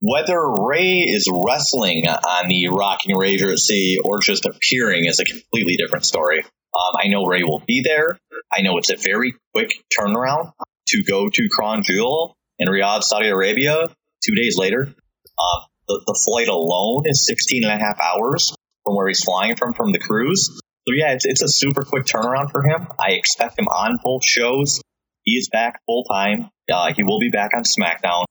whether 0.01 0.37
Rey 0.49 0.99
is 0.99 1.29
wrestling 1.31 2.07
on 2.07 2.47
the 2.49 2.67
Rocking 2.69 3.15
Rager 3.15 3.51
at 3.51 3.59
Sea 3.59 3.99
or 4.03 4.19
just 4.19 4.45
appearing 4.45 5.05
is 5.05 5.19
a 5.19 5.25
completely 5.25 5.77
different 5.77 6.05
story. 6.05 6.39
Um, 6.41 6.95
I 7.01 7.07
know 7.07 7.25
Rey 7.25 7.43
will 7.43 7.63
be 7.65 7.83
there. 7.83 8.17
I 8.53 8.61
know 8.61 8.77
it's 8.77 8.91
a 8.91 8.97
very 8.97 9.33
quick 9.53 9.71
turnaround 9.97 10.51
to 10.87 11.03
go 11.03 11.29
to 11.29 11.49
Crown 11.49 11.83
Jewel 11.83 12.35
in 12.59 12.67
Riyadh, 12.67 13.03
Saudi 13.03 13.27
Arabia, 13.27 13.87
two 14.25 14.35
days 14.35 14.57
later. 14.57 14.81
Um, 14.83 15.61
the, 15.87 16.01
the 16.05 16.21
flight 16.25 16.47
alone 16.47 17.03
is 17.05 17.25
16 17.25 17.63
and 17.63 17.71
a 17.71 17.77
half 17.83 17.99
hours 17.99 18.53
from 18.83 18.95
where 18.95 19.07
he's 19.07 19.23
flying 19.23 19.55
from, 19.55 19.73
from 19.73 19.91
the 19.91 19.99
cruise. 19.99 20.59
So 20.87 20.93
yeah, 20.93 21.13
it's, 21.13 21.25
it's 21.25 21.41
a 21.41 21.47
super 21.47 21.85
quick 21.85 22.05
turnaround 22.05 22.51
for 22.51 22.61
him. 22.61 22.87
I 22.99 23.11
expect 23.11 23.57
him 23.57 23.67
on 23.67 23.99
both 24.03 24.23
shows. 24.23 24.81
He 25.23 25.33
is 25.33 25.49
back 25.49 25.81
full 25.85 26.03
time. 26.03 26.49
Uh, 26.71 26.93
he 26.93 27.03
will 27.03 27.19
be 27.19 27.29
back 27.29 27.51
on 27.55 27.63
SmackDown. 27.63 28.25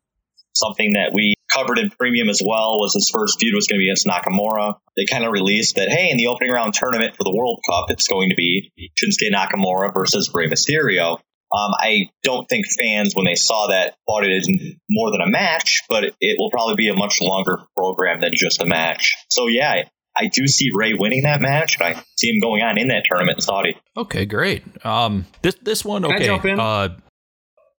Something 0.54 0.92
that 0.92 1.12
we 1.14 1.34
covered 1.50 1.78
in 1.78 1.90
premium 1.90 2.28
as 2.28 2.42
well 2.44 2.78
was 2.78 2.94
his 2.94 3.10
first 3.10 3.40
feud 3.40 3.54
was 3.54 3.66
going 3.66 3.78
to 3.78 3.82
be 3.82 3.88
against 3.88 4.06
Nakamura. 4.06 4.76
They 4.96 5.06
kind 5.06 5.24
of 5.24 5.32
released 5.32 5.76
that, 5.76 5.88
hey, 5.88 6.10
in 6.10 6.16
the 6.16 6.26
opening 6.26 6.52
round 6.52 6.74
tournament 6.74 7.16
for 7.16 7.24
the 7.24 7.34
World 7.34 7.60
Cup, 7.68 7.90
it's 7.90 8.08
going 8.08 8.30
to 8.30 8.36
be 8.36 8.70
Shinsuke 8.78 9.32
Nakamura 9.32 9.92
versus 9.94 10.30
Rey 10.34 10.48
Mysterio. 10.48 11.18
Um, 11.52 11.72
I 11.78 12.08
don't 12.22 12.48
think 12.48 12.66
fans, 12.66 13.14
when 13.14 13.26
they 13.26 13.34
saw 13.34 13.66
that, 13.68 13.94
thought 14.06 14.24
it 14.24 14.32
is 14.32 14.50
more 14.88 15.10
than 15.10 15.20
a 15.20 15.28
match, 15.28 15.82
but 15.88 16.04
it 16.04 16.36
will 16.38 16.50
probably 16.50 16.76
be 16.76 16.88
a 16.88 16.94
much 16.94 17.20
longer 17.20 17.58
program 17.76 18.20
than 18.20 18.32
just 18.34 18.62
a 18.62 18.66
match. 18.66 19.14
So 19.28 19.48
yeah, 19.48 19.84
I 20.16 20.26
do 20.26 20.46
see 20.46 20.70
Rey 20.74 20.94
winning 20.94 21.22
that 21.22 21.40
match. 21.40 21.78
And 21.78 21.96
I 21.96 22.04
see 22.16 22.28
him 22.28 22.40
going 22.40 22.62
on 22.62 22.78
in 22.78 22.88
that 22.88 23.04
tournament 23.04 23.38
in 23.38 23.42
Saudi. 23.42 23.76
Okay, 23.96 24.26
great. 24.26 24.62
Um, 24.84 25.26
this 25.42 25.56
this 25.62 25.84
one, 25.84 26.04
okay. 26.04 26.28
Uh, 26.28 26.90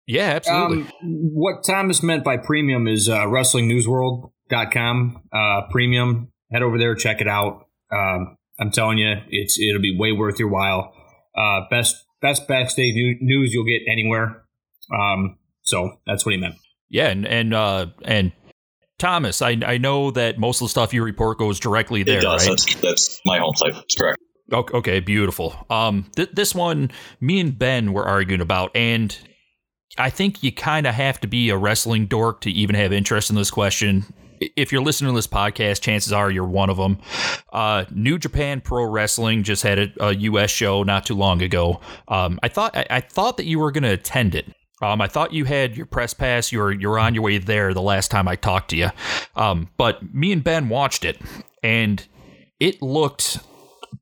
yeah, 0.06 0.34
absolutely. 0.36 0.84
Um, 0.84 0.92
what 1.34 1.64
Thomas 1.64 2.04
meant 2.04 2.24
by 2.24 2.38
premium 2.38 2.88
is 2.88 3.08
uh, 3.08 3.26
WrestlingNewsWorld.com. 3.26 5.22
Uh, 5.32 5.62
premium. 5.72 6.30
Head 6.52 6.62
over 6.62 6.78
there, 6.78 6.94
check 6.94 7.22
it 7.22 7.28
out. 7.28 7.68
Um, 7.92 8.38
I'm 8.60 8.72
telling 8.72 8.98
you, 8.98 9.16
it's 9.30 9.60
it'll 9.60 9.82
be 9.82 9.98
way 9.98 10.12
worth 10.12 10.40
your 10.40 10.50
while. 10.50 10.94
Uh, 11.36 11.62
best 11.70 12.06
best 12.22 12.48
backstage 12.48 12.94
news 13.22 13.54
you'll 13.54 13.66
get 13.66 13.82
anywhere. 13.92 14.44
Um, 14.94 15.38
so 15.62 16.00
that's 16.06 16.26
what 16.26 16.34
he 16.36 16.42
meant. 16.42 16.56
Yeah, 16.90 17.08
and 17.08 17.26
and 17.26 17.54
uh, 17.54 17.88
and 18.04 18.34
Thomas, 19.04 19.42
I 19.42 19.58
I 19.66 19.78
know 19.78 20.12
that 20.12 20.40
most 20.40 20.62
of 20.62 20.66
the 20.66 20.70
stuff 20.70 20.94
you 20.94 21.04
report 21.04 21.38
goes 21.38 21.60
directly 21.60 22.04
there. 22.04 22.20
It 22.20 22.22
does. 22.22 22.48
Right? 22.48 22.58
That's, 22.58 22.76
that's 22.76 23.22
my 23.26 23.38
home 23.38 23.54
site. 23.54 23.74
That's 23.74 23.96
correct. 23.96 24.18
Okay, 24.54 25.02
beautiful. 25.02 25.66
Um, 25.70 26.10
th- 26.16 26.30
this 26.32 26.56
one, 26.56 26.90
me 27.20 27.42
and 27.42 27.60
Ben 27.60 27.92
were 27.92 28.06
arguing 28.06 28.40
about, 28.40 28.72
and 28.74 29.18
I 29.98 30.10
think 30.10 30.42
you 30.42 30.54
kind 30.54 30.88
of 30.88 30.96
have 30.96 31.20
to 31.20 31.28
be 31.28 31.50
a 31.50 31.58
wrestling 31.58 32.06
dork 32.06 32.40
to 32.42 32.52
even 32.52 32.76
have 32.76 32.94
interest 32.94 33.30
in 33.30 33.36
this 33.36 33.52
question. 33.52 34.06
If 34.40 34.72
you're 34.72 34.82
listening 34.82 35.12
to 35.12 35.16
this 35.18 35.28
podcast, 35.28 35.82
chances 35.82 36.14
are 36.14 36.32
you're 36.32 36.46
one 36.46 36.70
of 36.70 36.78
them. 36.78 37.00
Uh, 37.52 37.84
New 37.92 38.18
Japan 38.18 38.62
Pro 38.62 38.86
Wrestling 38.86 39.44
just 39.44 39.64
had 39.64 39.80
a, 39.80 39.92
a 40.00 40.16
U.S. 40.16 40.50
show 40.50 40.84
not 40.84 41.06
too 41.06 41.16
long 41.16 41.42
ago. 41.42 41.82
Um, 42.08 42.40
I 42.42 42.48
thought 42.48 42.78
I, 42.78 42.86
I, 42.90 43.00
thought 43.02 43.36
that 43.36 43.46
you 43.46 43.60
were 43.60 43.72
going 43.72 43.84
to 43.84 43.92
attend 43.92 44.34
it. 44.34 44.54
Um, 44.84 45.02
I 45.02 45.08
thought 45.08 45.34
you 45.34 45.46
had 45.46 45.78
your 45.78 45.86
press 45.86 46.14
pass. 46.14 46.52
You're 46.52 46.72
you're 46.72 47.00
on 47.00 47.14
your 47.14 47.24
way 47.24 47.38
there 47.38 47.74
the 47.74 47.82
last 47.82 48.12
time 48.12 48.28
I 48.28 48.36
talked 48.36 48.70
to 48.72 48.78
you. 48.78 48.90
Um, 49.36 49.70
but 49.78 50.14
me 50.14 50.32
and 50.32 50.44
Ben 50.44 50.70
watched 50.70 51.06
it, 51.06 51.20
and 51.62 52.06
it 52.60 52.82
looked 52.82 53.40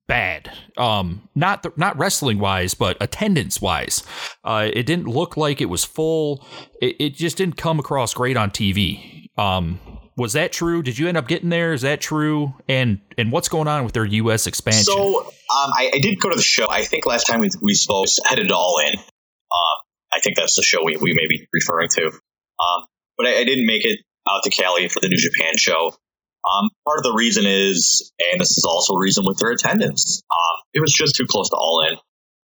bad. 0.08 0.52
Um, 0.78 1.30
not 1.36 1.64
the, 1.64 1.72
not 1.78 1.98
wrestling 1.98 2.40
wise, 2.40 2.74
but 2.74 2.98
attendance 3.00 3.62
wise. 3.62 4.04
Uh, 4.44 4.70
it 4.74 4.86
didn't 4.86 5.08
look 5.08 5.38
like 5.38 5.62
it 5.62 5.68
was 5.68 5.86
full. 5.86 6.46
It, 6.82 6.96
it 7.00 7.10
just 7.16 7.38
didn't 7.38 7.58
come 7.58 7.80
across 7.80 8.14
great 8.14 8.36
on 8.36 8.52
TV. 8.52 9.30
Um, 9.38 9.80
was 10.18 10.34
that 10.34 10.52
true? 10.52 10.84
Did 10.84 11.00
you 11.00 11.08
end 11.08 11.18
up 11.18 11.28
getting 11.28 11.50
there? 11.50 11.74
Is 11.74 11.82
that 11.84 12.02
true? 12.02 12.54
And 12.68 13.00
and 13.18 13.32
what's 13.32 13.48
going 13.48 13.68
on 13.68 13.84
with 13.84 13.94
their 13.94 14.06
U.S. 14.06 14.48
expansion? 14.48 14.84
So 14.84 15.22
um, 15.22 15.32
I, 15.50 15.92
I, 15.94 16.00
did 16.00 16.20
go 16.20 16.30
to 16.30 16.36
the 16.36 16.42
show. 16.42 16.70
I 16.70 16.84
think 16.84 17.06
last 17.06 17.26
time 17.26 17.40
we, 17.40 17.50
we 17.62 17.74
spoke, 17.74 18.08
headed 18.26 18.52
all 18.52 18.80
in. 18.86 19.00
Uh, 19.00 19.78
I 20.14 20.20
think 20.20 20.36
that's 20.36 20.56
the 20.56 20.64
show 20.64 20.84
we, 20.84 20.98
we 20.98 21.14
may 21.14 21.28
be 21.28 21.48
referring 21.54 21.90
to. 21.90 22.08
Um, 22.08 22.86
but 23.18 23.28
I, 23.28 23.40
I, 23.40 23.44
didn't 23.44 23.66
make 23.66 23.86
it 23.86 24.00
out 24.30 24.44
to 24.44 24.50
Cali 24.50 24.88
for 24.88 25.00
the 25.00 25.10
New 25.10 25.18
Japan 25.18 25.58
show. 25.58 25.96
Um, 26.44 26.70
part 26.86 27.00
of 27.00 27.04
the 27.04 27.14
reason 27.14 27.46
is, 27.46 28.12
and 28.32 28.42
this 28.42 28.58
is 28.58 28.66
also 28.66 28.94
a 28.94 29.00
reason 29.00 29.26
with 29.26 29.38
their 29.38 29.52
attendance, 29.52 30.22
um, 30.32 30.64
it 30.74 30.82
was 30.82 30.92
just 30.92 31.16
too 31.16 31.26
close 31.28 31.50
to 31.50 31.56
all 31.56 31.86
in. 31.90 31.98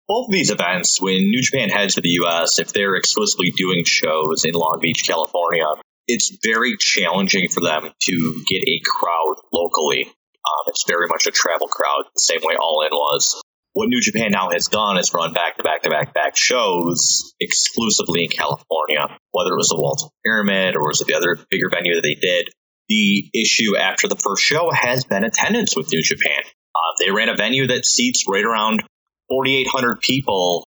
Both 0.08 0.28
of 0.30 0.34
these 0.34 0.52
events, 0.52 1.02
when 1.02 1.30
New 1.30 1.42
Japan 1.42 1.70
heads 1.70 1.96
to 1.96 2.02
the 2.02 2.10
U.S., 2.22 2.60
if 2.60 2.72
they're 2.74 2.96
exclusively 2.96 3.52
doing 3.52 3.84
shows 3.86 4.46
in 4.46 4.54
Long 4.54 4.80
Beach, 4.80 5.04
California, 5.08 5.66
it's 6.08 6.38
very 6.44 6.78
challenging 6.78 7.50
for 7.50 7.62
them 7.62 7.90
to 8.04 8.44
get 8.48 8.62
a 8.68 8.82
crowd 8.86 9.36
locally. 9.52 10.06
Um, 10.06 10.64
it's 10.68 10.84
very 10.88 11.08
much 11.08 11.26
a 11.26 11.32
travel 11.32 11.68
crowd, 11.68 12.04
the 12.14 12.22
same 12.22 12.42
way 12.44 12.56
All 12.56 12.86
In 12.86 12.92
was. 12.92 13.42
What 13.76 13.90
New 13.90 14.00
Japan 14.00 14.32
now 14.32 14.52
has 14.52 14.70
done 14.70 14.98
is 14.98 15.14
run 15.14 15.34
back 15.34 15.58
to 15.58 15.64
back 15.64 15.82
to 15.82 15.90
back 15.90 16.08
to 16.08 16.14
back 16.14 16.38
shows 16.38 17.36
exclusively 17.42 18.24
in 18.24 18.30
California, 18.30 19.06
whether 19.32 19.52
it 19.52 19.58
was 19.58 19.68
the 19.68 19.76
Walter 19.78 20.08
Pyramid 20.24 20.76
or 20.76 20.88
was 20.88 21.02
it 21.02 21.08
the 21.08 21.16
other 21.16 21.38
bigger 21.52 21.70
venue 21.70 21.96
that 21.96 22.02
they 22.02 22.16
did 22.16 22.48
the 22.88 23.30
issue 23.34 23.78
after 23.78 24.08
the 24.08 24.16
first 24.16 24.44
show 24.44 24.72
has 24.72 25.04
been 25.04 25.24
attendance 25.24 25.76
with 25.76 25.92
New 25.92 26.02
Japan. 26.02 26.40
Uh, 26.76 27.04
they 27.04 27.12
ran 27.12 27.30
a 27.30 27.36
venue 27.36 27.68
that 27.68 27.86
seats 27.86 28.26
right 28.28 28.44
around 28.44 28.84
4,800 29.30 30.02
people. 30.02 30.66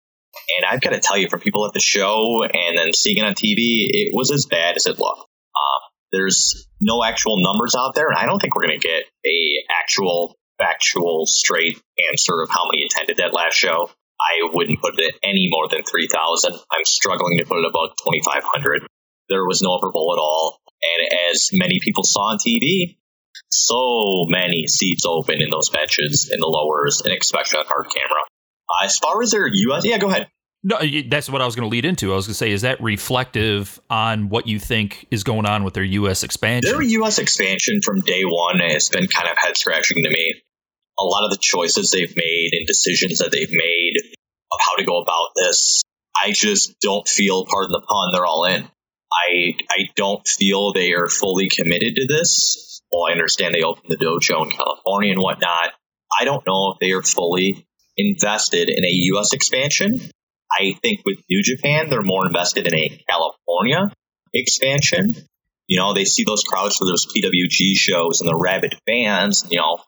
And 0.59 0.67
I've 0.67 0.81
got 0.81 0.91
to 0.91 1.01
tell 1.01 1.17
you, 1.17 1.29
from 1.29 1.41
people 1.41 1.67
at 1.67 1.73
the 1.73 1.81
show 1.81 2.43
and 2.43 2.77
then 2.77 2.93
seeing 2.93 3.19
it 3.19 3.25
on 3.25 3.35
TV, 3.35 3.88
it 3.91 4.15
was 4.15 4.31
as 4.31 4.47
bad 4.47 4.77
as 4.77 4.87
it 4.87 4.99
looked. 4.99 5.21
Um, 5.21 5.81
there's 6.12 6.67
no 6.81 7.03
actual 7.05 7.43
numbers 7.43 7.75
out 7.79 7.95
there, 7.95 8.09
and 8.09 8.17
I 8.17 8.27
don't 8.27 8.41
think 8.41 8.55
we're 8.55 8.67
going 8.67 8.81
to 8.81 8.87
get 8.87 9.05
a 9.27 9.65
actual, 9.71 10.37
factual, 10.62 11.27
straight 11.27 11.81
answer 12.11 12.40
of 12.42 12.51
how 12.51 12.66
many 12.66 12.85
attended 12.85 13.16
that 13.18 13.35
last 13.35 13.55
show. 13.55 13.90
I 14.20 14.48
wouldn't 14.53 14.81
put 14.81 14.98
it 14.98 15.14
at 15.14 15.20
any 15.22 15.48
more 15.51 15.68
than 15.68 15.83
3,000. 15.83 16.53
I'm 16.53 16.85
struggling 16.85 17.38
to 17.38 17.44
put 17.44 17.59
it 17.59 17.66
about 17.66 17.96
2,500. 18.05 18.87
There 19.29 19.44
was 19.44 19.62
no 19.62 19.75
upper 19.75 19.90
bowl 19.90 20.14
at 20.16 20.20
all. 20.20 20.61
And 20.83 21.33
as 21.33 21.51
many 21.53 21.81
people 21.81 22.05
saw 22.05 22.31
on 22.31 22.38
TV, 22.38 22.96
so 23.51 24.27
many 24.29 24.66
seats 24.66 25.05
open 25.07 25.40
in 25.40 25.51
those 25.51 25.70
benches 25.70 26.31
in 26.33 26.38
the 26.38 26.46
lowers, 26.46 27.03
and 27.05 27.12
especially 27.12 27.61
on 27.61 27.66
hard 27.66 27.87
camera. 27.87 28.22
Uh, 28.68 28.85
as 28.85 28.98
far 28.98 29.22
as 29.22 29.33
their 29.33 29.46
US, 29.46 29.85
yeah, 29.85 29.98
go 29.98 30.09
ahead. 30.09 30.29
No, 30.64 30.79
that's 31.09 31.29
what 31.29 31.42
I 31.42 31.46
was 31.46 31.57
going 31.57 31.68
to 31.68 31.72
lead 31.72 31.85
into. 31.85 32.12
I 32.12 32.16
was 32.16 32.27
going 32.27 32.35
to 32.35 32.38
say, 32.38 32.53
is 32.53 32.62
that 32.62 32.81
reflective 32.81 33.81
on 33.90 34.29
what 34.29 34.46
you 34.46 34.61
think 34.61 35.07
is 35.11 35.25
going 35.25 35.44
on 35.44 35.64
with 35.64 35.75
their 35.75 35.83
U.S. 35.83 36.22
expansion? 36.22 36.70
Their 36.70 36.83
U.S. 36.83 37.18
expansion 37.18 37.81
from 37.83 38.01
day 38.03 38.22
one 38.25 38.61
has 38.61 38.88
been 38.88 39.09
kind 39.09 39.29
of 39.29 39.37
head 39.38 39.57
scratching 39.57 40.05
to 40.05 40.09
me. 40.09 40.42
A 41.03 41.05
lot 41.05 41.25
of 41.25 41.31
the 41.31 41.38
choices 41.38 41.91
they've 41.91 42.17
made 42.17 42.51
and 42.53 42.67
decisions 42.67 43.19
that 43.19 43.33
they've 43.33 43.51
made 43.51 43.95
of 44.53 44.59
how 44.61 44.77
to 44.77 44.85
go 44.85 45.01
about 45.01 45.31
this, 45.35 45.83
I 46.17 46.31
just 46.31 46.79
don't 46.81 47.09
feel, 47.09 47.45
pardon 47.45 47.73
the 47.73 47.81
pun, 47.81 48.12
they're 48.12 48.25
all 48.25 48.45
in. 48.45 48.69
I 49.12 49.55
I 49.69 49.88
don't 49.97 50.27
feel 50.27 50.73
they 50.73 50.93
are 50.93 51.09
fully 51.09 51.49
committed 51.49 51.97
to 51.97 52.07
this. 52.07 52.81
Well, 52.91 53.09
I 53.09 53.12
understand 53.12 53.55
they 53.55 53.62
opened 53.62 53.91
the 53.91 53.97
dojo 53.97 54.45
in 54.45 54.51
California 54.51 55.12
and 55.12 55.21
whatnot. 55.21 55.71
I 56.19 56.25
don't 56.25 56.47
know 56.47 56.73
if 56.73 56.79
they 56.79 56.93
are 56.93 57.03
fully 57.03 57.67
invested 57.97 58.69
in 58.69 58.85
a 58.85 58.91
U.S. 59.12 59.33
expansion. 59.33 60.01
I 60.51 60.77
think 60.83 61.01
with 61.05 61.19
New 61.29 61.43
Japan, 61.43 61.88
they're 61.88 62.03
more 62.03 62.27
invested 62.27 62.67
in 62.67 62.75
a 62.75 63.03
California 63.09 63.93
expansion. 64.35 65.17
You 65.67 65.79
know, 65.79 65.95
they 65.95 66.05
see 66.05 66.25
those 66.25 66.45
crowds 66.45 66.76
for 66.76 66.85
those 66.85 67.07
PWG 67.07 67.74
shows 67.74 68.20
and 68.20 68.29
the 68.29 68.37
rabid 68.37 68.76
fans. 68.87 69.47
You 69.51 69.59
know, 69.59 69.79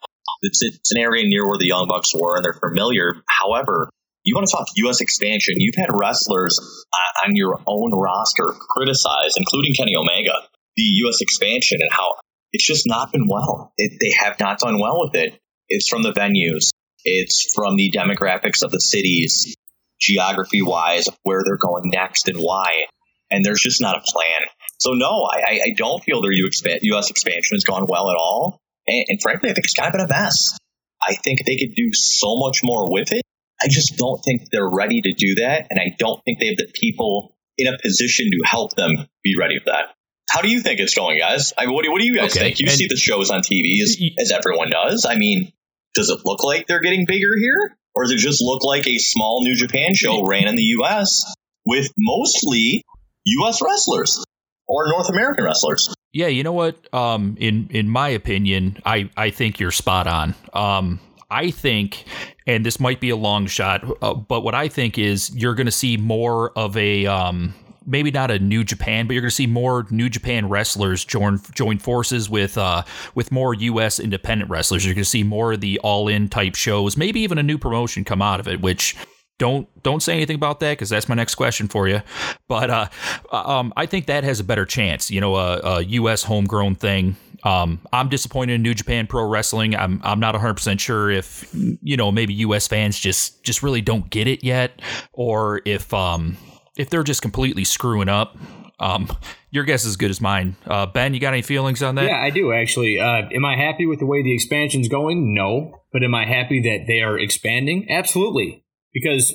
it's, 0.45 0.63
it's 0.63 0.93
an 0.93 1.01
area 1.01 1.27
near 1.27 1.47
where 1.47 1.59
the 1.59 1.67
Young 1.67 1.89
Bucks 1.89 2.15
were 2.15 2.37
and 2.37 2.45
they're 2.45 2.53
familiar. 2.53 3.15
However, 3.29 3.91
you 4.25 4.35
want 4.35 4.47
to 4.49 4.57
talk 4.57 4.69
U.S. 4.77 5.01
expansion? 5.01 5.55
You've 5.59 5.77
had 5.77 5.91
wrestlers 5.93 6.59
uh, 6.59 7.27
on 7.29 7.37
your 7.37 7.61
own 7.67 7.93
roster 7.93 8.53
criticize, 8.71 9.37
including 9.37 9.75
Kenny 9.75 9.97
Omega, 9.97 10.35
the 10.77 10.83
U.S. 10.83 11.21
expansion 11.21 11.79
and 11.81 11.91
how 11.93 12.15
it's 12.53 12.67
just 12.67 12.87
not 12.87 13.13
been 13.13 13.27
well. 13.29 13.73
It, 13.77 13.99
they 14.01 14.13
have 14.19 14.39
not 14.41 14.59
done 14.61 14.79
well 14.79 15.01
with 15.05 15.15
it. 15.15 15.39
It's 15.69 15.89
from 15.89 16.03
the 16.03 16.13
venues. 16.13 16.71
It's 17.05 17.53
from 17.55 17.77
the 17.77 17.91
demographics 17.91 18.63
of 18.63 18.71
the 18.71 18.81
cities, 18.81 19.57
geography 20.01 20.63
wise, 20.63 21.09
where 21.23 21.43
they're 21.45 21.59
going 21.59 21.91
next 21.91 22.29
and 22.29 22.39
why. 22.39 22.85
And 23.31 23.45
there's 23.45 23.61
just 23.61 23.81
not 23.81 23.99
a 23.99 24.01
plan. 24.01 24.49
So 24.79 24.93
no, 24.93 25.25
I, 25.25 25.61
I 25.67 25.71
don't 25.77 26.03
feel 26.03 26.23
their 26.23 26.33
U.S. 26.33 27.11
expansion 27.11 27.57
has 27.57 27.65
gone 27.65 27.87
well 27.87 28.11
at 28.11 28.17
all. 28.17 28.61
And, 28.87 29.05
and 29.09 29.23
frankly, 29.23 29.51
I 29.51 29.55
think 29.55 29.65
it's 29.65 29.75
kind 29.75 29.89
of 29.89 29.93
been 29.93 30.07
a 30.07 30.09
mess. 30.09 30.59
I 31.07 31.15
think 31.15 31.45
they 31.45 31.57
could 31.57 31.75
do 31.75 31.91
so 31.93 32.39
much 32.39 32.61
more 32.63 32.91
with 32.91 33.13
it. 33.13 33.23
I 33.63 33.69
just 33.69 33.97
don't 33.97 34.21
think 34.25 34.49
they're 34.51 34.69
ready 34.69 35.01
to 35.01 35.13
do 35.13 35.37
that. 35.37 35.69
And 35.71 35.79
I 35.79 35.95
don't 35.99 36.23
think 36.25 36.39
they 36.39 36.49
have 36.49 36.57
the 36.57 36.71
people 36.73 37.37
in 37.57 37.73
a 37.73 37.79
position 37.79 38.31
to 38.31 38.43
help 38.45 38.75
them 38.75 39.07
be 39.23 39.37
ready 39.39 39.59
for 39.59 39.71
that. 39.71 39.95
How 40.31 40.43
do 40.43 40.49
you 40.49 40.61
think 40.61 40.81
it's 40.81 40.95
going, 40.95 41.19
guys? 41.19 41.53
I 41.57 41.67
mean, 41.67 41.75
what, 41.75 41.85
do, 41.85 41.93
what 41.93 42.01
do 42.01 42.07
you 42.07 42.17
guys 42.17 42.33
okay. 42.33 42.47
think? 42.47 42.61
You 42.61 42.67
and 42.67 42.77
see 42.77 42.89
the 42.89 42.97
shows 42.97 43.31
on 43.31 43.43
TV 43.43 43.81
as, 43.83 44.01
as 44.19 44.33
everyone 44.33 44.71
does. 44.71 45.07
I 45.09 45.17
mean, 45.17 45.53
does 45.95 46.11
it 46.11 46.21
look 46.25 46.43
like 46.43 46.67
they're 46.67 46.81
getting 46.81 47.07
bigger 47.07 47.37
here? 47.39 47.77
Or 47.95 48.03
does 48.03 48.13
it 48.13 48.19
just 48.19 48.43
look 48.43 48.65
like 48.65 48.87
a 48.89 48.99
small 48.99 49.45
New 49.45 49.55
Japan 49.55 49.95
show 49.95 50.25
ran 50.25 50.49
in 50.49 50.57
the 50.57 50.75
US 50.79 51.33
with 51.65 51.93
mostly 51.97 52.85
US 53.27 53.63
wrestlers 53.63 54.25
or 54.67 54.89
North 54.89 55.09
American 55.09 55.45
wrestlers? 55.45 55.95
Yeah, 56.15 56.29
you 56.29 56.45
know 56.45 56.53
what? 56.53 56.95
Um, 56.95 57.37
in 57.41 57.67
in 57.71 57.89
my 57.89 58.09
opinion, 58.09 58.81
I 58.87 59.11
I 59.17 59.31
think 59.31 59.59
you're 59.59 59.73
spot 59.73 60.07
on. 60.07 60.37
Um, 60.53 61.01
I 61.29 61.51
think, 61.51 62.05
and 62.47 62.65
this 62.65 62.79
might 62.79 63.01
be 63.01 63.11
a 63.11 63.17
long 63.17 63.49
shot, 63.49 63.85
uh, 64.01 64.15
but 64.15 64.43
what 64.43 64.55
I 64.55 64.69
think 64.69 64.97
is 64.97 65.35
you're 65.35 65.57
going 65.57 65.67
to 65.67 65.73
see 65.73 65.97
more 65.97 66.57
of 66.57 66.77
a 66.77 67.07
um, 67.07 67.53
maybe 67.85 68.13
not 68.13 68.31
a 68.31 68.39
New 68.39 68.63
Japan, 68.63 69.09
but 69.09 69.15
you're 69.15 69.23
going 69.23 69.31
to 69.31 69.35
see 69.35 69.49
more 69.49 69.87
New 69.91 70.09
Japan 70.09 70.49
wrestlers 70.49 71.05
join 71.05 71.41
join 71.53 71.79
forces 71.79 72.31
with 72.31 72.57
uh, 72.57 72.85
with 73.17 73.33
more 73.33 73.53
U.S. 73.53 73.99
independent 73.99 74.49
wrestlers. 74.49 74.87
You're 74.87 74.95
going 74.95 75.03
to 75.03 75.11
see 75.11 75.25
more 75.25 75.55
of 75.55 75.61
the 75.63 75.81
all 75.81 76.07
in 76.07 76.29
type 76.29 76.55
shows, 76.55 76.97
maybe 76.97 77.23
even 77.23 77.39
a 77.39 77.43
new 77.43 77.59
promotion 77.59 78.05
come 78.05 78.23
out 78.23 78.39
of 78.39 78.47
it, 78.47 78.61
which 78.61 78.95
don't 79.39 79.69
don't 79.83 80.03
say 80.03 80.15
anything 80.15 80.37
about 80.37 80.61
that 80.61 80.73
because 80.73 80.89
that's 80.89 81.09
my 81.09 81.15
next 81.15 81.35
question 81.35 81.69
for 81.69 81.89
you. 81.89 82.03
But 82.49 82.71
uh, 82.71 82.89
um, 83.33 83.73
I 83.77 83.87
think 83.87 84.07
that 84.07 84.25
has 84.25 84.41
a 84.41 84.45
better 84.45 84.65
chance. 84.65 85.11
You 85.11 85.21
know, 85.21 85.37
a, 85.37 85.59
a 85.59 85.83
U.S. 85.83 86.23
homegrown 86.23 86.77
thing. 86.77 87.17
Um, 87.43 87.81
I'm 87.93 88.09
disappointed 88.09 88.55
in 88.55 88.63
New 88.63 88.75
Japan 88.75 89.07
Pro 89.07 89.29
Wrestling. 89.29 89.77
I'm 89.77 90.01
I'm 90.05 90.21
not 90.21 90.35
100 90.35 90.55
percent 90.55 90.81
sure 90.81 91.11
if 91.11 91.49
you 91.53 91.97
know 91.97 92.13
maybe 92.13 92.35
U.S. 92.35 92.69
fans 92.69 92.99
just 92.99 93.43
just 93.43 93.63
really 93.63 93.81
don't 93.81 94.09
get 94.11 94.27
it 94.27 94.45
yet, 94.45 94.81
or 95.13 95.61
if 95.65 95.93
um 95.93 96.37
if 96.77 96.91
they're 96.91 97.05
just 97.05 97.23
completely 97.23 97.65
screwing 97.65 98.09
up. 98.09 98.37
Um, 98.81 99.09
your 99.51 99.63
guess 99.63 99.83
is 99.83 99.91
as 99.91 99.97
good 99.97 100.11
as 100.11 100.21
mine. 100.21 100.57
Uh, 100.67 100.85
ben, 100.85 101.15
you 101.15 101.21
got 101.21 101.33
any 101.33 101.43
feelings 101.43 101.81
on 101.81 101.95
that? 101.95 102.07
Yeah, 102.07 102.21
I 102.21 102.31
do 102.31 102.53
actually. 102.53 102.99
Uh, 102.99 103.23
am 103.33 103.45
I 103.45 103.57
happy 103.57 103.87
with 103.87 104.01
the 104.01 104.07
way 104.07 104.21
the 104.23 104.35
expansion's 104.35 104.89
going? 104.89 105.33
No. 105.33 105.81
But 105.93 106.03
am 106.03 106.13
I 106.13 106.27
happy 106.27 106.61
that 106.63 106.87
they 106.89 107.01
are 107.01 107.17
expanding? 107.17 107.87
Absolutely. 107.89 108.64
Because 108.95 109.35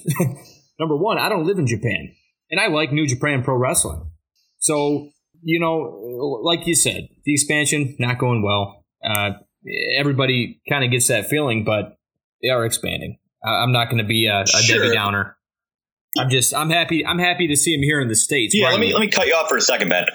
number 0.79 0.95
one, 0.95 1.19
I 1.19 1.29
don't 1.29 1.45
live 1.45 1.59
in 1.59 1.67
Japan, 1.67 2.15
and 2.49 2.59
I 2.59 2.67
like 2.67 2.91
New 2.91 3.05
Japan 3.05 3.43
Pro 3.43 3.55
Wrestling. 3.55 4.09
So 4.59 5.09
you 5.41 5.59
know, 5.59 6.39
like 6.43 6.65
you 6.65 6.75
said, 6.75 7.09
the 7.25 7.33
expansion 7.33 7.95
not 7.99 8.17
going 8.17 8.41
well. 8.41 8.85
Uh, 9.03 9.31
everybody 9.97 10.61
kind 10.69 10.83
of 10.83 10.91
gets 10.91 11.07
that 11.07 11.27
feeling, 11.27 11.63
but 11.63 11.97
they 12.41 12.49
are 12.49 12.65
expanding. 12.65 13.17
I'm 13.43 13.71
not 13.71 13.85
going 13.85 13.99
to 13.99 14.07
be 14.07 14.27
a, 14.27 14.41
a 14.41 14.47
sure. 14.47 14.83
Debbie 14.83 14.95
Downer. 14.95 15.37
I'm 16.17 16.29
just 16.29 16.53
I'm 16.53 16.69
happy 16.69 17.05
I'm 17.05 17.19
happy 17.19 17.47
to 17.47 17.55
see 17.55 17.73
him 17.73 17.81
here 17.81 18.01
in 18.01 18.07
the 18.07 18.15
states. 18.15 18.55
Yeah, 18.55 18.69
let 18.69 18.79
me 18.79 18.93
let 18.93 19.01
me 19.01 19.09
cut 19.09 19.27
you 19.27 19.33
off 19.33 19.47
for 19.47 19.57
a 19.57 19.61
second, 19.61 19.89
Ben. 19.89 20.05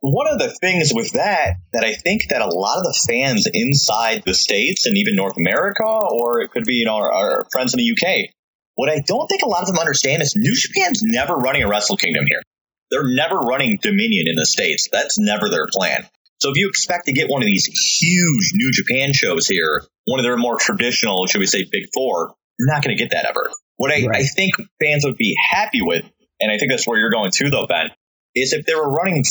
One 0.00 0.26
of 0.30 0.38
the 0.38 0.54
things 0.60 0.92
with 0.92 1.12
that 1.12 1.54
that 1.72 1.84
I 1.84 1.94
think 1.94 2.28
that 2.28 2.42
a 2.42 2.46
lot 2.46 2.78
of 2.78 2.84
the 2.84 3.04
fans 3.08 3.48
inside 3.52 4.24
the 4.26 4.34
states 4.34 4.84
and 4.84 4.98
even 4.98 5.14
North 5.14 5.38
America, 5.38 5.84
or 5.84 6.40
it 6.40 6.50
could 6.50 6.64
be 6.64 6.74
you 6.74 6.86
know 6.86 6.96
our, 6.96 7.12
our 7.12 7.46
friends 7.52 7.72
in 7.72 7.78
the 7.78 7.90
UK, 7.92 8.30
what 8.74 8.90
I 8.90 9.00
don't 9.00 9.26
think 9.28 9.42
a 9.42 9.48
lot 9.48 9.62
of 9.62 9.68
them 9.68 9.78
understand 9.78 10.22
is 10.22 10.34
New 10.36 10.54
Japan's 10.56 11.02
never 11.02 11.34
running 11.34 11.62
a 11.62 11.68
Wrestle 11.68 11.96
Kingdom 11.96 12.26
here. 12.26 12.42
They're 12.90 13.06
never 13.06 13.36
running 13.36 13.78
Dominion 13.80 14.26
in 14.28 14.36
the 14.36 14.46
states. 14.46 14.88
That's 14.92 15.18
never 15.18 15.48
their 15.48 15.66
plan. 15.66 16.06
So 16.40 16.50
if 16.50 16.56
you 16.56 16.68
expect 16.68 17.06
to 17.06 17.12
get 17.12 17.30
one 17.30 17.42
of 17.42 17.46
these 17.46 17.64
huge 17.66 18.52
New 18.54 18.70
Japan 18.72 19.12
shows 19.12 19.46
here, 19.46 19.82
one 20.04 20.20
of 20.20 20.24
their 20.24 20.36
more 20.36 20.56
traditional, 20.56 21.26
should 21.26 21.38
we 21.38 21.46
say, 21.46 21.64
big 21.64 21.84
four, 21.94 22.34
you're 22.58 22.72
not 22.72 22.84
going 22.84 22.96
to 22.96 23.02
get 23.02 23.12
that 23.12 23.24
ever. 23.24 23.50
What 23.76 23.90
I, 23.90 24.06
right. 24.06 24.20
I 24.20 24.24
think 24.24 24.54
fans 24.80 25.04
would 25.04 25.16
be 25.16 25.36
happy 25.50 25.80
with, 25.80 26.04
and 26.40 26.52
I 26.52 26.58
think 26.58 26.70
that's 26.70 26.86
where 26.86 26.98
you're 26.98 27.10
going 27.10 27.30
to 27.30 27.50
though, 27.50 27.66
Ben, 27.66 27.90
is 28.34 28.52
if 28.52 28.66
they 28.66 28.74
were 28.74 28.90
running 28.90 29.24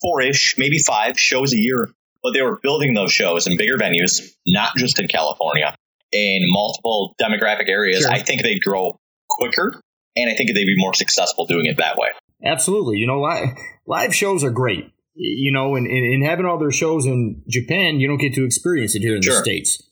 four 0.00 0.20
ish, 0.20 0.56
maybe 0.58 0.78
five 0.78 1.18
shows 1.18 1.52
a 1.52 1.58
year, 1.58 1.90
but 2.22 2.32
they 2.32 2.42
were 2.42 2.58
building 2.62 2.94
those 2.94 3.12
shows 3.12 3.46
in 3.46 3.56
bigger 3.56 3.78
venues, 3.78 4.20
not 4.46 4.76
just 4.76 4.98
in 4.98 5.08
California, 5.08 5.74
in 6.12 6.40
multiple 6.46 7.14
demographic 7.20 7.68
areas, 7.68 8.02
sure. 8.02 8.12
I 8.12 8.20
think 8.20 8.42
they'd 8.42 8.62
grow 8.62 8.98
quicker 9.28 9.80
and 10.16 10.30
I 10.30 10.34
think 10.34 10.50
they'd 10.54 10.64
be 10.64 10.74
more 10.76 10.94
successful 10.94 11.46
doing 11.46 11.66
it 11.66 11.76
that 11.76 11.96
way. 11.96 12.08
Absolutely. 12.44 12.98
You 12.98 13.06
know, 13.06 13.20
live, 13.20 13.48
live 13.86 14.14
shows 14.14 14.44
are 14.44 14.50
great. 14.50 14.92
You 15.14 15.52
know, 15.52 15.74
and, 15.74 15.86
and, 15.86 16.24
having 16.24 16.46
all 16.46 16.58
their 16.58 16.70
shows 16.70 17.04
in 17.04 17.42
Japan, 17.48 17.98
you 17.98 18.06
don't 18.06 18.18
get 18.18 18.34
to 18.34 18.44
experience 18.44 18.94
it 18.94 19.00
here 19.00 19.16
in 19.16 19.22
sure. 19.22 19.34
the 19.34 19.42
States. 19.42 19.82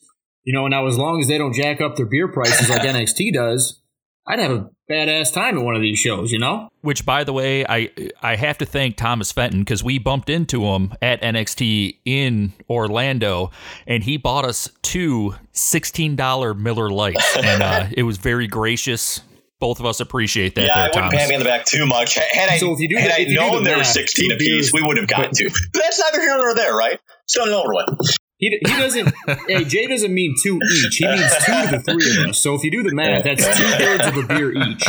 You 0.44 0.52
know, 0.52 0.68
now 0.68 0.86
as 0.86 0.96
long 0.96 1.20
as 1.20 1.26
they 1.26 1.36
don't 1.36 1.52
jack 1.52 1.80
up 1.80 1.96
their 1.96 2.06
beer 2.06 2.28
prices 2.28 2.70
like 2.70 2.82
NXT 2.82 3.32
does, 3.32 3.80
I'd 4.28 4.40
have 4.40 4.50
a 4.50 4.70
badass 4.90 5.32
time 5.32 5.56
at 5.56 5.64
one 5.64 5.76
of 5.76 5.82
these 5.82 5.98
shows, 5.98 6.32
you 6.32 6.38
know? 6.38 6.68
Which, 6.80 7.06
by 7.06 7.22
the 7.24 7.32
way, 7.32 7.64
I 7.64 7.90
I 8.20 8.36
have 8.36 8.58
to 8.58 8.66
thank 8.66 8.96
Thomas 8.96 9.30
Fenton 9.30 9.60
because 9.60 9.84
we 9.84 9.98
bumped 9.98 10.28
into 10.28 10.64
him 10.64 10.94
at 11.00 11.22
NXT 11.22 11.98
in 12.04 12.52
Orlando, 12.68 13.50
and 13.86 14.02
he 14.02 14.16
bought 14.16 14.44
us 14.44 14.68
two 14.82 15.34
$16 15.54 16.58
Miller 16.58 16.90
Lites, 16.90 17.36
and 17.42 17.62
uh, 17.62 17.86
it 17.92 18.02
was 18.02 18.18
very 18.18 18.46
gracious. 18.46 19.20
Both 19.58 19.80
of 19.80 19.86
us 19.86 20.00
appreciate 20.00 20.54
that. 20.56 20.66
Yeah, 20.66 20.74
there, 20.74 20.76
I 20.76 20.86
wouldn't 20.88 21.04
Thomas. 21.04 21.18
pat 21.18 21.28
me 21.30 21.34
on 21.36 21.38
the 21.38 21.44
back 21.46 21.64
too 21.64 21.86
much. 21.86 22.14
Had 22.14 22.50
I, 22.50 22.58
so 22.58 22.74
if 22.74 22.80
you 22.80 22.88
do, 22.88 22.96
had 22.96 23.10
I 23.10 23.24
known 23.24 23.64
the 23.64 23.70
there 23.70 23.78
were 23.78 23.84
16 23.84 24.32
apiece, 24.32 24.72
we 24.72 24.82
would 24.82 24.98
have 24.98 25.06
gotten 25.08 25.32
to. 25.32 25.44
But 25.48 25.82
that's 25.82 25.98
neither 25.98 26.20
here 26.20 26.36
nor 26.36 26.54
there, 26.54 26.74
right? 26.74 27.00
It's 27.24 27.34
done 27.34 27.48
and 27.48 27.56
over 27.56 27.72
with. 27.72 28.16
He, 28.38 28.58
he 28.66 28.72
doesn't. 28.72 29.14
hey, 29.48 29.64
Jay 29.64 29.86
doesn't 29.86 30.12
mean 30.12 30.34
two 30.42 30.58
each. 30.72 30.96
He 30.96 31.06
means 31.06 31.32
two 31.44 31.52
to 31.52 31.68
the 31.70 31.82
three 31.82 32.22
of 32.22 32.30
us. 32.30 32.38
So 32.38 32.54
if 32.54 32.62
you 32.64 32.70
do 32.70 32.82
the 32.82 32.94
math, 32.94 33.24
that's 33.24 33.44
two 33.56 33.64
thirds 33.64 34.06
of 34.06 34.16
a 34.16 34.22
beer 34.26 34.52
each. 34.52 34.84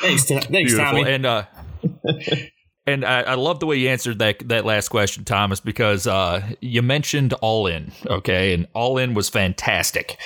Thanks, 0.00 0.24
to, 0.24 0.40
thanks, 0.40 0.72
Beautiful. 0.72 0.84
Tommy. 0.84 1.10
And 1.12 1.26
uh, 1.26 1.44
and 2.86 3.04
I, 3.04 3.20
I, 3.22 3.34
love 3.34 3.60
the 3.60 3.66
way 3.66 3.76
you 3.76 3.90
answered 3.90 4.18
that 4.20 4.48
that 4.48 4.64
last 4.64 4.88
question, 4.88 5.24
Thomas, 5.24 5.60
because 5.60 6.06
uh, 6.06 6.42
you 6.60 6.80
mentioned 6.80 7.34
All 7.34 7.66
In, 7.66 7.92
okay, 8.06 8.54
and 8.54 8.66
All 8.74 8.96
In 8.96 9.12
was 9.12 9.28
fantastic, 9.28 10.16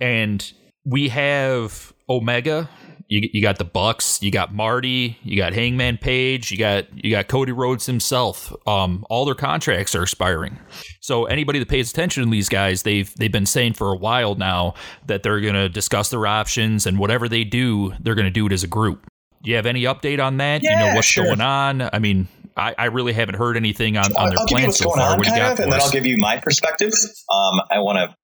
and 0.00 0.50
we 0.86 1.08
have 1.08 1.92
Omega 2.08 2.70
you, 3.10 3.28
you 3.32 3.42
got 3.42 3.58
the 3.58 3.64
Bucks, 3.64 4.22
you 4.22 4.30
got 4.30 4.54
Marty, 4.54 5.18
you 5.24 5.36
got 5.36 5.52
Hangman 5.52 5.98
Page, 5.98 6.52
you 6.52 6.56
got 6.56 6.86
you 7.04 7.10
got 7.10 7.26
Cody 7.26 7.50
Rhodes 7.50 7.86
himself. 7.86 8.54
Um, 8.68 9.04
all 9.10 9.24
their 9.24 9.34
contracts 9.34 9.96
are 9.96 10.02
expiring. 10.02 10.58
So 11.00 11.24
anybody 11.24 11.58
that 11.58 11.68
pays 11.68 11.90
attention 11.90 12.24
to 12.24 12.30
these 12.30 12.48
guys, 12.48 12.84
they've 12.84 13.12
they've 13.16 13.32
been 13.32 13.46
saying 13.46 13.74
for 13.74 13.92
a 13.92 13.96
while 13.96 14.36
now 14.36 14.74
that 15.06 15.24
they're 15.24 15.40
going 15.40 15.54
to 15.54 15.68
discuss 15.68 16.10
their 16.10 16.24
options 16.24 16.86
and 16.86 16.98
whatever 16.98 17.28
they 17.28 17.42
do, 17.42 17.92
they're 18.00 18.14
going 18.14 18.26
to 18.26 18.30
do 18.30 18.46
it 18.46 18.52
as 18.52 18.62
a 18.62 18.68
group. 18.68 19.06
Do 19.42 19.50
you 19.50 19.56
have 19.56 19.66
any 19.66 19.82
update 19.82 20.24
on 20.24 20.36
that? 20.36 20.62
Yeah, 20.62 20.70
you 20.70 20.86
know 20.86 20.94
what's 20.94 21.08
sure. 21.08 21.24
going 21.24 21.40
on? 21.40 21.82
I 21.92 21.98
mean, 21.98 22.28
I, 22.56 22.74
I, 22.78 22.84
really 22.86 23.14
haven't 23.14 23.36
heard 23.36 23.56
anything 23.56 23.96
on, 23.96 24.14
on 24.16 24.28
their 24.28 24.38
I'll 24.38 24.46
plans 24.46 24.76
so 24.76 24.90
far. 24.90 25.16
What 25.16 25.24
do 25.24 25.32
you 25.32 25.36
got 25.36 25.54
of, 25.54 25.60
and 25.60 25.72
then 25.72 25.80
I'll 25.80 25.90
give 25.90 26.04
you 26.04 26.18
my 26.18 26.36
perspective. 26.36 26.92
Um, 27.32 27.60
I 27.70 27.78
want 27.78 27.98
to 27.98 28.14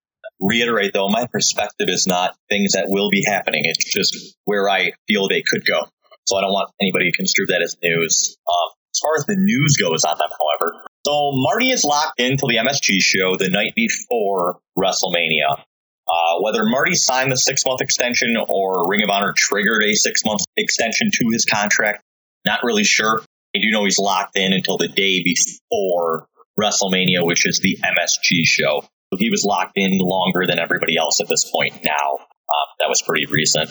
reiterate 0.40 0.92
though, 0.92 1.08
my 1.08 1.26
perspective 1.26 1.88
is 1.88 2.06
not 2.06 2.36
things 2.48 2.72
that 2.72 2.86
will 2.88 3.10
be 3.10 3.24
happening. 3.24 3.62
It's 3.64 3.84
just 3.84 4.36
where 4.44 4.68
I 4.68 4.92
feel 5.08 5.28
they 5.28 5.42
could 5.42 5.64
go. 5.64 5.88
So 6.24 6.36
I 6.36 6.40
don't 6.40 6.52
want 6.52 6.70
anybody 6.80 7.10
to 7.10 7.16
construe 7.16 7.46
that 7.46 7.62
as 7.62 7.76
news. 7.82 8.36
Um, 8.48 8.76
as 8.94 8.98
far 9.00 9.16
as 9.18 9.26
the 9.26 9.36
news 9.36 9.76
goes 9.76 10.04
on 10.04 10.16
them, 10.18 10.28
however, 10.30 10.86
so 11.06 11.30
Marty 11.34 11.70
is 11.70 11.84
locked 11.84 12.18
into 12.18 12.46
the 12.48 12.56
MSG 12.56 12.98
show 12.98 13.36
the 13.36 13.48
night 13.48 13.74
before 13.76 14.58
WrestleMania. 14.76 15.62
Uh, 16.08 16.40
whether 16.40 16.64
Marty 16.64 16.94
signed 16.94 17.30
the 17.30 17.36
six 17.36 17.64
month 17.64 17.80
extension 17.80 18.36
or 18.48 18.88
Ring 18.88 19.02
of 19.02 19.10
Honor 19.10 19.32
triggered 19.36 19.84
a 19.84 19.94
six 19.94 20.24
month 20.24 20.40
extension 20.56 21.10
to 21.12 21.28
his 21.32 21.44
contract, 21.44 22.02
not 22.44 22.60
really 22.64 22.84
sure. 22.84 23.22
I 23.54 23.58
do 23.60 23.70
know 23.70 23.84
he's 23.84 23.98
locked 23.98 24.36
in 24.36 24.52
until 24.52 24.78
the 24.78 24.88
day 24.88 25.22
before 25.22 26.26
WrestleMania, 26.58 27.24
which 27.24 27.46
is 27.46 27.60
the 27.60 27.78
MSG 27.82 28.44
show. 28.44 28.84
He 29.18 29.30
was 29.30 29.44
locked 29.44 29.76
in 29.76 29.98
longer 29.98 30.46
than 30.46 30.58
everybody 30.58 30.96
else 30.96 31.20
at 31.20 31.28
this 31.28 31.50
point 31.50 31.84
now. 31.84 32.18
Um, 32.18 32.68
that 32.80 32.88
was 32.88 33.02
pretty 33.02 33.26
recent. 33.26 33.70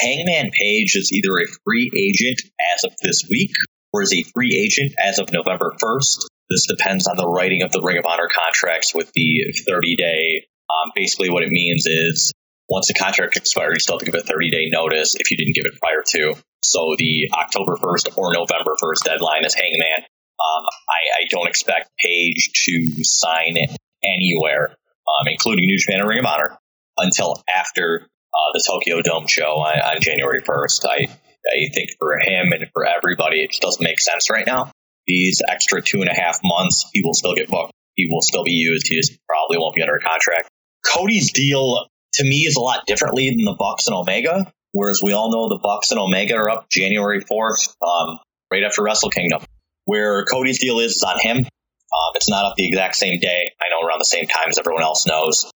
Hangman 0.00 0.50
Page 0.50 0.96
is 0.96 1.12
either 1.12 1.38
a 1.38 1.46
free 1.64 1.90
agent 1.96 2.42
as 2.74 2.84
of 2.84 2.92
this 3.02 3.26
week 3.28 3.50
or 3.92 4.02
is 4.02 4.12
a 4.12 4.22
free 4.22 4.56
agent 4.56 4.94
as 5.02 5.18
of 5.18 5.32
November 5.32 5.74
1st. 5.82 6.26
This 6.50 6.66
depends 6.66 7.06
on 7.06 7.16
the 7.16 7.28
writing 7.28 7.62
of 7.62 7.72
the 7.72 7.82
Ring 7.82 7.98
of 7.98 8.06
Honor 8.06 8.28
contracts 8.28 8.94
with 8.94 9.10
the 9.12 9.54
30 9.66 9.96
day. 9.96 10.46
Um, 10.68 10.92
basically, 10.94 11.30
what 11.30 11.42
it 11.42 11.50
means 11.50 11.86
is 11.86 12.32
once 12.68 12.88
the 12.88 12.94
contract 12.94 13.36
expires, 13.36 13.74
you 13.74 13.80
still 13.80 13.96
have 13.96 14.00
to 14.00 14.10
give 14.10 14.14
a 14.14 14.24
30 14.24 14.50
day 14.50 14.68
notice 14.70 15.14
if 15.14 15.30
you 15.30 15.36
didn't 15.36 15.54
give 15.54 15.66
it 15.66 15.78
prior 15.80 16.02
to. 16.06 16.40
So 16.62 16.94
the 16.98 17.30
October 17.32 17.76
1st 17.76 18.16
or 18.16 18.32
November 18.32 18.76
1st 18.80 19.04
deadline 19.04 19.44
is 19.44 19.54
Hangman. 19.54 20.04
Um, 20.38 20.64
I, 20.88 21.22
I, 21.22 21.26
don't 21.30 21.48
expect 21.48 21.90
Page 21.98 22.50
to 22.66 23.04
sign 23.04 23.56
anywhere, 24.02 24.70
um, 24.70 25.28
including 25.28 25.66
New 25.66 25.78
Japan 25.78 26.00
and 26.00 26.08
Ring 26.08 26.20
of 26.20 26.26
Honor, 26.26 26.58
until 26.96 27.42
after 27.48 28.06
uh, 28.34 28.52
the 28.52 28.64
Tokyo 28.66 29.00
Dome 29.02 29.26
show 29.26 29.60
on, 29.60 29.78
on 29.80 30.00
January 30.00 30.42
1st. 30.42 30.84
I, 30.84 31.08
I 31.46 31.72
think 31.72 31.90
for 31.98 32.18
him 32.18 32.52
and 32.52 32.66
for 32.72 32.86
everybody, 32.86 33.42
it 33.42 33.50
just 33.50 33.62
doesn't 33.62 33.82
make 33.82 34.00
sense 34.00 34.30
right 34.30 34.46
now. 34.46 34.70
These 35.06 35.40
extra 35.48 35.80
two 35.80 36.02
and 36.02 36.10
a 36.10 36.14
half 36.14 36.40
months, 36.44 36.88
he 36.92 37.02
will 37.02 37.14
still 37.14 37.34
get 37.34 37.48
booked. 37.48 37.72
He 37.94 38.08
will 38.10 38.20
still 38.20 38.44
be 38.44 38.52
used. 38.52 38.86
He 38.88 38.96
just 38.96 39.18
probably 39.26 39.58
won't 39.58 39.74
be 39.74 39.82
under 39.82 39.98
contract. 39.98 40.48
Cody's 40.84 41.32
deal 41.32 41.86
to 42.14 42.24
me 42.24 42.40
is 42.40 42.56
a 42.56 42.60
lot 42.60 42.86
differently 42.86 43.30
than 43.30 43.44
the 43.44 43.56
Bucks 43.58 43.86
and 43.86 43.96
Omega. 43.96 44.52
Whereas 44.72 45.00
we 45.02 45.12
all 45.12 45.32
know 45.32 45.48
the 45.48 45.60
Bucks 45.60 45.90
and 45.90 45.98
Omega 45.98 46.34
are 46.34 46.50
up 46.50 46.68
January 46.68 47.22
4th, 47.22 47.74
um, 47.82 48.18
right 48.52 48.62
after 48.64 48.82
Wrestle 48.82 49.10
Kingdom. 49.10 49.42
Where 49.86 50.24
Cody's 50.26 50.58
deal 50.58 50.78
is, 50.78 50.96
is 50.96 51.02
on 51.02 51.18
him. 51.18 51.46
Um, 51.92 52.12
it's 52.14 52.28
not 52.28 52.44
up 52.44 52.54
the 52.56 52.66
exact 52.66 52.96
same 52.96 53.18
day. 53.18 53.50
I 53.60 53.70
know 53.70 53.86
around 53.86 54.00
the 54.00 54.04
same 54.04 54.26
time 54.26 54.48
as 54.48 54.58
everyone 54.58 54.82
else 54.82 55.06
knows. 55.06 55.50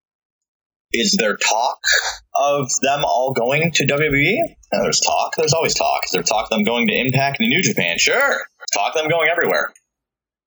Is 0.91 1.15
there 1.17 1.37
talk 1.37 1.79
of 2.35 2.69
them 2.81 3.03
all 3.03 3.33
going 3.33 3.71
to 3.71 3.85
WWE? 3.85 4.37
No, 4.71 4.83
there's 4.83 4.99
talk. 4.99 5.35
There's 5.35 5.53
always 5.53 5.73
talk. 5.73 6.01
Is 6.05 6.11
there 6.11 6.23
talk 6.23 6.45
of 6.45 6.49
them 6.49 6.63
going 6.63 6.87
to 6.87 6.93
Impact 6.93 7.39
and 7.39 7.49
New 7.49 7.63
Japan? 7.63 7.97
Sure. 7.97 8.39
talk 8.73 8.95
of 8.95 9.01
them 9.01 9.09
going 9.09 9.29
everywhere. 9.31 9.73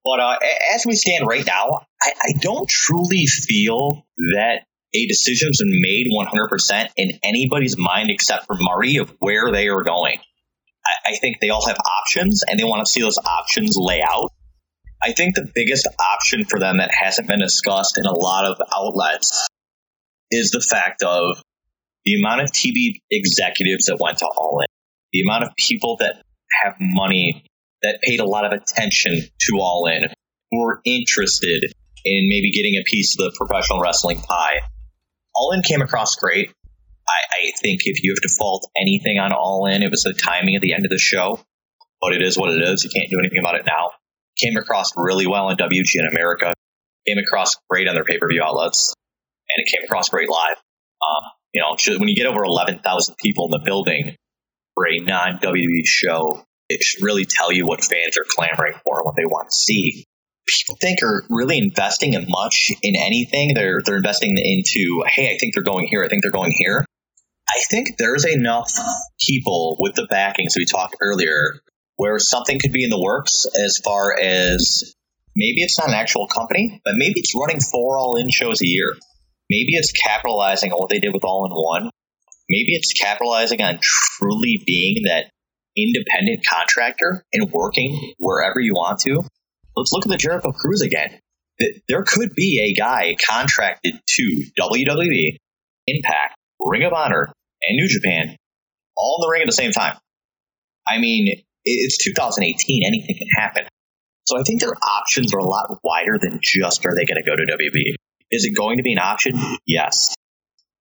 But 0.04 0.20
uh, 0.20 0.36
as 0.72 0.86
we 0.86 0.94
stand 0.94 1.26
right 1.26 1.44
now, 1.44 1.80
I, 2.00 2.12
I 2.22 2.32
don't 2.40 2.68
truly 2.68 3.26
feel 3.26 4.06
that 4.36 4.60
a 4.94 5.06
decision's 5.06 5.58
been 5.60 5.80
made 5.80 6.06
100% 6.12 6.88
in 6.96 7.18
anybody's 7.24 7.76
mind 7.76 8.10
except 8.10 8.46
for 8.46 8.54
Marty 8.54 8.98
of 8.98 9.12
where 9.18 9.50
they 9.50 9.66
are 9.66 9.82
going. 9.82 10.18
I, 10.84 11.10
I 11.12 11.16
think 11.16 11.40
they 11.40 11.50
all 11.50 11.66
have 11.66 11.76
options 11.78 12.44
and 12.48 12.58
they 12.58 12.64
want 12.64 12.86
to 12.86 12.90
see 12.90 13.00
those 13.00 13.18
options 13.18 13.76
lay 13.76 14.00
out. 14.00 14.30
I 15.06 15.12
think 15.12 15.36
the 15.36 15.48
biggest 15.54 15.86
option 16.00 16.44
for 16.46 16.58
them 16.58 16.78
that 16.78 16.90
hasn't 16.92 17.28
been 17.28 17.38
discussed 17.38 17.96
in 17.96 18.06
a 18.06 18.12
lot 18.12 18.44
of 18.44 18.60
outlets 18.74 19.46
is 20.32 20.50
the 20.50 20.60
fact 20.60 21.04
of 21.04 21.40
the 22.04 22.20
amount 22.20 22.40
of 22.40 22.50
TV 22.50 22.94
executives 23.08 23.86
that 23.86 23.98
went 24.00 24.18
to 24.18 24.26
All 24.26 24.58
In, 24.62 24.66
the 25.12 25.20
amount 25.20 25.44
of 25.44 25.50
people 25.56 25.98
that 26.00 26.24
have 26.60 26.74
money 26.80 27.44
that 27.82 28.00
paid 28.02 28.18
a 28.18 28.24
lot 28.24 28.46
of 28.46 28.50
attention 28.50 29.20
to 29.42 29.58
All 29.60 29.86
In, 29.86 30.08
who 30.50 30.64
were 30.64 30.80
interested 30.84 31.72
in 32.04 32.28
maybe 32.28 32.50
getting 32.50 32.74
a 32.74 32.82
piece 32.84 33.16
of 33.16 33.26
the 33.26 33.36
professional 33.36 33.80
wrestling 33.80 34.20
pie. 34.20 34.62
All 35.36 35.52
In 35.52 35.62
came 35.62 35.82
across 35.82 36.16
great. 36.16 36.50
I, 37.08 37.12
I 37.12 37.52
think 37.62 37.82
if 37.84 38.02
you 38.02 38.10
have 38.10 38.28
to 38.28 38.36
fault 38.36 38.68
anything 38.76 39.20
on 39.20 39.30
All 39.30 39.66
In, 39.66 39.84
it 39.84 39.90
was 39.92 40.02
the 40.02 40.14
timing 40.14 40.56
at 40.56 40.62
the 40.62 40.74
end 40.74 40.84
of 40.84 40.90
the 40.90 40.98
show. 40.98 41.38
But 42.00 42.12
it 42.12 42.22
is 42.22 42.36
what 42.36 42.50
it 42.50 42.60
is. 42.60 42.82
You 42.82 42.90
can't 42.90 43.08
do 43.08 43.20
anything 43.20 43.38
about 43.38 43.54
it 43.54 43.66
now. 43.66 43.92
Came 44.36 44.56
across 44.56 44.92
really 44.96 45.26
well 45.26 45.48
in 45.50 45.56
WGN 45.56 46.10
America. 46.10 46.54
Came 47.06 47.18
across 47.18 47.56
great 47.70 47.88
on 47.88 47.94
their 47.94 48.04
pay 48.04 48.18
per 48.18 48.28
view 48.28 48.42
outlets, 48.42 48.94
and 49.48 49.64
it 49.64 49.70
came 49.70 49.84
across 49.84 50.08
great 50.08 50.28
live. 50.28 50.56
Um, 50.56 51.30
you 51.52 51.62
know, 51.62 51.76
when 51.98 52.08
you 52.08 52.16
get 52.16 52.26
over 52.26 52.44
11,000 52.44 53.16
people 53.16 53.46
in 53.46 53.50
the 53.52 53.64
building 53.64 54.16
for 54.74 54.86
a 54.88 55.00
non 55.00 55.38
WWE 55.38 55.86
show, 55.86 56.44
it 56.68 56.82
should 56.82 57.02
really 57.02 57.24
tell 57.24 57.52
you 57.52 57.66
what 57.66 57.82
fans 57.82 58.18
are 58.18 58.26
clamoring 58.28 58.74
for 58.84 58.98
and 58.98 59.06
what 59.06 59.16
they 59.16 59.24
want 59.24 59.50
to 59.50 59.56
see. 59.56 60.04
People 60.46 60.76
think 60.80 61.02
are 61.02 61.24
really 61.30 61.58
investing 61.58 62.14
in 62.14 62.26
much 62.28 62.72
in 62.82 62.94
anything. 62.94 63.54
They're 63.54 63.80
they're 63.82 63.96
investing 63.96 64.36
into, 64.36 65.02
hey, 65.06 65.34
I 65.34 65.38
think 65.38 65.54
they're 65.54 65.62
going 65.62 65.86
here. 65.86 66.04
I 66.04 66.08
think 66.08 66.22
they're 66.22 66.30
going 66.30 66.52
here. 66.52 66.84
I 67.48 67.60
think 67.70 67.96
there's 67.96 68.26
enough 68.26 68.70
people 69.20 69.76
with 69.80 69.94
the 69.94 70.06
backing. 70.08 70.48
So 70.48 70.60
we 70.60 70.66
talked 70.66 70.96
earlier 71.00 71.60
where 71.96 72.18
something 72.18 72.58
could 72.58 72.72
be 72.72 72.84
in 72.84 72.90
the 72.90 73.00
works 73.00 73.46
as 73.46 73.78
far 73.78 74.18
as 74.18 74.94
maybe 75.34 75.62
it's 75.62 75.78
not 75.78 75.88
an 75.88 75.94
actual 75.94 76.26
company, 76.26 76.80
but 76.84 76.94
maybe 76.96 77.20
it's 77.20 77.34
running 77.34 77.60
four 77.60 77.98
all 77.98 78.16
in 78.16 78.30
shows 78.30 78.60
a 78.62 78.66
year. 78.66 78.94
Maybe 79.48 79.72
it's 79.72 79.92
capitalizing 79.92 80.72
on 80.72 80.78
what 80.78 80.90
they 80.90 80.98
did 80.98 81.14
with 81.14 81.24
all 81.24 81.46
in 81.46 81.52
one. 81.52 81.90
Maybe 82.48 82.74
it's 82.74 82.92
capitalizing 82.92 83.62
on 83.62 83.78
truly 83.80 84.62
being 84.64 85.04
that 85.04 85.30
independent 85.76 86.44
contractor 86.44 87.24
and 87.32 87.50
working 87.50 88.12
wherever 88.18 88.60
you 88.60 88.74
want 88.74 89.00
to. 89.00 89.22
Let's 89.76 89.92
look 89.92 90.06
at 90.06 90.10
the 90.10 90.16
Jericho 90.16 90.52
Cruise 90.52 90.82
again. 90.82 91.18
There 91.88 92.02
could 92.02 92.34
be 92.34 92.70
a 92.70 92.78
guy 92.78 93.16
contracted 93.24 94.00
to 94.06 94.44
WWE, 94.58 95.36
Impact, 95.86 96.36
Ring 96.60 96.84
of 96.84 96.92
Honor, 96.92 97.32
and 97.62 97.76
New 97.76 97.88
Japan 97.88 98.36
all 98.96 99.18
in 99.18 99.26
the 99.26 99.30
ring 99.30 99.42
at 99.42 99.46
the 99.46 99.52
same 99.52 99.72
time. 99.72 99.96
I 100.88 100.98
mean, 100.98 101.42
it's 101.66 101.98
2018. 101.98 102.82
Anything 102.86 103.16
can 103.18 103.28
happen. 103.28 103.64
So 104.24 104.38
I 104.38 104.42
think 104.42 104.60
their 104.60 104.74
options 104.74 105.34
are 105.34 105.38
a 105.38 105.44
lot 105.44 105.78
wider 105.84 106.18
than 106.20 106.40
just 106.42 106.84
are 106.86 106.94
they 106.94 107.04
going 107.04 107.22
to 107.22 107.28
go 107.28 107.36
to 107.36 107.42
WB. 107.42 107.94
Is 108.30 108.44
it 108.44 108.56
going 108.56 108.78
to 108.78 108.82
be 108.82 108.92
an 108.92 108.98
option? 108.98 109.38
Yes. 109.66 110.14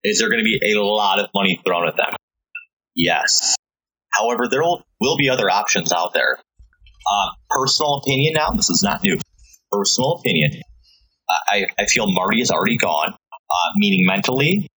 Is 0.04 0.20
there 0.20 0.30
going 0.30 0.40
to 0.40 0.46
be 0.46 0.60
a 0.74 0.80
lot 0.82 1.20
of 1.20 1.28
money 1.34 1.62
thrown 1.66 1.88
at 1.88 1.96
them? 1.96 2.16
Yes. 2.96 3.56
However, 4.12 4.48
there 4.50 4.62
will, 4.62 5.18
be 5.18 5.30
other 5.30 5.50
options 5.50 5.92
out 5.92 6.14
there. 6.14 6.38
Uh, 6.38 7.30
personal 7.50 7.96
opinion 7.96 8.34
now, 8.36 8.52
this 8.52 8.70
is 8.70 8.82
not 8.82 9.04
new. 9.04 9.18
Personal 9.72 10.14
opinion. 10.14 10.62
I, 11.30 11.68
I 11.78 11.86
feel 11.86 12.10
Marty 12.12 12.42
is 12.42 12.50
already 12.50 12.78
gone, 12.78 13.14
uh, 13.14 13.72
meaning 13.76 14.06
mentally. 14.06 14.68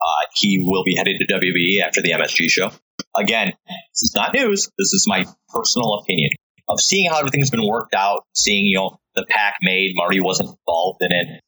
Uh, 0.00 0.26
he 0.34 0.60
will 0.60 0.84
be 0.84 0.94
headed 0.94 1.16
to 1.20 1.26
WWE 1.26 1.84
after 1.84 2.02
the 2.02 2.12
MSG 2.12 2.48
show. 2.48 2.70
Again, 3.16 3.52
this 3.66 4.02
is 4.02 4.12
not 4.14 4.32
news. 4.32 4.70
This 4.78 4.92
is 4.92 5.06
my 5.08 5.24
personal 5.48 5.94
opinion 5.94 6.30
of 6.68 6.80
seeing 6.80 7.10
how 7.10 7.18
everything's 7.18 7.50
been 7.50 7.66
worked 7.66 7.94
out, 7.94 8.24
seeing, 8.34 8.66
you 8.66 8.76
know, 8.76 8.98
the 9.14 9.26
pack 9.28 9.56
made, 9.62 9.92
Marty 9.94 10.20
wasn't 10.20 10.50
involved 10.50 11.00
in 11.00 11.10
it. 11.10 11.40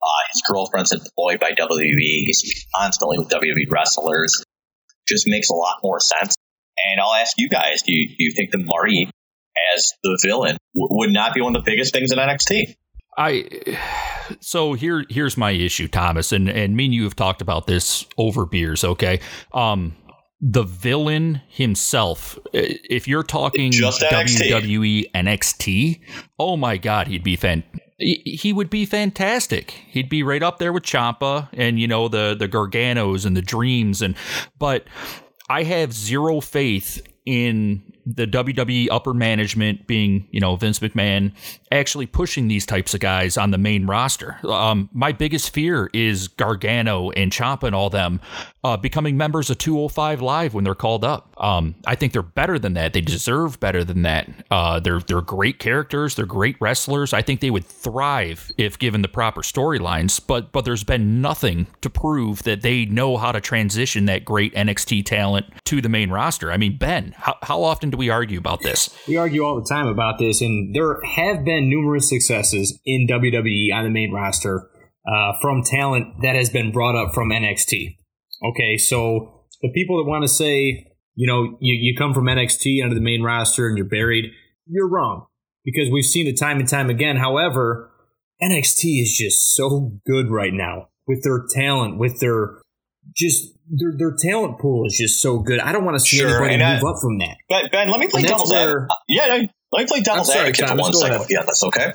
Uh, 0.00 0.22
his 0.32 0.42
girlfriend's 0.46 0.92
employed 0.92 1.40
by 1.40 1.52
WWE. 1.52 2.24
He's 2.26 2.66
constantly 2.74 3.18
with 3.18 3.28
WWE 3.28 3.68
wrestlers. 3.70 4.44
Just 5.08 5.26
makes 5.26 5.50
a 5.50 5.54
lot 5.54 5.78
more 5.82 5.98
sense. 5.98 6.36
And 6.92 7.00
I'll 7.00 7.14
ask 7.14 7.34
you 7.38 7.48
guys: 7.48 7.82
Do 7.82 7.92
you, 7.92 8.08
do 8.08 8.16
you 8.18 8.32
think 8.32 8.52
that 8.52 8.58
Marty, 8.58 9.10
as 9.74 9.92
the 10.04 10.16
villain, 10.22 10.56
w- 10.76 10.88
would 10.98 11.10
not 11.10 11.34
be 11.34 11.40
one 11.40 11.56
of 11.56 11.64
the 11.64 11.68
biggest 11.68 11.92
things 11.92 12.12
in 12.12 12.18
NXT? 12.18 12.76
I 13.18 13.44
so 14.40 14.74
here 14.74 15.04
here's 15.10 15.36
my 15.36 15.50
issue, 15.50 15.88
Thomas, 15.88 16.32
and 16.32 16.48
and 16.48 16.76
me 16.76 16.86
and 16.86 16.94
you 16.94 17.02
have 17.04 17.16
talked 17.16 17.42
about 17.42 17.66
this 17.66 18.06
over 18.16 18.46
beers. 18.46 18.84
Okay, 18.84 19.20
um, 19.52 19.96
the 20.40 20.62
villain 20.62 21.42
himself. 21.48 22.38
If 22.52 23.08
you're 23.08 23.24
talking 23.24 23.72
Just 23.72 24.02
NXT. 24.02 24.50
WWE 24.50 25.10
NXT, 25.12 26.00
oh 26.38 26.56
my 26.56 26.76
God, 26.76 27.08
he'd 27.08 27.24
be 27.24 27.34
fan. 27.34 27.64
He 27.98 28.52
would 28.52 28.70
be 28.70 28.86
fantastic. 28.86 29.72
He'd 29.88 30.08
be 30.08 30.22
right 30.22 30.42
up 30.42 30.58
there 30.58 30.72
with 30.72 30.84
Ciampa 30.84 31.48
and 31.52 31.80
you 31.80 31.88
know 31.88 32.06
the 32.06 32.36
the 32.38 32.48
Garganos 32.48 33.26
and 33.26 33.36
the 33.36 33.42
Dreams 33.42 34.00
and 34.00 34.14
but 34.58 34.86
I 35.50 35.64
have 35.64 35.92
zero 35.92 36.40
faith 36.40 37.04
in 37.26 37.82
the 38.14 38.26
WWE 38.26 38.88
upper 38.90 39.12
management 39.12 39.86
being, 39.86 40.26
you 40.30 40.40
know, 40.40 40.56
Vince 40.56 40.78
McMahon 40.78 41.32
actually 41.70 42.06
pushing 42.06 42.48
these 42.48 42.64
types 42.64 42.94
of 42.94 43.00
guys 43.00 43.36
on 43.36 43.50
the 43.50 43.58
main 43.58 43.86
roster. 43.86 44.38
Um, 44.44 44.88
my 44.92 45.12
biggest 45.12 45.50
fear 45.50 45.90
is 45.92 46.28
Gargano 46.28 47.10
and 47.10 47.30
Ciampa 47.30 47.64
and 47.64 47.74
all 47.74 47.90
them 47.90 48.20
uh, 48.64 48.76
becoming 48.76 49.16
members 49.16 49.50
of 49.50 49.58
205 49.58 50.20
Live 50.22 50.54
when 50.54 50.64
they're 50.64 50.74
called 50.74 51.04
up. 51.04 51.34
Um, 51.38 51.74
I 51.86 51.94
think 51.94 52.12
they're 52.12 52.22
better 52.22 52.58
than 52.58 52.74
that. 52.74 52.92
They 52.92 53.00
deserve 53.00 53.60
better 53.60 53.84
than 53.84 54.02
that. 54.02 54.28
Uh, 54.50 54.80
they're 54.80 55.00
they're 55.00 55.20
great 55.20 55.58
characters. 55.58 56.14
They're 56.14 56.26
great 56.26 56.56
wrestlers. 56.60 57.12
I 57.12 57.22
think 57.22 57.40
they 57.40 57.50
would 57.50 57.64
thrive 57.64 58.50
if 58.58 58.78
given 58.78 59.02
the 59.02 59.08
proper 59.08 59.42
storylines. 59.42 60.20
But 60.24 60.52
but 60.52 60.64
there's 60.64 60.84
been 60.84 61.20
nothing 61.20 61.66
to 61.82 61.90
prove 61.90 62.42
that 62.44 62.62
they 62.62 62.84
know 62.86 63.16
how 63.16 63.32
to 63.32 63.40
transition 63.40 64.06
that 64.06 64.24
great 64.24 64.54
NXT 64.54 65.04
talent 65.04 65.46
to 65.64 65.80
the 65.80 65.88
main 65.88 66.10
roster. 66.10 66.50
I 66.50 66.56
mean, 66.56 66.76
Ben, 66.76 67.14
how, 67.16 67.36
how 67.42 67.62
often 67.62 67.90
do 67.90 67.97
we 67.98 68.08
argue 68.08 68.38
about 68.38 68.62
this? 68.62 68.88
We 69.06 69.16
argue 69.16 69.42
all 69.42 69.60
the 69.60 69.68
time 69.68 69.88
about 69.88 70.18
this, 70.18 70.40
and 70.40 70.74
there 70.74 70.98
have 71.04 71.44
been 71.44 71.68
numerous 71.68 72.08
successes 72.08 72.78
in 72.86 73.06
WWE 73.10 73.74
on 73.74 73.84
the 73.84 73.90
main 73.90 74.12
roster 74.12 74.70
uh, 75.06 75.32
from 75.42 75.62
talent 75.62 76.22
that 76.22 76.36
has 76.36 76.48
been 76.48 76.72
brought 76.72 76.96
up 76.96 77.14
from 77.14 77.30
NXT. 77.30 77.96
Okay, 78.44 78.76
so 78.76 79.44
the 79.62 79.70
people 79.74 79.98
that 79.98 80.08
want 80.08 80.22
to 80.22 80.28
say, 80.28 80.86
you 81.14 81.26
know, 81.26 81.58
you, 81.60 81.74
you 81.74 81.96
come 81.96 82.14
from 82.14 82.26
NXT 82.26 82.82
under 82.82 82.94
the 82.94 83.00
main 83.00 83.22
roster 83.22 83.66
and 83.66 83.76
you're 83.76 83.88
buried, 83.88 84.26
you're 84.66 84.88
wrong 84.88 85.26
because 85.64 85.90
we've 85.90 86.04
seen 86.04 86.26
it 86.26 86.38
time 86.38 86.60
and 86.60 86.68
time 86.68 86.88
again. 86.88 87.16
However, 87.16 87.90
NXT 88.42 89.02
is 89.02 89.16
just 89.18 89.54
so 89.54 89.98
good 90.06 90.30
right 90.30 90.52
now 90.52 90.88
with 91.06 91.24
their 91.24 91.44
talent, 91.52 91.98
with 91.98 92.20
their 92.20 92.60
just 93.16 93.57
their, 93.70 93.92
their 93.96 94.16
talent 94.16 94.58
pool 94.58 94.86
is 94.86 94.96
just 94.96 95.20
so 95.20 95.38
good. 95.38 95.60
I 95.60 95.72
don't 95.72 95.84
want 95.84 95.96
to 95.96 96.00
see 96.00 96.18
sure, 96.18 96.28
anybody 96.28 96.56
move 96.56 96.84
I, 96.84 96.90
up 96.90 97.00
from 97.00 97.18
that. 97.18 97.36
Ben, 97.48 97.68
ben 97.70 97.90
let 97.90 98.00
me 98.00 98.08
play 98.08 98.22
devil's 98.22 98.52
advocate. 98.52 98.88
Yeah, 99.08 99.26
let 99.72 99.80
me 99.80 99.86
play 99.86 100.00
devil's 100.00 100.28
sorry, 100.32 100.48
advocate 100.48 100.68
for 100.68 100.76
one 100.76 100.92
second 100.92 101.36
on 101.36 101.46
this, 101.46 101.62
okay? 101.64 101.92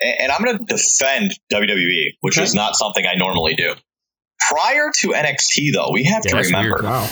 And, 0.00 0.20
and 0.20 0.32
I'm 0.32 0.42
going 0.42 0.58
to 0.58 0.64
defend 0.64 1.32
WWE, 1.52 2.16
which 2.20 2.38
okay. 2.38 2.44
is 2.44 2.54
not 2.54 2.76
something 2.76 3.04
I 3.04 3.14
normally 3.16 3.54
do. 3.54 3.74
Prior 4.50 4.90
to 5.00 5.08
NXT, 5.08 5.72
though, 5.72 5.90
we 5.92 6.04
have 6.04 6.22
yeah, 6.24 6.32
to 6.32 6.46
remember 6.46 6.80
wow. 6.82 7.08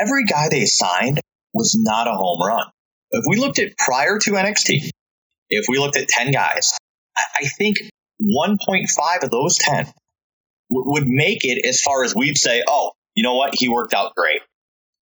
every 0.00 0.24
guy 0.24 0.48
they 0.50 0.66
signed 0.66 1.20
was 1.54 1.76
not 1.78 2.06
a 2.06 2.12
home 2.12 2.40
run. 2.40 2.66
If 3.10 3.24
we 3.26 3.36
looked 3.36 3.58
at 3.58 3.76
prior 3.76 4.18
to 4.18 4.30
NXT, 4.32 4.90
if 5.48 5.64
we 5.68 5.78
looked 5.78 5.96
at 5.96 6.06
10 6.06 6.30
guys, 6.30 6.72
I 7.16 7.48
think 7.48 7.78
1.5 8.22 9.22
of 9.22 9.30
those 9.30 9.56
10 9.58 9.84
w- 9.84 9.92
would 10.70 11.08
make 11.08 11.44
it 11.44 11.66
as 11.66 11.80
far 11.80 12.04
as 12.04 12.14
we'd 12.14 12.38
say, 12.38 12.62
oh, 12.68 12.92
you 13.14 13.22
know 13.22 13.34
what? 13.34 13.54
He 13.54 13.68
worked 13.68 13.94
out 13.94 14.14
great. 14.14 14.40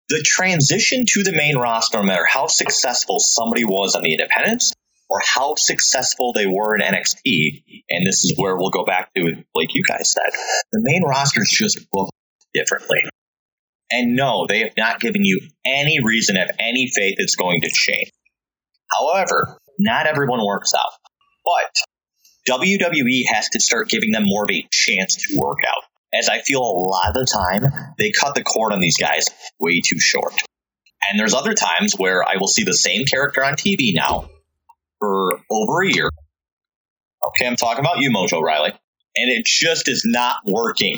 The 0.08 0.24
transition 0.24 1.04
to 1.08 1.22
the 1.24 1.32
main 1.32 1.56
roster, 1.56 1.98
no 1.98 2.04
matter 2.04 2.24
how 2.24 2.46
successful 2.46 3.18
somebody 3.18 3.64
was 3.64 3.96
on 3.96 4.02
the 4.02 4.12
independents 4.12 4.72
or 5.08 5.20
how 5.24 5.54
successful 5.56 6.32
they 6.32 6.46
were 6.46 6.76
in 6.76 6.80
NXT, 6.82 7.62
and 7.90 8.06
this 8.06 8.24
is 8.24 8.34
where 8.36 8.56
we'll 8.56 8.70
go 8.70 8.84
back 8.84 9.12
to, 9.14 9.44
like 9.54 9.74
you 9.74 9.82
guys 9.82 10.12
said, 10.12 10.30
the 10.72 10.80
main 10.82 11.02
roster 11.02 11.42
is 11.42 11.50
just 11.50 11.90
booked 11.90 12.12
differently. 12.54 13.02
And 13.90 14.16
no, 14.16 14.46
they 14.48 14.60
have 14.60 14.76
not 14.76 15.00
given 15.00 15.24
you 15.24 15.40
any 15.64 16.02
reason 16.02 16.36
have 16.36 16.50
any 16.58 16.88
faith 16.88 17.16
it's 17.18 17.36
going 17.36 17.60
to 17.62 17.68
change. 17.68 18.10
However, 18.90 19.58
not 19.78 20.06
everyone 20.06 20.44
works 20.44 20.72
out. 20.74 20.92
But 21.44 22.52
WWE 22.52 23.22
has 23.32 23.48
to 23.50 23.60
start 23.60 23.88
giving 23.88 24.10
them 24.10 24.24
more 24.24 24.44
of 24.44 24.50
a 24.50 24.66
chance 24.72 25.16
to 25.16 25.38
work 25.38 25.58
out. 25.66 25.84
As 26.14 26.28
I 26.28 26.40
feel 26.40 26.60
a 26.60 26.62
lot 26.62 27.08
of 27.08 27.14
the 27.14 27.26
time, 27.26 27.94
they 27.98 28.10
cut 28.12 28.34
the 28.34 28.42
cord 28.42 28.72
on 28.72 28.80
these 28.80 28.96
guys 28.96 29.28
way 29.58 29.80
too 29.80 29.98
short. 29.98 30.34
And 31.08 31.20
there's 31.20 31.34
other 31.34 31.54
times 31.54 31.94
where 31.94 32.22
I 32.22 32.36
will 32.38 32.46
see 32.46 32.64
the 32.64 32.74
same 32.74 33.04
character 33.04 33.44
on 33.44 33.54
TV 33.54 33.92
now 33.94 34.28
for 34.98 35.40
over 35.50 35.82
a 35.82 35.92
year, 35.92 36.10
Okay, 37.28 37.46
I'm 37.46 37.56
talking 37.56 37.80
about 37.80 37.98
you, 37.98 38.10
Mojo 38.10 38.40
Rawley. 38.40 38.70
And 38.70 39.30
it 39.30 39.44
just 39.44 39.88
is 39.88 40.02
not 40.04 40.38
working. 40.44 40.94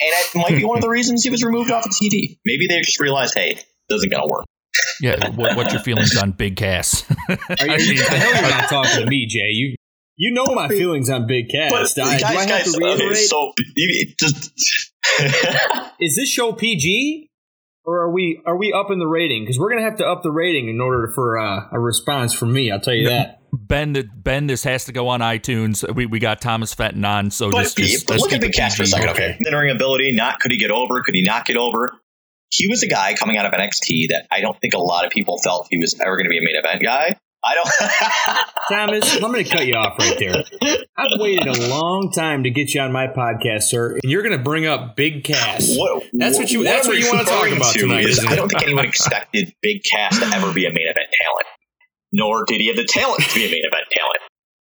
And 0.00 0.10
it 0.10 0.34
might 0.34 0.56
be 0.56 0.64
one 0.64 0.76
of 0.78 0.82
the 0.82 0.88
reasons 0.90 1.24
he 1.24 1.30
was 1.30 1.42
removed 1.42 1.70
off 1.70 1.86
of 1.86 1.92
TV. 1.92 2.38
Maybe 2.44 2.66
they 2.68 2.80
just 2.80 3.00
realized, 3.00 3.34
hey, 3.34 3.52
it 3.52 3.66
doesn't 3.88 4.10
gonna 4.10 4.26
work. 4.26 4.44
Yeah, 5.00 5.30
what, 5.30 5.56
what's 5.56 5.72
your 5.72 5.82
feelings 5.82 6.16
on 6.22 6.32
Big 6.32 6.56
Cass? 6.56 7.04
Are 7.28 7.36
you, 7.68 8.02
I 8.08 8.18
know 8.18 8.30
you're 8.30 8.50
not 8.50 8.68
talking 8.68 9.00
to 9.00 9.06
me, 9.06 9.26
Jay. 9.26 9.50
You 9.50 9.76
you 10.16 10.32
know 10.32 10.46
my 10.54 10.68
feelings 10.68 11.10
on 11.10 11.26
Big 11.26 11.48
Cass. 11.48 11.70
But, 11.70 11.80
guys, 11.80 12.20
do 12.20 12.26
I 12.26 12.34
have 12.34 12.48
guys, 12.48 12.72
to 12.72 12.78
reiterate? 12.78 13.10
Okay, 13.10 13.14
so, 13.14 13.52
just 14.18 14.92
is 16.00 16.16
this 16.16 16.28
show 16.28 16.52
PG? 16.52 17.30
or 17.84 18.00
are 18.00 18.10
we 18.10 18.40
are 18.46 18.56
we 18.56 18.72
upping 18.72 18.98
the 18.98 19.06
rating? 19.06 19.42
Because 19.42 19.58
we're 19.58 19.70
gonna 19.70 19.82
have 19.82 19.96
to 19.96 20.06
up 20.06 20.22
the 20.22 20.30
rating 20.30 20.68
in 20.68 20.80
order 20.80 21.12
for 21.14 21.38
uh, 21.38 21.68
a 21.70 21.78
response 21.78 22.32
from 22.32 22.52
me. 22.52 22.70
I'll 22.70 22.80
tell 22.80 22.94
you 22.94 23.08
that. 23.08 23.40
Ben, 23.52 24.10
Ben, 24.16 24.48
this 24.48 24.64
has 24.64 24.86
to 24.86 24.92
go 24.92 25.08
on 25.08 25.20
iTunes. 25.20 25.88
We, 25.94 26.06
we 26.06 26.18
got 26.18 26.40
Thomas 26.40 26.74
Fenton 26.74 27.04
on, 27.04 27.30
so 27.30 27.52
but, 27.52 27.62
just, 27.62 27.76
just 27.76 28.06
but 28.08 28.18
look 28.18 28.32
at 28.32 28.40
the 28.40 28.50
Cass 28.50 28.76
for 28.76 28.82
a 28.82 28.86
second. 28.86 29.10
Okay, 29.10 29.36
entering 29.46 29.70
ability, 29.70 30.12
not 30.12 30.40
could 30.40 30.50
he 30.50 30.58
get 30.58 30.70
over? 30.70 31.02
Could 31.02 31.14
he 31.14 31.22
not 31.22 31.46
get 31.46 31.56
over? 31.56 31.92
He 32.50 32.68
was 32.68 32.82
a 32.82 32.88
guy 32.88 33.14
coming 33.14 33.36
out 33.36 33.46
of 33.46 33.52
NXT 33.52 34.08
that 34.10 34.26
I 34.30 34.40
don't 34.40 34.58
think 34.60 34.74
a 34.74 34.78
lot 34.78 35.04
of 35.04 35.10
people 35.10 35.38
felt 35.38 35.66
he 35.70 35.78
was 35.78 35.98
ever 36.00 36.16
going 36.16 36.24
to 36.24 36.30
be 36.30 36.38
a 36.38 36.42
main 36.42 36.56
event 36.56 36.82
guy. 36.82 37.16
I 37.44 37.54
don't. 37.54 38.48
Thomas, 38.70 39.14
I'm 39.16 39.32
going 39.32 39.44
to 39.44 39.50
cut 39.50 39.66
you 39.66 39.74
off 39.74 39.98
right 39.98 40.16
there. 40.18 40.44
I've 40.96 41.20
waited 41.20 41.46
a 41.46 41.68
long 41.68 42.10
time 42.10 42.44
to 42.44 42.50
get 42.50 42.72
you 42.72 42.80
on 42.80 42.90
my 42.90 43.06
podcast, 43.06 43.64
sir, 43.64 43.92
and 44.02 44.10
you're 44.10 44.22
going 44.22 44.36
to 44.36 44.42
bring 44.42 44.64
up 44.64 44.96
Big 44.96 45.24
Cass. 45.24 45.76
What, 45.76 46.04
that's 46.14 46.38
what 46.38 46.50
you. 46.50 46.60
What 46.60 46.64
that's 46.64 46.88
what 46.88 46.96
you 46.96 47.06
want 47.06 47.26
to 47.26 47.32
talk 47.32 47.50
about 47.50 47.74
tonight. 47.74 48.06
Is, 48.06 48.24
I 48.24 48.34
don't 48.34 48.48
think 48.48 48.62
anyone 48.62 48.86
expected 48.86 49.54
Big 49.60 49.82
Cass 49.84 50.18
to 50.18 50.26
ever 50.26 50.54
be 50.54 50.64
a 50.64 50.70
main 50.70 50.88
event 50.88 51.08
talent, 51.22 51.46
nor 52.12 52.44
did 52.46 52.60
he 52.60 52.68
have 52.68 52.76
the 52.76 52.84
talent 52.84 53.22
to 53.22 53.34
be 53.34 53.44
a 53.44 53.50
main 53.50 53.64
event 53.64 53.84
talent. 53.90 54.18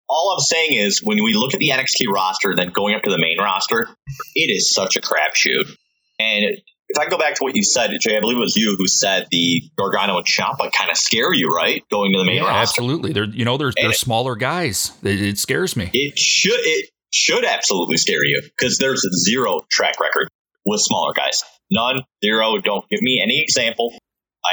All 0.09 0.35
I'm 0.37 0.41
saying 0.41 0.73
is, 0.73 1.01
when 1.01 1.23
we 1.23 1.33
look 1.33 1.53
at 1.53 1.61
the 1.61 1.69
NXT 1.69 2.07
roster, 2.13 2.53
then 2.55 2.71
going 2.71 2.95
up 2.95 3.03
to 3.03 3.09
the 3.09 3.17
main 3.17 3.37
roster, 3.39 3.87
it 4.35 4.51
is 4.51 4.73
such 4.73 4.97
a 4.97 5.01
crapshoot. 5.01 5.71
And 6.19 6.57
if 6.93 6.99
I 6.99 7.09
go 7.09 7.17
back 7.17 7.35
to 7.35 7.43
what 7.43 7.55
you 7.55 7.63
said, 7.63 7.89
Jay, 7.99 8.15
I 8.15 8.19
believe 8.19 8.37
it 8.37 8.41
was 8.41 8.55
you 8.55 8.75
who 8.77 8.87
said 8.87 9.27
the 9.31 9.63
Gargano 9.75 10.17
and 10.17 10.25
Ciampa 10.25 10.71
kind 10.71 10.91
of 10.91 10.97
scare 10.97 11.33
you, 11.33 11.47
right? 11.47 11.83
Going 11.89 12.11
to 12.11 12.19
the 12.19 12.23
main 12.23 12.35
yeah, 12.35 12.43
roster. 12.43 12.81
Absolutely. 12.81 13.13
They're 13.13 13.25
you 13.25 13.45
know 13.45 13.57
they're 13.57 13.73
they're 13.75 13.93
smaller 13.93 14.35
guys. 14.35 14.91
It, 15.01 15.19
it, 15.19 15.37
scares 15.39 15.75
me. 15.75 15.89
It 15.91 16.19
should 16.19 16.59
it 16.59 16.91
should 17.11 17.45
absolutely 17.45 17.97
scare 17.97 18.23
you 18.23 18.41
because 18.43 18.77
there's 18.77 19.01
zero 19.15 19.65
track 19.71 19.99
record 19.99 20.27
with 20.65 20.81
smaller 20.81 21.13
guys. 21.13 21.43
None, 21.71 22.03
zero. 22.23 22.59
Don't 22.59 22.87
give 22.89 23.01
me 23.01 23.19
any 23.23 23.41
example 23.41 23.95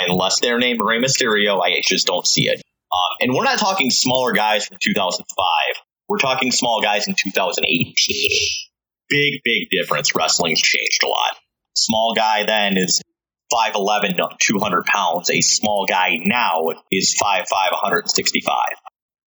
unless 0.08 0.40
they're 0.40 0.58
named 0.58 0.80
Rey 0.82 0.98
Mysterio. 0.98 1.60
I 1.62 1.82
just 1.82 2.06
don't 2.06 2.26
see 2.26 2.48
it. 2.48 2.62
Um, 2.90 3.16
and 3.20 3.34
we're 3.34 3.44
not 3.44 3.58
talking 3.58 3.90
smaller 3.90 4.32
guys 4.32 4.64
from 4.64 4.78
2005. 4.80 5.84
We're 6.08 6.18
talking 6.18 6.52
small 6.52 6.80
guys 6.80 7.06
in 7.06 7.14
2018. 7.14 7.94
Big, 9.10 9.40
big 9.44 9.68
difference. 9.70 10.14
Wrestling's 10.14 10.60
changed 10.60 11.02
a 11.04 11.08
lot. 11.08 11.36
Small 11.76 12.14
guy 12.14 12.44
then 12.44 12.76
is 12.76 13.02
5'11, 13.52 14.16
200 14.38 14.84
pounds. 14.84 15.30
A 15.30 15.40
small 15.40 15.86
guy 15.86 16.18
now 16.24 16.70
is 16.90 17.16
5'5, 17.20 17.44
165. 17.50 18.54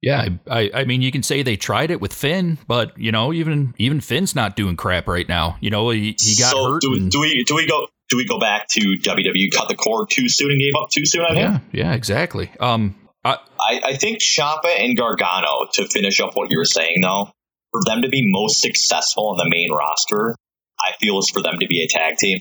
Yeah, 0.02 0.28
I, 0.50 0.70
I 0.74 0.84
mean, 0.84 1.02
you 1.02 1.14
can 1.14 1.24
say 1.24 1.44
they 1.44 1.56
tried 1.56 1.90
it 1.90 2.02
with 2.02 2.12
Finn, 2.14 2.58
but 2.68 2.98
you 2.98 3.14
know, 3.14 3.32
even 3.32 3.74
even 3.78 4.02
Finn's 4.02 4.36
not 4.36 4.58
doing 4.58 4.76
crap 4.76 5.08
right 5.08 5.28
now. 5.28 5.56
You 5.62 5.70
know, 5.70 5.92
he, 5.92 6.14
he 6.20 6.36
got 6.36 6.52
so 6.52 6.74
hurt. 6.74 6.82
Do, 6.82 6.94
and, 6.96 7.10
do 7.10 7.22
we 7.22 7.46
do 7.46 7.56
we 7.56 7.66
go 7.66 7.88
do 8.10 8.18
we 8.18 8.28
go 8.28 8.38
back 8.38 8.68
to 8.72 8.82
WWE 8.82 9.52
cut 9.54 9.70
the 9.70 9.76
cord 9.76 10.10
too 10.10 10.28
soon 10.28 10.52
and 10.52 10.60
gave 10.60 10.74
up 10.76 10.90
too 10.90 11.06
soon 11.06 11.22
on 11.22 11.36
yeah, 11.38 11.52
him? 11.54 11.62
Yeah, 11.72 11.94
exactly. 11.94 12.52
Um, 12.60 12.96
I, 13.24 13.38
I, 13.58 13.82
I 13.86 13.96
think 13.96 14.20
Ciampa 14.20 14.78
and 14.78 14.98
Gargano 14.98 15.68
to 15.74 15.88
finish 15.88 16.20
up 16.20 16.36
what 16.36 16.52
you 16.52 16.58
were 16.58 16.66
saying 16.66 17.00
though, 17.02 17.32
for 17.72 17.82
them 17.86 18.02
to 18.02 18.10
be 18.10 18.30
most 18.30 18.60
successful 18.60 19.30
on 19.30 19.38
the 19.38 19.50
main 19.50 19.72
roster, 19.72 20.36
I 20.84 20.96
feel 21.00 21.20
is 21.20 21.30
for 21.30 21.42
them 21.42 21.60
to 21.60 21.68
be 21.68 21.84
a 21.84 21.88
tag 21.88 22.18
team. 22.18 22.40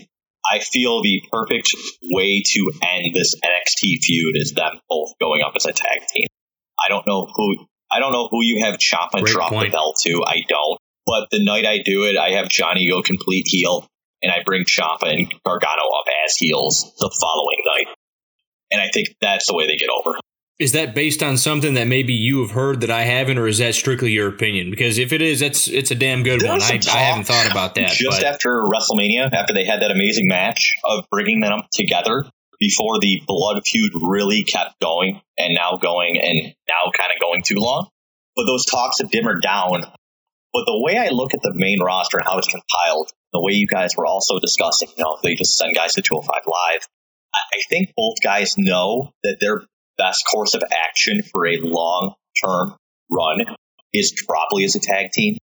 I 0.51 0.59
feel 0.59 1.03
the 1.03 1.22
perfect 1.30 1.74
way 2.03 2.43
to 2.45 2.72
end 2.82 3.14
this 3.14 3.36
NXT 3.36 3.99
feud 4.03 4.36
is 4.36 4.53
them 4.53 4.80
both 4.88 5.12
going 5.20 5.43
up 5.43 5.53
as 5.57 5.66
a 5.66 5.72
tag 5.72 6.01
team. 6.09 6.26
I 6.78 6.88
don't 6.88 7.07
know 7.07 7.28
who 7.32 7.66
I 7.93 8.01
don't 8.01 8.12
know 8.12 8.28
who 8.30 8.43
you 8.43 8.64
have 8.64 8.78
Ciampa 8.78 9.18
and 9.18 9.26
drop 9.26 9.51
point. 9.51 9.70
the 9.70 9.76
belt 9.76 9.99
to. 10.05 10.24
I 10.26 10.43
don't. 10.49 10.78
But 11.05 11.28
the 11.30 11.45
night 11.45 11.66
I 11.66 11.78
do 11.84 12.05
it, 12.05 12.16
I 12.16 12.30
have 12.30 12.49
Johnny 12.49 12.88
go 12.88 13.03
complete 13.03 13.47
heel, 13.49 13.86
and 14.22 14.32
I 14.32 14.43
bring 14.45 14.64
Ciampa 14.64 15.12
and 15.12 15.32
Gargano 15.45 15.82
up 15.82 16.07
as 16.24 16.36
heels 16.36 16.95
the 16.99 17.11
following 17.20 17.59
night. 17.66 17.95
And 18.70 18.80
I 18.80 18.88
think 18.88 19.14
that's 19.20 19.47
the 19.47 19.55
way 19.55 19.66
they 19.66 19.76
get 19.76 19.90
over. 19.90 20.16
Is 20.62 20.72
that 20.72 20.94
based 20.94 21.24
on 21.24 21.38
something 21.38 21.74
that 21.74 21.88
maybe 21.88 22.14
you 22.14 22.42
have 22.42 22.52
heard 22.52 22.82
that 22.82 22.90
I 22.90 23.02
haven't, 23.02 23.36
or 23.36 23.48
is 23.48 23.58
that 23.58 23.74
strictly 23.74 24.12
your 24.12 24.28
opinion? 24.28 24.70
Because 24.70 24.96
if 24.96 25.12
it 25.12 25.20
is, 25.20 25.40
that's 25.40 25.66
it's 25.66 25.90
a 25.90 25.96
damn 25.96 26.22
good 26.22 26.40
one. 26.40 26.62
I, 26.62 26.78
I, 26.88 26.98
haven't 26.98 27.24
thought 27.24 27.50
about 27.50 27.74
that. 27.74 27.90
Just 27.90 28.20
but. 28.20 28.24
after 28.24 28.62
WrestleMania, 28.62 29.32
after 29.32 29.52
they 29.52 29.64
had 29.64 29.82
that 29.82 29.90
amazing 29.90 30.28
match 30.28 30.76
of 30.84 31.04
bringing 31.10 31.40
them 31.40 31.62
together 31.72 32.26
before 32.60 33.00
the 33.00 33.20
blood 33.26 33.60
feud 33.66 33.90
really 34.02 34.44
kept 34.44 34.78
going 34.80 35.20
and 35.36 35.52
now 35.52 35.78
going 35.78 36.20
and 36.22 36.54
now 36.68 36.92
kind 36.96 37.10
of 37.12 37.20
going 37.20 37.42
too 37.42 37.56
long. 37.56 37.88
But 38.36 38.44
those 38.46 38.64
talks 38.64 39.00
have 39.00 39.10
dimmered 39.10 39.42
down. 39.42 39.80
But 39.80 40.64
the 40.66 40.80
way 40.80 40.96
I 40.96 41.08
look 41.08 41.34
at 41.34 41.42
the 41.42 41.52
main 41.52 41.80
roster 41.82 42.18
and 42.18 42.26
how 42.26 42.38
it's 42.38 42.46
compiled, 42.46 43.10
the 43.32 43.40
way 43.40 43.54
you 43.54 43.66
guys 43.66 43.96
were 43.96 44.06
also 44.06 44.38
discussing, 44.38 44.90
you 44.96 45.02
know, 45.02 45.18
they 45.24 45.34
just 45.34 45.58
send 45.58 45.74
guys 45.74 45.94
to 45.94 46.02
205 46.02 46.42
Live. 46.46 46.88
I 47.34 47.62
think 47.68 47.94
both 47.96 48.18
guys 48.22 48.56
know 48.56 49.10
that 49.24 49.38
their 49.40 49.64
best 49.99 50.24
course 50.30 50.55
of 50.55 50.62
action 50.72 51.22
for 51.22 51.47
a 51.47 51.59
long 51.59 52.14
term 52.43 52.74
run 53.11 53.57
is 53.93 54.24
probably 54.26 54.64
as 54.64 54.74
a 54.74 54.80
tag 54.80 55.12
team. 55.12 55.38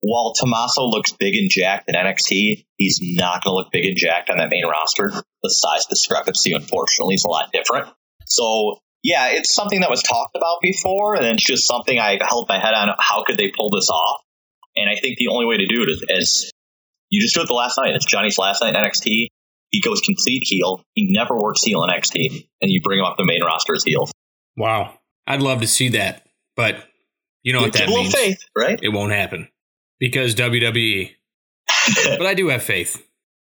While 0.00 0.32
Tommaso 0.38 0.86
looks 0.86 1.12
big 1.12 1.34
and 1.34 1.50
jacked 1.50 1.88
in 1.88 1.94
NXT, 1.96 2.64
he's 2.76 3.00
not 3.02 3.42
going 3.42 3.52
to 3.52 3.56
look 3.56 3.72
big 3.72 3.84
and 3.84 3.96
jacked 3.96 4.30
on 4.30 4.38
that 4.38 4.50
main 4.50 4.64
roster. 4.64 5.12
The 5.42 5.50
size 5.50 5.86
discrepancy, 5.86 6.52
unfortunately, 6.52 7.16
is 7.16 7.24
a 7.24 7.28
lot 7.28 7.50
different. 7.52 7.88
So, 8.24 8.78
yeah, 9.02 9.30
it's 9.30 9.52
something 9.54 9.80
that 9.80 9.90
was 9.90 10.02
talked 10.02 10.36
about 10.36 10.58
before, 10.62 11.16
and 11.16 11.26
it's 11.26 11.44
just 11.44 11.66
something 11.66 11.98
I 11.98 12.18
held 12.20 12.48
my 12.48 12.60
head 12.60 12.74
on. 12.74 12.94
How 12.98 13.24
could 13.24 13.36
they 13.36 13.50
pull 13.50 13.70
this 13.70 13.90
off? 13.90 14.22
And 14.76 14.88
I 14.88 15.00
think 15.00 15.18
the 15.18 15.28
only 15.28 15.46
way 15.46 15.56
to 15.56 15.66
do 15.66 15.82
it 15.82 15.88
is, 15.88 16.04
is 16.08 16.52
you 17.10 17.20
just 17.20 17.34
do 17.34 17.42
it 17.42 17.48
the 17.48 17.54
last 17.54 17.78
night. 17.78 17.94
It's 17.94 18.06
Johnny's 18.06 18.38
last 18.38 18.60
night 18.60 18.76
in 18.76 18.80
NXT. 18.80 19.28
He 19.70 19.80
goes 19.80 20.00
complete 20.00 20.42
heel. 20.44 20.82
He 20.94 21.12
never 21.12 21.40
works 21.40 21.62
heel 21.62 21.84
in 21.84 21.90
NXT, 21.90 22.48
and 22.62 22.70
you 22.70 22.80
bring 22.82 23.00
him 23.00 23.04
up 23.04 23.16
the 23.16 23.24
main 23.24 23.42
roster 23.42 23.74
as 23.74 23.84
heel. 23.84 24.08
Wow, 24.56 24.98
I'd 25.26 25.42
love 25.42 25.60
to 25.60 25.66
see 25.66 25.90
that, 25.90 26.26
but 26.56 26.84
you 27.42 27.52
know 27.52 27.60
you 27.60 27.66
what 27.66 27.72
that 27.74 27.88
means, 27.88 28.14
faith, 28.14 28.40
right? 28.56 28.78
It 28.82 28.88
won't 28.88 29.12
happen 29.12 29.48
because 30.00 30.34
WWE. 30.34 31.12
but 32.18 32.26
I 32.26 32.34
do 32.34 32.48
have 32.48 32.62
faith. 32.62 33.04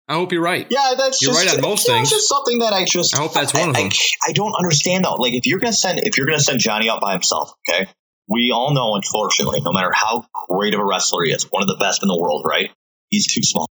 I 0.09 0.15
hope 0.15 0.33
you're 0.33 0.43
right. 0.43 0.67
Yeah, 0.71 0.95
that's 0.97 1.21
you're 1.21 1.35
just, 1.35 1.47
right 1.47 1.57
on 1.57 1.61
most 1.61 1.87
things. 1.87 2.11
It's 2.11 2.11
Just 2.11 2.29
something 2.29 2.61
that 2.61 2.73
I 2.73 2.85
just 2.85 3.15
I 3.15 3.21
hope 3.21 3.35
that's 3.35 3.53
one 3.53 3.65
I, 3.65 3.69
of 3.69 3.75
them. 3.77 3.91
I, 3.93 4.31
I, 4.31 4.33
don't 4.33 4.55
understand 4.55 5.05
though. 5.05 5.17
Like 5.17 5.35
if 5.35 5.47
you're 5.47 5.59
gonna 5.59 5.75
send 5.75 5.99
if 5.99 6.17
you're 6.17 6.27
gonna 6.27 6.41
send 6.41 6.61
Johnny 6.61 6.89
out 6.89 7.03
by 7.03 7.13
himself, 7.13 7.53
okay? 7.69 7.91
We 8.27 8.51
all 8.55 8.73
know, 8.75 8.95
unfortunately, 8.95 9.61
no 9.61 9.73
matter 9.73 9.93
how 9.93 10.27
great 10.49 10.73
of 10.73 10.81
a 10.81 10.85
wrestler 10.85 11.25
he 11.25 11.33
is, 11.33 11.45
one 11.45 11.63
of 11.63 11.69
the 11.69 11.77
best 11.77 12.03
in 12.03 12.09
the 12.09 12.19
world, 12.19 12.45
right? 12.47 12.71
He's 13.11 13.33
too 13.33 13.43
small. 13.43 13.69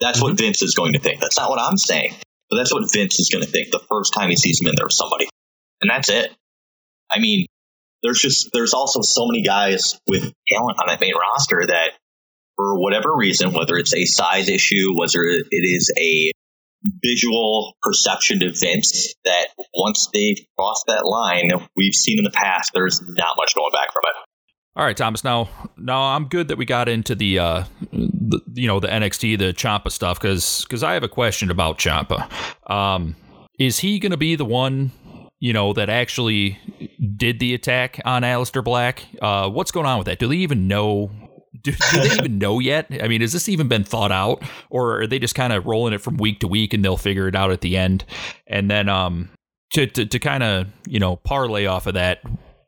That's 0.00 0.18
mm-hmm. 0.18 0.28
what 0.28 0.38
Vince 0.38 0.62
is 0.62 0.74
going 0.74 0.92
to 0.94 0.98
think. 0.98 1.20
That's 1.20 1.36
not 1.36 1.50
what 1.50 1.60
I'm 1.60 1.76
saying, 1.76 2.14
but 2.50 2.56
that's 2.56 2.72
what 2.72 2.90
Vince 2.92 3.18
is 3.18 3.30
going 3.30 3.44
to 3.44 3.50
think 3.50 3.70
the 3.70 3.80
first 3.90 4.14
time 4.14 4.30
he 4.30 4.36
sees 4.36 4.60
him 4.60 4.68
in 4.68 4.74
there 4.76 4.86
with 4.86 4.92
somebody, 4.92 5.28
and 5.80 5.90
that's 5.90 6.08
it. 6.08 6.32
I 7.10 7.18
mean, 7.18 7.46
there's 8.02 8.20
just 8.20 8.50
there's 8.52 8.74
also 8.74 9.00
so 9.02 9.26
many 9.26 9.42
guys 9.42 9.98
with 10.06 10.32
talent 10.48 10.78
on 10.78 10.88
that 10.88 11.00
main 11.00 11.14
roster 11.16 11.66
that 11.66 11.92
for 12.56 12.78
whatever 12.78 13.14
reason, 13.14 13.52
whether 13.52 13.76
it's 13.76 13.94
a 13.94 14.04
size 14.04 14.48
issue, 14.48 14.96
whether 14.96 15.22
it 15.22 15.46
is 15.50 15.92
a 15.98 16.32
visual 17.02 17.76
perception 17.82 18.40
to 18.40 18.52
Vince, 18.52 19.14
that 19.24 19.48
once 19.74 20.08
they 20.12 20.36
cross 20.58 20.84
that 20.86 21.04
line, 21.04 21.52
we've 21.76 21.94
seen 21.94 22.18
in 22.18 22.24
the 22.24 22.30
past, 22.30 22.72
there's 22.74 23.00
not 23.00 23.36
much 23.36 23.54
going 23.54 23.72
back 23.72 23.92
from 23.92 24.02
it. 24.04 24.14
All 24.76 24.84
right, 24.84 24.96
Thomas. 24.96 25.24
Now, 25.24 25.48
now 25.76 26.02
I'm 26.02 26.26
good 26.26 26.48
that 26.48 26.58
we 26.58 26.64
got 26.64 26.88
into 26.88 27.14
the, 27.14 27.38
uh, 27.38 27.64
the 28.28 28.40
you 28.54 28.66
know, 28.66 28.80
the 28.80 28.88
NXT, 28.88 29.38
the 29.38 29.52
Ciampa 29.52 29.90
stuff, 29.90 30.20
because 30.20 30.64
because 30.64 30.82
I 30.82 30.94
have 30.94 31.02
a 31.02 31.08
question 31.08 31.50
about 31.50 31.78
Ciampa. 31.78 32.30
Um, 32.70 33.16
is 33.58 33.80
he 33.80 33.98
going 33.98 34.12
to 34.12 34.18
be 34.18 34.36
the 34.36 34.44
one, 34.44 34.92
you 35.40 35.52
know, 35.52 35.72
that 35.72 35.88
actually 35.88 36.58
did 37.16 37.40
the 37.40 37.54
attack 37.54 38.00
on 38.04 38.22
Aleister 38.22 38.62
Black? 38.62 39.04
Uh, 39.20 39.48
what's 39.50 39.70
going 39.70 39.86
on 39.86 39.98
with 39.98 40.06
that? 40.06 40.18
Do 40.18 40.28
they 40.28 40.36
even 40.36 40.68
know 40.68 41.10
do, 41.62 41.72
do 41.72 42.00
they 42.00 42.14
even 42.16 42.38
know 42.38 42.58
yet? 42.58 42.86
I 43.02 43.08
mean, 43.08 43.20
has 43.20 43.32
this 43.32 43.48
even 43.48 43.68
been 43.68 43.84
thought 43.84 44.12
out, 44.12 44.42
or 44.70 45.02
are 45.02 45.06
they 45.06 45.18
just 45.18 45.34
kind 45.34 45.52
of 45.52 45.66
rolling 45.66 45.92
it 45.92 46.00
from 46.00 46.16
week 46.16 46.40
to 46.40 46.48
week 46.48 46.72
and 46.72 46.84
they'll 46.84 46.96
figure 46.96 47.28
it 47.28 47.34
out 47.34 47.50
at 47.50 47.60
the 47.60 47.76
end? 47.76 48.04
And 48.46 48.70
then, 48.70 48.88
um, 48.88 49.30
to 49.72 49.86
to, 49.86 50.06
to 50.06 50.18
kind 50.18 50.42
of 50.42 50.66
you 50.86 51.00
know 51.00 51.16
parlay 51.16 51.66
off 51.66 51.86
of 51.86 51.94
that, 51.94 52.20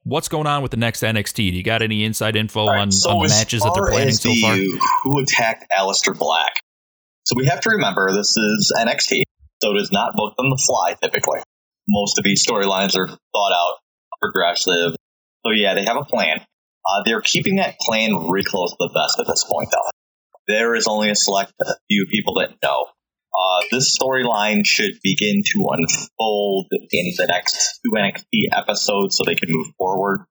what's 0.05 0.29
going 0.29 0.47
on 0.47 0.63
with 0.63 0.71
the 0.71 0.77
next 0.77 1.03
NXT? 1.03 1.37
Do 1.37 1.43
you 1.45 1.63
got 1.63 1.83
any 1.83 2.05
inside 2.05 2.37
info 2.37 2.67
right, 2.67 2.81
on, 2.81 2.93
so 2.93 3.11
on 3.11 3.23
the 3.23 3.29
matches 3.29 3.63
that 3.63 3.73
they're 3.75 3.91
planning 3.91 4.13
so 4.13 4.35
far? 4.41 4.57
Who 5.05 5.19
attacked 5.19 5.67
Aleister 5.77 6.17
Black? 6.17 6.53
So 7.25 7.35
we 7.37 7.47
have 7.47 7.61
to 7.63 7.71
remember 7.71 8.13
this 8.13 8.37
is 8.37 8.73
NXT, 8.77 9.23
so 9.63 9.77
it 9.77 9.81
is 9.81 9.93
not 9.93 10.15
booked 10.15 10.39
on 10.39 10.51
the 10.51 10.63
fly 10.67 10.95
typically. 11.01 11.41
Most 11.89 12.19
of 12.19 12.25
these 12.25 12.45
storylines 12.47 12.97
are 12.97 13.07
thought 13.07 13.53
out, 13.53 13.79
progressive. 14.21 14.97
So 15.45 15.53
yeah, 15.53 15.75
they 15.75 15.85
have 15.85 15.97
a 15.97 16.05
plan. 16.05 16.41
Uh, 16.85 17.03
they're 17.05 17.21
keeping 17.21 17.57
that 17.57 17.79
plan 17.79 18.15
really 18.15 18.45
close 18.45 18.71
to 18.71 18.77
the 18.79 18.91
vest 18.93 19.19
at 19.19 19.27
this 19.27 19.45
point, 19.45 19.71
though. 19.71 19.91
There 20.49 20.75
is 20.75 20.87
only 20.87 21.11
a 21.11 21.15
select 21.15 21.53
few 21.89 22.07
people 22.11 22.35
that 22.35 22.51
know. 22.63 22.87
Uh, 23.33 23.65
this 23.71 23.97
storyline 23.97 24.67
should 24.67 24.99
begin 25.03 25.43
to 25.45 25.69
unfold 25.71 26.67
in 26.71 27.13
the 27.17 27.27
next 27.29 27.81
two 27.85 27.93
NXT 27.93 28.49
episodes 28.53 29.17
so 29.17 29.25
they 29.25 29.37
can 29.37 29.53
move 29.53 29.69
forward. 29.79 30.25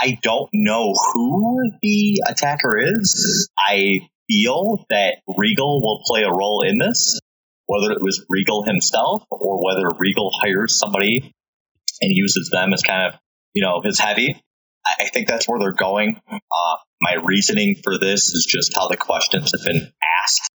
I 0.00 0.18
don't 0.22 0.48
know 0.52 0.94
who 1.12 1.70
the 1.82 2.22
attacker 2.26 2.78
is. 2.78 3.48
I 3.58 4.08
feel 4.28 4.84
that 4.90 5.18
Regal 5.36 5.80
will 5.82 6.02
play 6.04 6.22
a 6.22 6.30
role 6.30 6.62
in 6.62 6.78
this, 6.78 7.20
whether 7.66 7.92
it 7.92 8.02
was 8.02 8.24
Regal 8.28 8.64
himself 8.64 9.24
or 9.30 9.64
whether 9.64 9.92
Regal 9.92 10.30
hires 10.32 10.78
somebody 10.78 11.32
and 12.00 12.12
uses 12.12 12.50
them 12.50 12.72
as 12.72 12.82
kind 12.82 13.12
of, 13.12 13.20
you 13.54 13.62
know, 13.62 13.80
his 13.82 13.98
heavy. 13.98 14.40
I 14.86 15.08
think 15.08 15.26
that's 15.26 15.48
where 15.48 15.58
they're 15.58 15.72
going. 15.72 16.20
Uh, 16.30 16.76
my 17.00 17.14
reasoning 17.14 17.76
for 17.82 17.98
this 17.98 18.32
is 18.32 18.46
just 18.46 18.74
how 18.74 18.88
the 18.88 18.96
questions 18.96 19.50
have 19.52 19.64
been 19.64 19.92
asked 20.22 20.50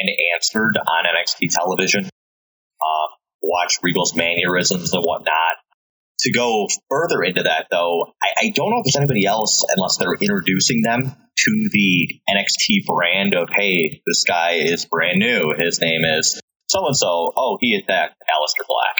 and 0.00 0.10
answered 0.34 0.76
on 0.76 1.04
NXT 1.04 1.54
television. 1.54 2.04
Uh, 2.04 3.08
watch 3.42 3.78
Regal's 3.82 4.14
mannerisms 4.14 4.92
and 4.92 5.02
whatnot. 5.02 5.56
To 6.20 6.32
go 6.32 6.68
further 6.88 7.22
into 7.22 7.42
that, 7.42 7.66
though, 7.70 8.06
I, 8.22 8.46
I 8.46 8.48
don't 8.50 8.70
know 8.70 8.78
if 8.78 8.84
there's 8.84 8.96
anybody 8.96 9.26
else, 9.26 9.64
unless 9.74 9.96
they're 9.96 10.14
introducing 10.14 10.82
them 10.82 11.04
to 11.04 11.68
the 11.72 12.20
NXT 12.30 12.86
brand 12.86 13.34
of, 13.34 13.48
hey, 13.50 14.02
this 14.06 14.22
guy 14.22 14.52
is 14.52 14.84
brand 14.84 15.18
new. 15.18 15.52
His 15.56 15.80
name 15.80 16.04
is 16.04 16.40
so 16.68 16.86
and 16.86 16.96
so. 16.96 17.32
Oh, 17.36 17.58
he 17.60 17.74
attacked 17.74 18.14
Aleister 18.22 18.64
Black. 18.68 18.96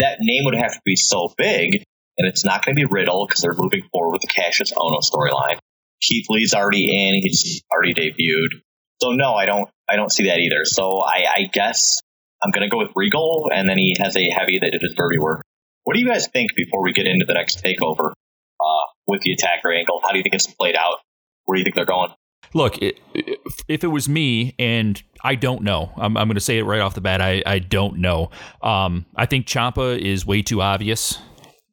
That 0.00 0.18
name 0.20 0.44
would 0.44 0.54
have 0.54 0.74
to 0.74 0.80
be 0.84 0.96
so 0.96 1.32
big 1.38 1.84
and 2.20 2.28
it's 2.28 2.44
not 2.44 2.62
going 2.62 2.76
to 2.76 2.78
be 2.78 2.84
Riddle 2.84 3.26
because 3.26 3.40
they're 3.40 3.54
moving 3.54 3.82
forward 3.90 4.12
with 4.12 4.20
the 4.20 4.28
Kassius 4.28 4.74
Ohno 4.74 5.00
storyline. 5.00 5.58
Keith 6.02 6.26
Lee's 6.28 6.52
already 6.52 6.84
in; 6.84 7.14
he's 7.14 7.62
already 7.72 7.94
debuted. 7.94 8.60
So 9.02 9.10
no, 9.10 9.34
I 9.34 9.46
don't. 9.46 9.68
I 9.88 9.96
don't 9.96 10.12
see 10.12 10.26
that 10.26 10.38
either. 10.38 10.64
So 10.64 11.00
I, 11.00 11.24
I 11.36 11.42
guess 11.52 12.00
I'm 12.42 12.50
going 12.50 12.62
to 12.62 12.68
go 12.68 12.78
with 12.78 12.90
Regal, 12.94 13.50
and 13.52 13.68
then 13.68 13.76
he 13.76 13.96
has 13.98 14.16
a 14.16 14.30
heavy 14.30 14.58
that 14.60 14.70
did 14.70 14.82
his 14.82 14.94
dirty 14.94 15.18
work. 15.18 15.42
What 15.84 15.94
do 15.94 16.00
you 16.00 16.06
guys 16.06 16.28
think 16.28 16.54
before 16.54 16.82
we 16.82 16.92
get 16.92 17.06
into 17.06 17.24
the 17.24 17.34
next 17.34 17.62
takeover 17.64 18.10
uh, 18.10 18.86
with 19.06 19.22
the 19.22 19.32
attacker 19.32 19.72
angle? 19.72 20.00
How 20.02 20.12
do 20.12 20.18
you 20.18 20.22
think 20.22 20.34
it's 20.34 20.46
played 20.46 20.76
out? 20.76 20.98
Where 21.46 21.56
do 21.56 21.60
you 21.60 21.64
think 21.64 21.74
they're 21.74 21.84
going? 21.84 22.10
Look, 22.52 22.78
if 22.80 23.84
it 23.84 23.86
was 23.88 24.08
me, 24.08 24.54
and 24.58 25.00
I 25.22 25.34
don't 25.34 25.62
know, 25.62 25.92
I'm, 25.96 26.16
I'm 26.16 26.26
going 26.26 26.34
to 26.34 26.40
say 26.40 26.58
it 26.58 26.64
right 26.64 26.80
off 26.80 26.94
the 26.94 27.00
bat. 27.00 27.20
I, 27.20 27.42
I 27.46 27.58
don't 27.60 27.98
know. 27.98 28.30
Um, 28.62 29.06
I 29.14 29.26
think 29.26 29.46
Ciampa 29.46 29.98
is 29.98 30.26
way 30.26 30.42
too 30.42 30.60
obvious. 30.60 31.18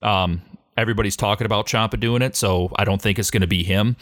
Um, 0.02 0.42
everybody's 0.78 1.16
talking 1.16 1.46
about 1.46 1.66
Ciampa 1.66 2.00
doing 2.00 2.22
it, 2.22 2.36
so 2.36 2.70
I 2.76 2.86
don't 2.86 3.02
think 3.02 3.18
it's 3.18 3.32
going 3.32 3.42
to 3.42 3.48
be 3.48 3.64
him. 3.64 3.96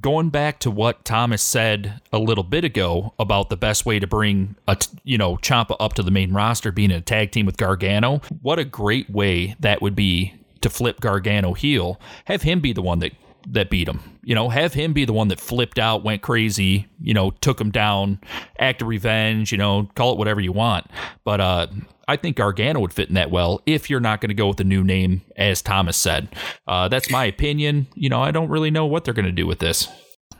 Going 0.00 0.30
back 0.30 0.60
to 0.60 0.70
what 0.70 1.04
Thomas 1.04 1.42
said 1.42 2.00
a 2.12 2.18
little 2.18 2.44
bit 2.44 2.64
ago 2.64 3.12
about 3.18 3.50
the 3.50 3.56
best 3.56 3.84
way 3.84 3.98
to 3.98 4.06
bring 4.06 4.56
a 4.66 4.76
you 5.04 5.18
know 5.18 5.36
Ciampa 5.36 5.76
up 5.78 5.94
to 5.94 6.02
the 6.02 6.10
main 6.10 6.32
roster, 6.32 6.72
being 6.72 6.90
a 6.90 7.00
tag 7.00 7.32
team 7.32 7.44
with 7.44 7.56
Gargano, 7.56 8.20
what 8.40 8.58
a 8.58 8.64
great 8.64 9.10
way 9.10 9.56
that 9.60 9.82
would 9.82 9.94
be 9.94 10.34
to 10.62 10.70
flip 10.70 11.00
Gargano 11.00 11.52
heel. 11.52 12.00
Have 12.26 12.42
him 12.42 12.60
be 12.60 12.72
the 12.72 12.82
one 12.82 13.00
that 13.00 13.12
that 13.48 13.70
beat 13.70 13.88
him. 13.88 14.00
You 14.22 14.34
know, 14.34 14.48
have 14.48 14.74
him 14.74 14.92
be 14.92 15.04
the 15.04 15.12
one 15.12 15.28
that 15.28 15.40
flipped 15.40 15.78
out, 15.78 16.04
went 16.04 16.22
crazy, 16.22 16.86
you 17.00 17.14
know, 17.14 17.30
took 17.30 17.60
him 17.60 17.70
down, 17.70 18.20
act 18.58 18.82
of 18.82 18.88
revenge, 18.88 19.52
you 19.52 19.58
know, 19.58 19.88
call 19.94 20.12
it 20.12 20.18
whatever 20.18 20.40
you 20.40 20.52
want. 20.52 20.86
But 21.24 21.40
uh 21.40 21.66
I 22.10 22.16
think 22.16 22.36
Gargano 22.36 22.80
would 22.80 22.92
fit 22.92 23.08
in 23.08 23.14
that 23.14 23.30
well 23.30 23.62
if 23.66 23.88
you're 23.88 24.00
not 24.00 24.20
going 24.20 24.30
to 24.30 24.34
go 24.34 24.48
with 24.48 24.56
the 24.56 24.64
new 24.64 24.82
name, 24.82 25.22
as 25.36 25.62
Thomas 25.62 25.96
said. 25.96 26.34
Uh, 26.66 26.88
that's 26.88 27.08
my 27.08 27.24
opinion. 27.24 27.86
You 27.94 28.08
know, 28.08 28.20
I 28.20 28.32
don't 28.32 28.48
really 28.48 28.72
know 28.72 28.86
what 28.86 29.04
they're 29.04 29.14
going 29.14 29.26
to 29.26 29.32
do 29.32 29.46
with 29.46 29.60
this. 29.60 29.86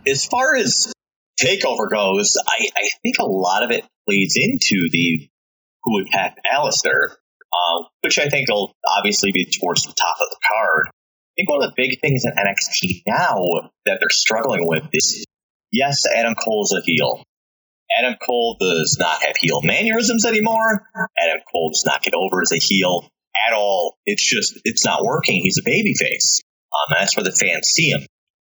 As 0.05 0.27
far 0.27 0.57
as 0.57 0.93
takeover 1.41 1.89
goes, 1.89 2.37
I, 2.45 2.71
I 2.77 2.89
think 3.05 3.19
a 3.21 3.25
lot 3.25 3.63
of 3.63 3.71
it 3.71 3.85
leads 4.09 4.35
into 4.37 4.89
the 4.91 5.29
who 5.85 6.03
attacked 6.03 6.41
Aleister, 6.53 7.13
uh, 7.13 7.85
which 8.01 8.19
I 8.19 8.29
think 8.29 8.51
will 8.51 8.75
obviously 8.85 9.31
be 9.31 9.45
towards 9.45 9.87
the 9.87 9.93
top 9.93 10.17
of 10.21 10.29
the 10.29 10.39
card. 10.49 10.89
Think 11.41 11.49
one 11.49 11.65
of 11.65 11.71
the 11.71 11.75
big 11.75 12.01
things 12.01 12.27
in 12.27 12.33
NXT 12.33 13.05
now 13.07 13.71
that 13.87 13.97
they're 13.99 14.11
struggling 14.11 14.67
with 14.67 14.85
is 14.93 15.25
yes, 15.73 16.05
Adam 16.07 16.35
Cole's 16.35 16.75
a 16.75 16.83
heel. 16.83 17.25
Adam 17.99 18.19
Cole 18.23 18.59
does 18.61 18.99
not 19.01 19.23
have 19.23 19.39
heel 19.39 19.63
mannerisms 19.63 20.27
anymore. 20.27 20.87
Adam 20.95 21.41
Cole 21.51 21.71
does 21.71 21.85
not 21.87 22.03
get 22.03 22.13
over 22.13 22.43
as 22.43 22.53
a 22.53 22.59
heel 22.59 23.09
at 23.49 23.55
all. 23.55 23.97
It's 24.05 24.23
just, 24.23 24.61
it's 24.67 24.85
not 24.85 25.03
working. 25.03 25.41
He's 25.41 25.57
a 25.57 25.63
babyface. 25.63 26.43
Um, 26.75 26.97
that's 26.99 27.17
where 27.17 27.25
the 27.25 27.33
fans 27.33 27.69
see 27.69 27.89
him. 27.89 28.03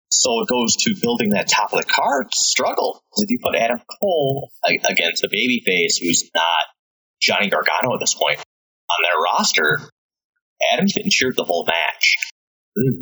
So 0.10 0.42
it 0.42 0.48
goes 0.48 0.78
to 0.78 0.96
building 1.00 1.30
that 1.32 1.48
top 1.48 1.74
of 1.74 1.80
the 1.80 1.86
card 1.86 2.34
struggle. 2.34 3.04
If 3.18 3.30
you 3.30 3.38
put 3.44 3.56
Adam 3.56 3.80
Cole 4.02 4.50
against 4.66 5.24
a 5.24 5.30
babyface 5.30 6.02
who's 6.02 6.32
not 6.34 6.64
Johnny 7.22 7.52
Gargano 7.52 7.94
at 7.94 8.00
this 8.00 8.16
point 8.16 8.40
on 8.40 9.04
their 9.04 9.22
roster, 9.22 9.82
Adam's 10.74 10.94
getting 10.94 11.12
cheered 11.12 11.36
the 11.36 11.44
whole 11.44 11.64
match. 11.64 12.27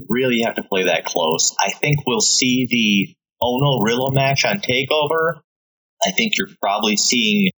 Really 0.09 0.41
have 0.41 0.55
to 0.55 0.63
play 0.63 0.85
that 0.85 1.05
close. 1.05 1.55
I 1.59 1.71
think 1.71 2.05
we'll 2.05 2.21
see 2.21 2.67
the 2.69 3.15
Ohno 3.41 3.83
Riddle 3.83 4.11
match 4.11 4.45
on 4.45 4.59
TakeOver 4.59 5.41
I 6.05 6.11
think 6.11 6.37
you're 6.37 6.49
probably 6.61 6.97
seeing 6.97 7.49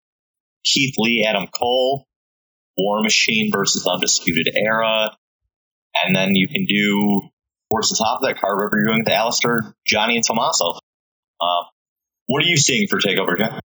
Keith 0.64 0.96
Lee, 0.98 1.26
Adam 1.28 1.48
Cole, 1.48 2.06
War 2.78 3.02
Machine 3.02 3.52
versus 3.52 3.86
Undisputed 3.86 4.54
Era, 4.56 5.16
and 6.04 6.16
then 6.16 6.36
you 6.36 6.48
can 6.48 6.66
do 6.66 7.22
towards 7.70 7.90
the 7.90 7.96
top 7.96 8.22
of 8.22 8.28
that 8.28 8.40
card 8.40 8.58
wherever 8.58 8.78
you're 8.78 8.86
going 8.86 9.00
with 9.00 9.08
Aleister, 9.08 9.74
Johnny, 9.86 10.16
and 10.16 10.26
Tommaso. 10.26 10.80
Uh, 11.42 11.64
what 12.28 12.44
are 12.44 12.48
you 12.48 12.58
seeing 12.58 12.88
for 12.88 13.00
Takeover, 13.00 13.38
Jeff? 13.38 13.60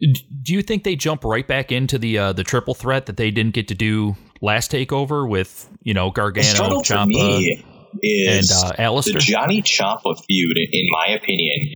Do 0.00 0.54
you 0.54 0.62
think 0.62 0.84
they 0.84 0.96
jump 0.96 1.24
right 1.24 1.46
back 1.46 1.70
into 1.70 1.98
the 1.98 2.16
uh, 2.16 2.32
the 2.32 2.42
triple 2.42 2.72
threat 2.72 3.06
that 3.06 3.18
they 3.18 3.30
didn't 3.30 3.52
get 3.52 3.68
to 3.68 3.74
do 3.74 4.16
last 4.40 4.72
Takeover 4.72 5.28
with 5.28 5.68
you 5.82 5.92
know 5.92 6.10
Gargano, 6.10 6.80
Ciampa, 6.80 7.62
and 7.92 8.50
uh, 8.50 8.72
Aleister? 8.78 9.14
The 9.14 9.20
Johnny 9.20 9.62
Ciampa 9.62 10.22
feud, 10.24 10.56
in 10.56 10.86
my 10.90 11.14
opinion, 11.14 11.74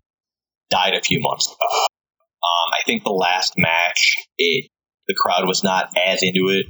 died 0.70 0.94
a 0.94 1.02
few 1.02 1.20
months 1.20 1.46
ago. 1.46 1.56
Um, 1.64 2.72
I 2.78 2.84
think 2.84 3.04
the 3.04 3.10
last 3.10 3.54
match, 3.56 4.16
it 4.38 4.70
the 5.08 5.14
crowd 5.14 5.46
was 5.46 5.62
not 5.62 5.92
as 6.02 6.22
into 6.22 6.48
it 6.48 6.66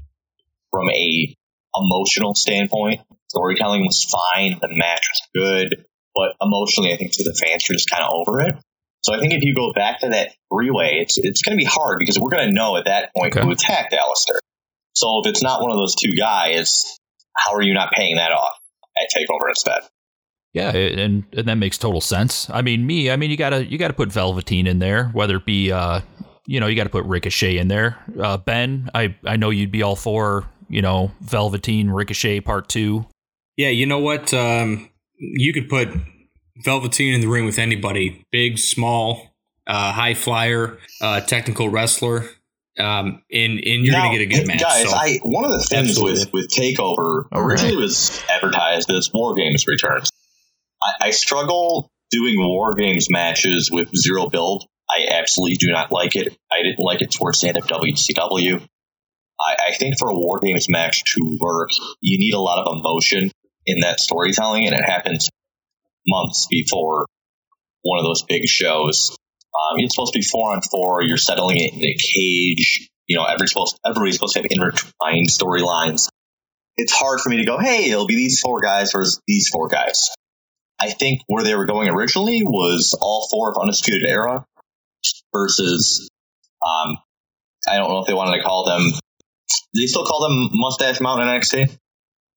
from 0.70 0.88
a 0.90 1.34
emotional 1.74 2.34
standpoint. 2.34 3.00
Storytelling 3.28 3.84
was 3.84 4.04
fine, 4.04 4.58
the 4.60 4.68
match 4.68 5.08
was 5.10 5.22
good, 5.34 5.84
but 6.14 6.34
emotionally, 6.40 6.92
I 6.92 6.96
think 6.96 7.12
to 7.12 7.24
the 7.24 7.34
fans 7.34 7.64
were 7.68 7.74
just 7.74 7.90
kind 7.90 8.04
of 8.04 8.10
over 8.12 8.40
it. 8.40 8.54
So 9.02 9.14
I 9.14 9.20
think 9.20 9.34
if 9.34 9.42
you 9.42 9.54
go 9.54 9.72
back 9.72 10.00
to 10.00 10.08
that 10.10 10.30
three 10.52 10.70
way, 10.70 10.98
it's 11.00 11.18
it's 11.18 11.42
going 11.42 11.56
to 11.56 11.62
be 11.62 11.68
hard 11.68 11.98
because 11.98 12.18
we're 12.18 12.30
going 12.30 12.46
to 12.46 12.52
know 12.52 12.76
at 12.76 12.86
that 12.86 13.10
point 13.16 13.36
okay. 13.36 13.44
who 13.44 13.52
attacked 13.52 13.92
Aleister. 13.92 14.38
So 14.94 15.20
if 15.22 15.30
it's 15.30 15.42
not 15.42 15.60
one 15.60 15.72
of 15.72 15.76
those 15.76 15.94
two 15.94 16.16
guys, 16.16 16.98
how 17.36 17.54
are 17.54 17.62
you 17.62 17.74
not 17.74 17.92
paying 17.92 18.16
that 18.16 18.32
off 18.32 18.54
at 18.98 19.08
Takeover 19.16 19.48
instead? 19.48 19.82
Yeah, 20.52 20.70
and 20.70 21.24
and 21.32 21.48
that 21.48 21.56
makes 21.56 21.78
total 21.78 22.00
sense. 22.00 22.48
I 22.48 22.62
mean, 22.62 22.86
me, 22.86 23.10
I 23.10 23.16
mean, 23.16 23.30
you 23.30 23.36
gotta 23.36 23.64
you 23.66 23.76
gotta 23.76 23.92
put 23.94 24.10
Velveteen 24.10 24.66
in 24.68 24.78
there, 24.78 25.06
whether 25.08 25.36
it 25.36 25.44
be, 25.44 25.72
uh, 25.72 26.00
you 26.46 26.60
know, 26.60 26.68
you 26.68 26.76
got 26.76 26.84
to 26.84 26.90
put 26.90 27.04
Ricochet 27.04 27.58
in 27.58 27.68
there. 27.68 27.98
Uh, 28.18 28.36
ben, 28.36 28.88
I 28.94 29.16
I 29.26 29.36
know 29.36 29.50
you'd 29.50 29.72
be 29.72 29.82
all 29.82 29.96
for 29.96 30.46
you 30.68 30.80
know 30.80 31.10
Velveteen 31.20 31.90
Ricochet 31.90 32.40
Part 32.40 32.68
Two. 32.68 33.06
Yeah, 33.56 33.70
you 33.70 33.86
know 33.86 33.98
what? 33.98 34.32
Um, 34.32 34.90
you 35.18 35.52
could 35.52 35.68
put 35.68 35.88
Velveteen 36.64 37.14
in 37.14 37.20
the 37.20 37.28
ring 37.28 37.44
with 37.46 37.58
anybody, 37.58 38.24
big, 38.30 38.58
small, 38.58 39.34
uh, 39.66 39.92
high 39.92 40.14
flyer, 40.14 40.78
uh, 41.00 41.20
technical 41.20 41.68
wrestler. 41.68 42.28
Um, 42.78 43.22
and 43.30 43.60
and 43.60 43.84
you're 43.84 43.92
now, 43.92 44.04
gonna 44.06 44.18
get 44.18 44.22
a 44.22 44.38
good 44.38 44.48
match. 44.48 44.60
Guys, 44.60 44.88
so. 44.88 44.96
I 44.96 45.18
one 45.22 45.44
of 45.44 45.52
the 45.52 45.60
things 45.60 45.90
Absolutely. 45.90 46.20
with 46.20 46.32
with 46.32 46.48
Takeover 46.48 47.26
originally 47.32 47.76
right. 47.76 47.82
was 47.82 48.22
advertised 48.28 48.90
as 48.90 49.10
War 49.12 49.34
Games 49.34 49.66
returns. 49.68 50.10
I, 50.82 51.06
I 51.06 51.10
struggle 51.10 51.90
doing 52.10 52.36
war 52.38 52.74
games 52.74 53.10
matches 53.10 53.70
with 53.70 53.94
zero 53.96 54.28
build. 54.28 54.64
I 54.88 55.06
absolutely 55.10 55.56
do 55.56 55.72
not 55.72 55.90
like 55.90 56.14
it. 56.14 56.36
I 56.52 56.62
didn't 56.62 56.84
like 56.84 57.00
it 57.00 57.10
towards 57.10 57.40
the 57.40 57.48
end 57.48 57.56
of 57.56 57.64
WCW. 57.64 58.66
I, 59.40 59.56
I 59.68 59.74
think 59.74 59.98
for 59.98 60.10
a 60.10 60.14
war 60.14 60.40
games 60.40 60.68
match 60.68 61.04
to 61.14 61.38
work, 61.40 61.70
you 62.00 62.18
need 62.18 62.34
a 62.34 62.40
lot 62.40 62.64
of 62.64 62.76
emotion 62.76 63.30
in 63.66 63.80
that 63.80 63.98
storytelling, 63.98 64.66
and 64.66 64.74
it 64.74 64.84
happens 64.84 65.30
months 66.06 66.46
before 66.48 67.06
one 67.82 67.98
of 67.98 68.04
those 68.04 68.22
big 68.22 68.46
shows. 68.46 69.16
Um, 69.54 69.78
it's 69.78 69.94
supposed 69.94 70.12
to 70.12 70.18
be 70.18 70.24
four 70.24 70.52
on 70.52 70.62
four. 70.62 71.02
You're 71.02 71.16
settling 71.16 71.58
it 71.58 71.74
in 71.74 71.84
a 71.84 71.94
cage. 71.94 72.88
You 73.06 73.16
know, 73.16 73.24
everybody's 73.24 73.52
supposed, 73.52 73.78
everybody's 73.84 74.14
supposed 74.14 74.34
to 74.34 74.40
have 74.40 74.46
intertwined 74.50 75.28
storylines. 75.28 76.08
It's 76.76 76.92
hard 76.92 77.20
for 77.20 77.28
me 77.28 77.36
to 77.36 77.44
go, 77.44 77.58
hey, 77.58 77.90
it'll 77.90 78.06
be 78.06 78.16
these 78.16 78.40
four 78.40 78.60
guys 78.60 78.92
versus 78.92 79.20
these 79.28 79.48
four 79.48 79.68
guys. 79.68 80.10
I 80.80 80.90
think 80.90 81.20
where 81.28 81.44
they 81.44 81.54
were 81.54 81.66
going 81.66 81.88
originally 81.88 82.42
was 82.42 82.98
all 83.00 83.28
four 83.30 83.50
of 83.50 83.56
Undisputed 83.60 84.08
Era 84.08 84.44
versus, 85.32 86.08
um, 86.64 86.96
I 87.68 87.76
don't 87.76 87.90
know 87.90 88.00
if 88.00 88.06
they 88.06 88.14
wanted 88.14 88.38
to 88.38 88.42
call 88.42 88.64
them. 88.64 88.90
Do 88.90 89.80
they 89.80 89.86
still 89.86 90.04
call 90.04 90.28
them 90.28 90.50
Mustache 90.52 91.00
Mountain 91.00 91.28
NXT? 91.28 91.78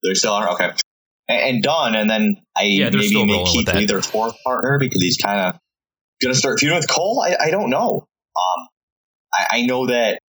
They 0.03 0.13
still 0.13 0.34
are 0.34 0.51
okay. 0.51 0.72
and 1.28 1.63
done. 1.63 1.95
And 1.95 2.09
then 2.09 2.38
I 2.55 2.63
yeah, 2.63 2.89
maybe 2.91 3.26
make 3.26 3.45
Keith 3.47 3.74
Lee 3.74 3.86
their 3.86 4.01
fourth 4.01 4.36
partner 4.43 4.78
because 4.80 5.01
he's 5.01 5.18
kind 5.18 5.39
of 5.39 5.59
going 6.22 6.34
to 6.34 6.39
start 6.39 6.59
feuding 6.59 6.78
with 6.78 6.89
Cole. 6.89 7.22
I, 7.22 7.47
I 7.47 7.51
don't 7.51 7.70
know. 7.70 8.07
Um, 8.36 8.68
I, 9.34 9.47
I, 9.57 9.61
know 9.63 9.88
that 9.88 10.20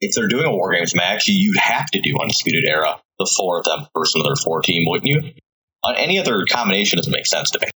if 0.00 0.14
they're 0.14 0.28
doing 0.28 0.46
a 0.46 0.50
War 0.50 0.72
Games 0.72 0.94
match, 0.94 1.28
you'd 1.28 1.58
have 1.58 1.90
to 1.92 2.00
do 2.00 2.18
Undisputed 2.20 2.64
Era, 2.64 3.00
the 3.18 3.32
four 3.36 3.58
of 3.58 3.64
them 3.64 3.86
versus 3.96 4.16
another 4.16 4.36
four 4.36 4.62
team, 4.62 4.84
wouldn't 4.86 5.08
you? 5.08 5.32
Uh, 5.84 5.94
any 5.96 6.18
other 6.18 6.44
combination 6.48 6.96
doesn't 6.98 7.12
make 7.12 7.26
sense 7.26 7.50
to 7.52 7.60
me. 7.60 7.71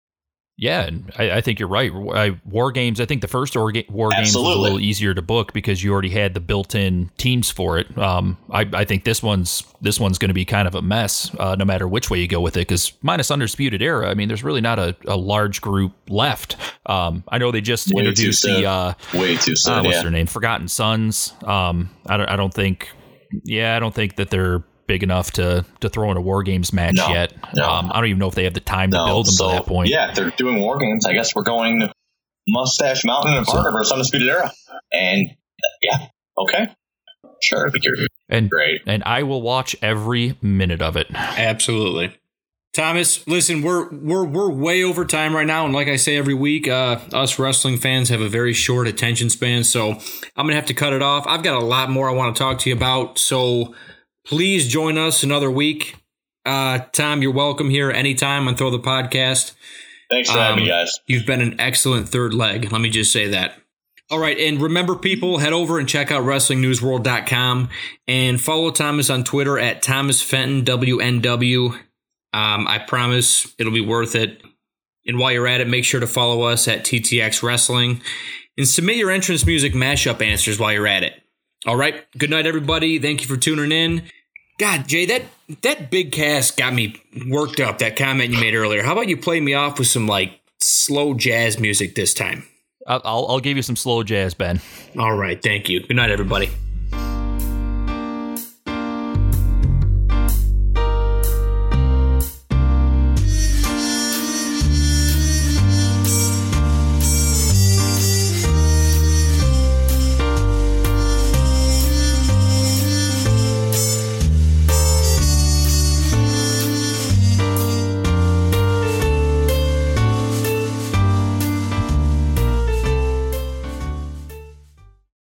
Yeah, 0.59 0.88
I, 1.18 1.32
I, 1.32 1.40
think 1.42 1.59
you're 1.59 1.68
right. 1.68 1.92
I, 1.92 2.40
war 2.46 2.72
games. 2.72 2.98
I 2.98 3.04
think 3.04 3.20
the 3.20 3.28
first 3.28 3.54
war, 3.54 3.70
war 3.90 4.09
games 4.09 4.34
was 4.34 4.36
a 4.36 4.40
little 4.40 4.80
easier 4.80 5.12
to 5.12 5.20
book 5.20 5.52
because 5.52 5.84
you 5.84 5.92
already 5.92 6.09
had 6.09 6.32
the 6.32 6.40
built-in 6.40 7.11
teams 7.18 7.50
for 7.50 7.78
it. 7.78 7.98
Um, 7.98 8.38
I, 8.50 8.66
I 8.72 8.84
think 8.86 9.04
this 9.04 9.22
one's 9.22 9.64
this 9.82 10.00
one's 10.00 10.16
going 10.16 10.30
to 10.30 10.34
be 10.34 10.46
kind 10.46 10.66
of 10.66 10.74
a 10.74 10.80
mess, 10.80 11.30
uh, 11.38 11.57
no 11.57 11.66
matter 11.66 11.86
which 11.86 12.09
way 12.09 12.20
you 12.20 12.26
go 12.26 12.40
with 12.40 12.57
it. 12.57 12.61
Because 12.61 12.94
minus 13.02 13.30
undisputed 13.30 13.82
era, 13.82 14.09
I 14.09 14.14
mean, 14.14 14.28
there's 14.28 14.42
really 14.42 14.62
not 14.62 14.78
a, 14.78 14.96
a 15.07 15.16
large 15.16 15.61
group 15.61 15.92
left. 16.09 16.57
Um, 16.86 17.22
I 17.28 17.36
know 17.36 17.52
they 17.52 17.61
just 17.61 17.92
Way 17.92 18.07
introduced 18.07 18.42
the 18.42 18.64
uh, 18.64 18.94
Way 19.12 19.36
too 19.36 19.57
soon. 19.57 19.74
Uh, 19.74 19.82
what's 19.82 19.96
yeah. 19.96 20.02
their 20.02 20.11
name? 20.11 20.26
Forgotten 20.26 20.68
Sons. 20.68 21.34
Um, 21.44 21.90
I 22.07 22.16
don't. 22.16 22.30
I 22.30 22.36
don't 22.36 22.54
think. 22.54 22.88
Yeah, 23.44 23.76
I 23.76 23.78
don't 23.78 23.94
think 23.94 24.16
that 24.16 24.30
they're 24.30 24.64
big 24.87 25.03
enough 25.03 25.32
to 25.32 25.64
to 25.80 25.89
throw 25.89 26.11
in 26.11 26.16
a 26.16 26.20
war 26.20 26.43
games 26.43 26.72
match 26.72 26.97
no, 26.97 27.09
yet. 27.09 27.34
No. 27.55 27.68
Um, 27.68 27.91
I 27.93 27.97
don't 27.97 28.07
even 28.07 28.18
know 28.18 28.28
if 28.28 28.34
they 28.34 28.45
have 28.45 28.55
the 28.55 28.61
time 28.61 28.91
no, 28.91 28.99
to 28.99 29.11
build 29.11 29.26
them 29.26 29.34
so, 29.34 29.49
to 29.49 29.55
that 29.57 29.66
point. 29.66 29.91
Yeah, 29.91 30.12
they're 30.12 30.30
doing 30.30 30.61
war 30.61 30.78
games. 30.78 31.07
I 31.07 31.12
guess 31.12 31.34
we're 31.34 31.43
going 31.43 31.91
Mustache 32.49 33.05
Mountain 33.05 33.34
and 33.34 33.47
Partner 33.47 33.72
versus 33.72 33.93
Undisputed 33.93 34.28
Era, 34.28 34.53
and 34.93 35.30
yeah, 35.82 36.07
okay, 36.39 36.68
sure, 37.43 37.70
and 38.28 38.51
great, 38.51 38.82
and 38.87 39.03
I 39.05 39.24
will 39.24 39.43
watch 39.43 39.76
every 39.82 40.37
minute 40.41 40.82
of 40.82 40.97
it. 40.97 41.09
Absolutely. 41.12 42.16
Thomas, 42.76 43.26
listen, 43.26 43.62
we're 43.62 43.89
we're 43.89 44.24
we're 44.26 44.51
way 44.51 44.84
over 44.84 45.07
time 45.07 45.34
right 45.34 45.47
now, 45.47 45.64
and 45.64 45.72
like 45.72 45.89
I 45.89 45.97
say 45.97 46.18
every 46.18 46.34
week, 46.34 46.68
uh, 46.68 47.01
us 47.14 47.39
wrestling 47.39 47.78
fans 47.78 48.11
have 48.11 48.20
a 48.20 48.28
very 48.28 48.53
short 48.53 48.87
attention 48.87 49.30
span, 49.30 49.64
so 49.64 49.93
I'm 49.93 50.45
gonna 50.45 50.57
have 50.57 50.66
to 50.66 50.74
cut 50.74 50.93
it 50.93 51.01
off. 51.01 51.26
I've 51.26 51.43
got 51.43 51.55
a 51.55 51.64
lot 51.64 51.89
more 51.89 52.11
I 52.11 52.12
want 52.12 52.37
to 52.37 52.39
talk 52.39 52.59
to 52.59 52.68
you 52.68 52.76
about, 52.76 53.16
so 53.18 53.74
Please 54.27 54.66
join 54.68 54.99
us 54.99 55.22
another 55.22 55.51
week. 55.51 55.97
Uh, 56.45 56.81
Tom, 56.93 57.22
you're 57.22 57.33
welcome 57.33 57.70
here 57.70 57.91
anytime 57.91 58.49
on 58.49 58.57
Throw 58.57 58.70
the 58.70 58.79
Podcast. 58.79 59.53
Thanks 60.11 60.31
for 60.31 60.39
um, 60.39 60.45
having 60.45 60.64
me, 60.64 60.70
um, 60.70 60.81
guys. 60.81 61.01
You've 61.07 61.27
been 61.27 61.41
an 61.41 61.61
excellent 61.61 62.09
third 62.09 62.35
leg. 62.35 62.72
Let 62.72 62.81
me 62.81 62.91
just 62.91 63.12
say 63.12 63.29
that. 63.29 63.55
All 64.11 64.18
right, 64.20 64.39
and 64.39 64.61
remember, 64.61 64.95
people, 64.95 65.39
head 65.39 65.53
over 65.53 65.79
and 65.79 65.89
check 65.89 66.12
out 66.12 66.24
WrestlingNewsWorld.com 66.24 67.68
and 68.07 68.41
follow 68.41 68.70
Thomas 68.70 69.11
on 69.11 69.24
Twitter 69.24 69.59
at 69.59 69.83
Thomas 69.83 70.22
Fenton 70.22 70.64
WNW. 70.64 71.72
Um, 72.33 72.68
I 72.68 72.79
promise 72.79 73.53
it'll 73.59 73.72
be 73.72 73.81
worth 73.81 74.14
it. 74.14 74.43
And 75.07 75.18
while 75.18 75.33
you're 75.33 75.49
at 75.49 75.61
it, 75.61 75.68
make 75.68 75.85
sure 75.85 76.01
to 76.01 76.07
follow 76.07 76.43
us 76.43 76.66
at 76.68 76.85
TTX 76.85 77.43
Wrestling 77.43 78.01
and 78.59 78.66
submit 78.66 78.97
your 78.97 79.11
entrance 79.11 79.47
music 79.47 79.72
mashup 79.72 80.20
answers 80.20 80.59
while 80.59 80.72
you're 80.72 80.87
at 80.87 81.03
it. 81.05 81.14
All 81.64 81.77
right. 81.77 82.05
Good 82.16 82.31
night, 82.31 82.47
everybody. 82.47 82.99
Thank 82.99 83.22
you 83.22 83.27
for 83.27 83.37
tuning 83.37 83.72
in. 83.72 84.03
God, 84.59 84.88
Jay, 84.88 85.07
that 85.07 85.22
that 85.62 85.90
big 85.90 86.12
Cass 86.12 86.50
got 86.50 86.72
me 86.72 87.00
worked 87.28 87.61
up. 87.61 87.78
That 87.78 87.96
comment 87.96 88.30
you 88.30 88.40
made 88.40 88.54
earlier. 88.54 88.82
How 88.82 88.92
about 88.92 89.09
you 89.09 89.16
play 89.16 89.40
me 89.40 89.54
off 89.54 89.78
with 89.78 89.88
some 89.88 90.07
like 90.07 90.40
slow 90.61 91.14
jazz 91.14 91.59
music 91.59 91.94
this 91.94 92.14
time? 92.14 92.44
I'll 92.86 93.02
I'll 93.04 93.40
give 93.40 93.57
you 93.57 93.62
some 93.62 93.76
slow 93.76 94.02
jazz, 94.02 94.34
Ben. 94.34 94.61
All 94.98 95.16
right. 95.16 95.40
Thank 95.42 95.68
you. 95.68 95.80
Good 95.86 95.96
night, 95.96 96.11
everybody. 96.11 96.50